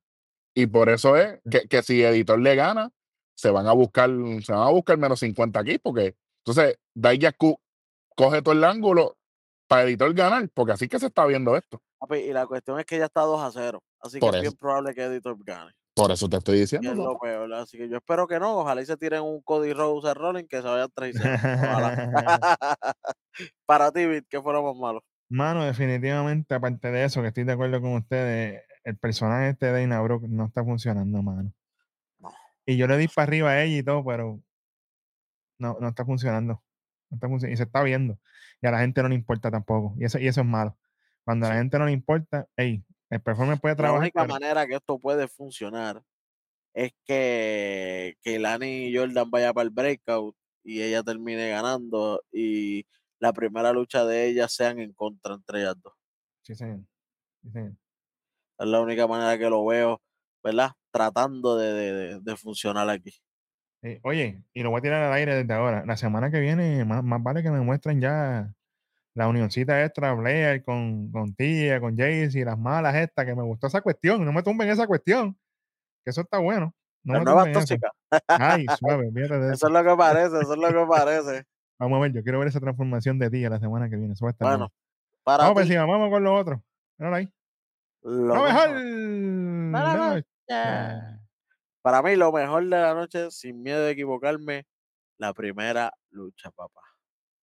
[0.54, 2.90] Y por eso es que, que si editor le gana,
[3.34, 4.10] se van a buscar,
[4.44, 7.60] se van a buscar menos 50 aquí, porque entonces Dijak co-
[8.16, 9.16] coge todo el ángulo
[9.68, 11.80] para editor ganar, porque así que se está viendo esto.
[11.98, 13.82] Papi, Y la cuestión es que ya está 2 a 0.
[14.00, 15.72] Así Por que es bien probable que Editor gane.
[15.94, 16.90] Por eso te estoy Y diciendo.
[16.90, 17.52] es lo peor.
[17.54, 18.58] Así que yo espero que no.
[18.58, 21.38] Ojalá y se tiren un Cody Rose a Rolling que se vayan 3 y 0.
[21.42, 21.96] Ojalá.
[23.66, 25.04] Para ti, Vic, ¿qué fue lo más malo?
[25.28, 29.82] Mano, definitivamente, aparte de eso, que estoy de acuerdo con ustedes, el personaje este de
[29.82, 31.52] Dana Brooke no está funcionando, mano.
[32.20, 32.32] No.
[32.64, 34.40] Y yo le di para arriba a ella y todo, pero
[35.58, 36.62] no, no está funcionando.
[37.10, 37.52] No está funcionando.
[37.54, 38.18] Y se está viendo.
[38.60, 39.94] Y a la gente no le importa tampoco.
[39.98, 40.76] Y eso, y eso es malo.
[41.24, 44.00] Cuando a la gente no le importa, hey, el performance puede La trabajar.
[44.02, 46.02] única pero- manera que esto puede funcionar
[46.74, 52.86] es que, que Lani y Jordan vaya para el breakout y ella termine ganando y
[53.20, 55.92] la primera lucha de ellas sean en contra entre ellas dos.
[56.42, 56.80] Sí, señor.
[57.42, 57.72] Sí, señor.
[58.58, 60.00] Es la única manera que lo veo,
[60.42, 60.72] ¿verdad?
[60.90, 63.12] Tratando de- de- de funcionar aquí.
[63.82, 65.84] Eh, oye, y lo voy a tirar al aire desde ahora.
[65.86, 68.52] La semana que viene, más, más vale que me muestren ya
[69.14, 73.66] la unioncita extra Blair con, con Tía, con Jaycee, las malas estas, que me gustó
[73.68, 74.24] esa cuestión.
[74.24, 75.36] No me tumben esa cuestión.
[76.04, 76.74] Que eso está bueno.
[77.04, 77.60] No Las me eso.
[77.60, 77.92] tóxicas.
[78.28, 79.66] Ay, suave, Eso eso.
[79.68, 81.44] es lo que parece, eso es lo que parece.
[81.78, 84.14] Vamos a ver, yo quiero ver esa transformación de Tía la semana que viene.
[84.14, 84.72] Eso va a estar Bueno, bueno.
[85.24, 86.62] para Vamos, pues encima, vamos con lo otro.
[86.98, 87.32] Míralo ahí.
[88.02, 88.68] lo Lo mejor.
[89.72, 90.26] Para la la noche.
[90.48, 91.18] noche.
[91.82, 94.66] Para mí, lo mejor de la noche, sin miedo de equivocarme,
[95.18, 96.80] la primera lucha, papá.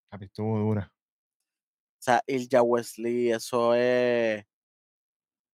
[0.09, 0.91] Papi, estuvo dura.
[0.91, 4.45] O sea, Ilja Wesley, eso es.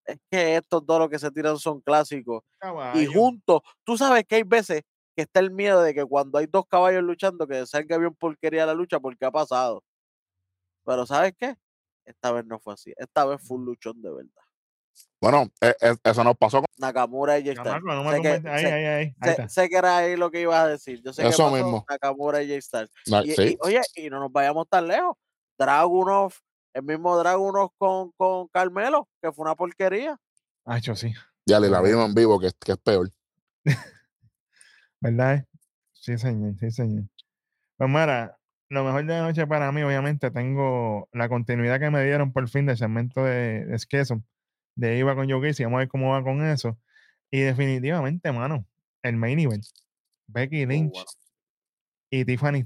[0.06, 2.44] Es que estos dos los que se tiran son clásicos.
[2.96, 4.82] Y juntos, tú sabes que hay veces
[5.16, 8.66] que está el miedo de que cuando hay dos caballos luchando, que salga bien porquería
[8.66, 9.84] la lucha porque ha pasado.
[10.86, 11.56] Pero ¿sabes qué?
[12.06, 12.94] Esta vez no fue así.
[12.98, 14.44] Esta vez fue un luchón de verdad.
[15.22, 17.84] Bueno, e- e- eso nos pasó con Nakamura y Jay Styles.
[17.84, 18.86] No Sé que- Ahí, sé- ahí, ahí.
[18.86, 19.50] Ahí sé, está.
[19.50, 21.00] sé que era ahí lo que ibas a decir.
[21.06, 21.86] Yo sé que Eso pasó mismo.
[21.88, 22.90] Nakamura y Jay Styles.
[23.14, 23.42] Ah, Y, sí.
[23.54, 25.16] y, oye, y no nos vayamos tan lejos.
[25.60, 26.34] Dragunov,
[26.74, 30.18] el mismo Dragunov con, con Carmelo, que fue una porquería.
[30.66, 31.14] Hacho, sí.
[31.46, 33.12] Ya le la vimos en vivo, que, que es peor.
[35.00, 35.36] ¿Verdad?
[35.36, 35.46] eh?
[35.94, 37.04] Sí, señor, sí, señor.
[37.78, 38.38] Pues mira,
[38.70, 42.48] lo mejor de la noche para mí, obviamente, tengo la continuidad que me dieron por
[42.50, 44.26] fin del segmento de, de Skeson,
[44.82, 46.78] de Iba con Joe Gacy, vamos a ver cómo va con eso.
[47.30, 48.66] Y definitivamente, mano,
[49.04, 49.64] el main event,
[50.28, 51.06] Becky Estuvo Lynch
[52.10, 52.64] y Tiffany.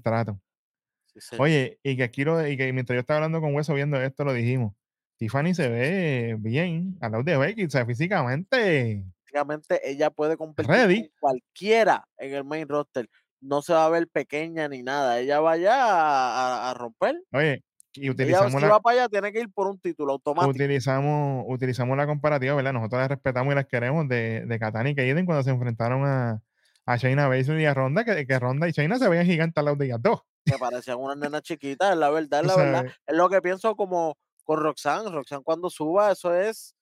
[1.13, 1.43] Sí, señor.
[1.43, 4.23] Oye, y que aquí lo, y que mientras yo estaba hablando con Hueso viendo esto,
[4.23, 4.73] lo dijimos.
[5.17, 9.03] Tiffany se ve bien al lado de Becky, o sea, físicamente.
[9.23, 11.01] Prácticamente ella puede competir Ready.
[11.01, 13.09] con cualquiera en el main roster.
[13.41, 15.19] No se va a ver pequeña ni nada.
[15.19, 17.21] Ella va allá a, a- a romper.
[17.31, 17.63] Oye,
[17.97, 20.49] y Ella, utilizamos si la, va para allá, tiene que ir por un título automático.
[20.49, 22.73] utilizamos, utilizamos la comparativa, ¿verdad?
[22.73, 26.41] Nosotros las respetamos y las queremos de, de Katana y Kaiden cuando se enfrentaron a,
[26.85, 29.65] a Shayna Baszler y a Ronda, que, que Ronda y Shayna se veían gigantes al
[29.65, 30.21] lado de ellas dos.
[30.45, 32.85] que parecían unas nenas chiquitas, es la verdad, es la verdad.
[33.05, 35.09] Es lo que pienso como con Roxanne.
[35.09, 36.75] Roxanne cuando suba, eso es,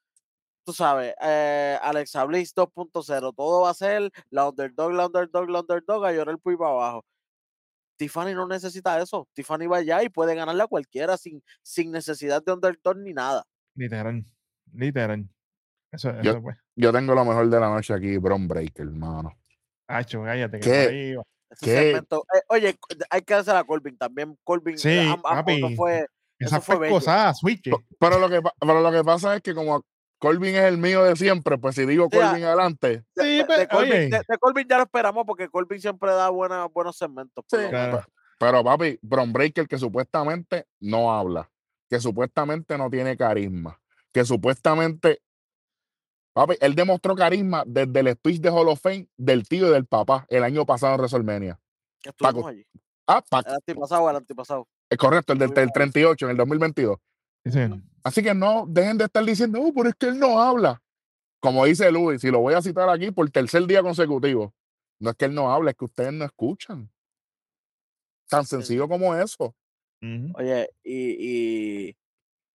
[0.64, 3.34] tú sabes, eh, Alexa Bliss 2.0.
[3.35, 6.72] Todo va a ser la underdog, la underdog, la underdog, a llorar por ahí para
[6.72, 7.06] abajo.
[8.04, 9.28] Tiffany no necesita eso.
[9.34, 13.46] Tiffany va allá y puede ganarle a cualquiera sin, sin necesidad de underdog ni nada.
[13.76, 14.24] Literal,
[14.74, 15.28] literal.
[15.92, 16.58] Eso, Yo- eso pues.
[16.76, 19.32] Yo tengo lo mejor de la noche aquí, Bron Breaker, hermano.
[19.88, 21.18] Hacho, cállate, que eh,
[22.50, 22.76] oye,
[23.10, 24.38] hay que hacer a Colvin también.
[24.44, 25.62] Colvin, eh, Sí, am- ambos, papi.
[25.62, 26.08] no fue,
[26.40, 26.96] Esa eso fue bello.
[26.96, 27.70] pescosada, switch.
[28.00, 29.86] Pero lo que, pero lo que pasa es que como
[30.24, 33.45] Colvin es el mío de siempre, pues si digo Sí, Colvin adelante, de, Sí, de-
[33.45, 34.00] pe- de Colvin, oye.
[34.10, 37.44] de- de Colvin ya lo esperamos porque Colvin siempre da buena, buenos segmentos.
[37.50, 38.06] Sí, Claro.
[38.40, 41.52] pero papi, Bron Breaker que supuestamente no habla,
[41.90, 43.78] que supuestamente no tiene carisma,
[44.14, 45.22] que supuestamente,
[46.34, 49.86] papi, él demostró carisma desde el speech de Hall of Fame del tío y del
[49.86, 51.60] papá el año pasado en WrestleMania.
[52.02, 52.48] Estuvimos Paco.
[52.48, 52.66] allí.
[53.08, 54.68] Ah, pa- El antipasado, el antipasado.
[54.90, 56.98] es correcto, el del, Estuvimos 38 en el 2022.
[57.45, 57.80] Sí, señor.
[58.04, 60.82] Así que no dejen de estar diciendo, oh, pero es que él no habla.
[61.40, 64.54] Como dice Luis, y lo voy a citar aquí por tercer día consecutivo,
[65.00, 66.90] no es que él no habla, es que ustedes no escuchan.
[68.30, 69.56] Tan sencillo como eso.
[70.36, 71.98] Oye, y, y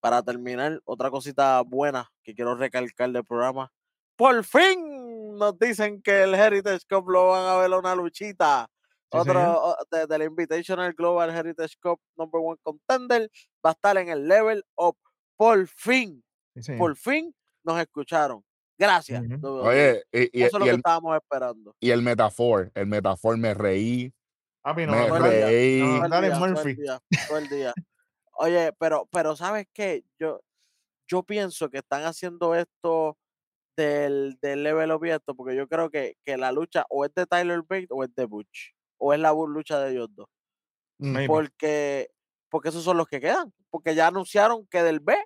[0.01, 3.73] para terminar, otra cosita buena que quiero recalcar del programa.
[4.17, 8.69] Por fin nos dicen que el Heritage Cup lo van a ver una luchita.
[9.11, 13.31] Sí, Otro de, del Invitational Global Heritage Cup Number One Contender
[13.65, 14.99] va a estar en el Level Up.
[15.39, 16.23] Por fin,
[16.61, 17.33] Sí, por fin
[17.65, 18.45] nos escucharon.
[18.77, 19.23] Gracias.
[19.43, 21.75] Oye, y, y- Eso es lo que el, estábamos esperando.
[21.81, 24.13] y el metafor, el metafor me reí,
[24.87, 25.81] no, me no, el día, reí.
[25.81, 26.75] no, el dale, día, todo el Murphy.
[26.75, 27.75] día, todo el día.
[28.41, 30.05] Oye, pero, pero ¿sabes qué?
[30.19, 30.41] Yo,
[31.09, 33.17] yo pienso que están haciendo esto
[33.77, 37.63] del, del level esto, porque yo creo que, que la lucha o es de Tyler
[37.63, 40.29] Bate o es de Butch, o es la lucha de ellos dos,
[40.99, 41.27] Maybe.
[41.29, 42.11] porque,
[42.51, 45.17] porque esos son los que quedan, porque ya anunciaron que del B,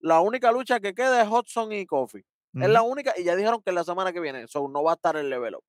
[0.00, 2.22] la única lucha que queda es Hudson y Kofi,
[2.54, 4.94] es la única, y ya dijeron que la semana que viene, so no va a
[4.94, 5.64] estar el level up.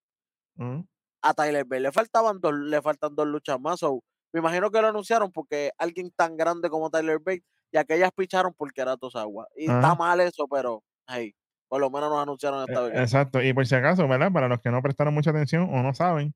[0.58, 0.86] ujú.
[1.24, 3.80] a Tyler Bate le faltaban dos, le faltan dos luchas más.
[3.80, 8.12] so, me imagino que lo anunciaron porque alguien tan grande como Tyler Bate y aquellas
[8.12, 9.48] picharon porque era Tosagua.
[9.56, 11.34] Y está mal eso, pero hey,
[11.68, 13.00] por lo menos nos anunciaron esta Eh, vez.
[13.00, 13.42] Exacto.
[13.42, 14.32] Y por si acaso, ¿verdad?
[14.32, 16.36] Para los que no prestaron mucha atención o no saben,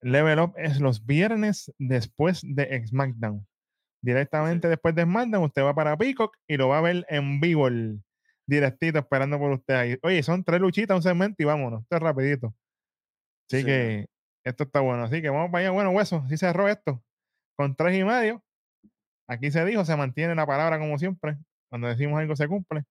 [0.00, 3.46] Level Up es los viernes después de SmackDown.
[4.06, 7.66] Directamente después de SmackDown, usted va para Peacock y lo va a ver en vivo,
[7.66, 8.04] el
[8.46, 9.98] directito, esperando por usted ahí.
[10.04, 11.82] Oye, son tres luchitas, un segmento y vámonos.
[11.82, 12.54] Esto es rapidito.
[13.50, 14.06] Así Sí, que
[14.44, 15.02] esto está bueno.
[15.02, 15.70] Así que vamos para allá.
[15.72, 17.02] Bueno, hueso, así cerró esto.
[17.56, 18.44] Con tres y medio.
[19.28, 21.36] Aquí se dijo, se mantiene la palabra como siempre.
[21.68, 22.84] Cuando decimos algo se cumple.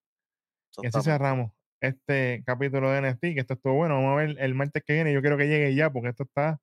[0.82, 3.94] Y así cerramos este capítulo de NFT, que esto estuvo bueno.
[3.94, 5.14] Vamos a ver el martes que viene.
[5.14, 6.60] Yo quiero que llegue ya, porque esto está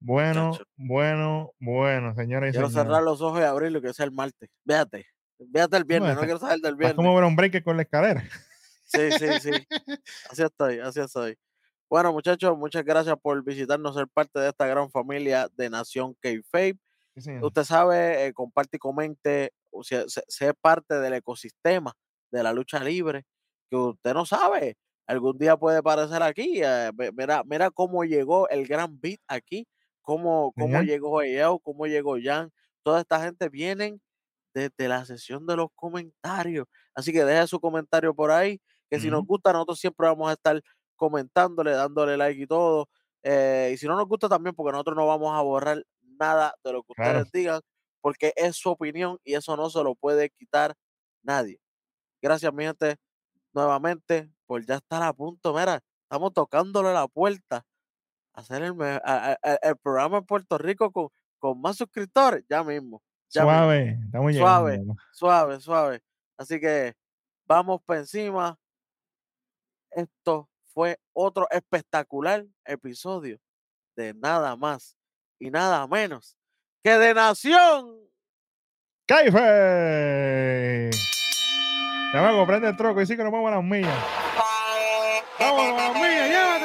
[0.00, 0.64] Bueno, Muchacho.
[0.76, 2.88] bueno, bueno, señores Quiero señores.
[2.88, 4.48] cerrar los ojos y abrirlo, que sea el martes.
[4.64, 5.06] Véate.
[5.38, 6.96] Véate el viernes, no Bueno, quiero saber del viernes.
[6.96, 8.24] como ver un break con la escalera.
[8.84, 9.50] Sí, sí, sí.
[10.30, 11.36] Así estoy, así estoy.
[11.90, 16.78] Bueno, muchachos, muchas gracias por visitarnos, ser parte de esta gran familia de Nación K-Fape.
[17.16, 17.32] Sí.
[17.42, 21.92] Usted sabe, eh, comparte y comente, o sea, se- sea parte del ecosistema
[22.30, 23.24] de la lucha libre,
[23.70, 24.76] que usted no sabe,
[25.06, 26.60] algún día puede aparecer aquí.
[26.62, 29.66] eh, mira, mira cómo llegó el gran beat aquí,
[30.08, 32.52] cómo, cómo llegó Eo, cómo llegó Jan.
[32.82, 34.00] Toda esta gente vienen
[34.54, 36.66] desde la sesión de los comentarios.
[36.94, 38.60] Así que deje su comentario por ahí,
[38.90, 40.60] que si nos gusta, nosotros siempre vamos a estar
[40.96, 42.88] comentándole, dándole like y todo.
[43.22, 45.82] eh, y si no nos gusta también, porque nosotros no vamos a borrar
[46.18, 47.22] nada de lo que Claro.
[47.22, 47.60] ustedes digan,
[48.00, 50.74] porque es su opinión y eso no se lo puede quitar
[51.22, 51.60] nadie.
[52.22, 52.96] Gracias, mi gente,
[53.54, 55.52] nuevamente, por ya estar a punto.
[55.54, 57.64] Mira, estamos tocándole la puerta
[58.38, 61.08] hacer el, me- a- a- a- el programa en Puerto Rico con,
[61.38, 63.02] con más suscriptores, ya mismo.
[63.30, 63.56] ya mismo.
[63.58, 64.70] Suave, estamos Suave.
[64.72, 64.94] llegando.
[65.12, 66.02] Suave, suave.
[66.36, 66.94] Así que
[67.46, 68.56] vamos por encima.
[69.90, 73.38] Esto fue otro espectacular episodio
[73.96, 74.96] de nada más
[75.40, 76.36] y nada menos
[76.84, 77.98] que de Nación.
[79.06, 80.90] ¡Caife!
[82.12, 83.94] Chamaco, prende el troco y sí que nos vamos a las millas.
[85.40, 86.57] ¡Vamos a las millas ya!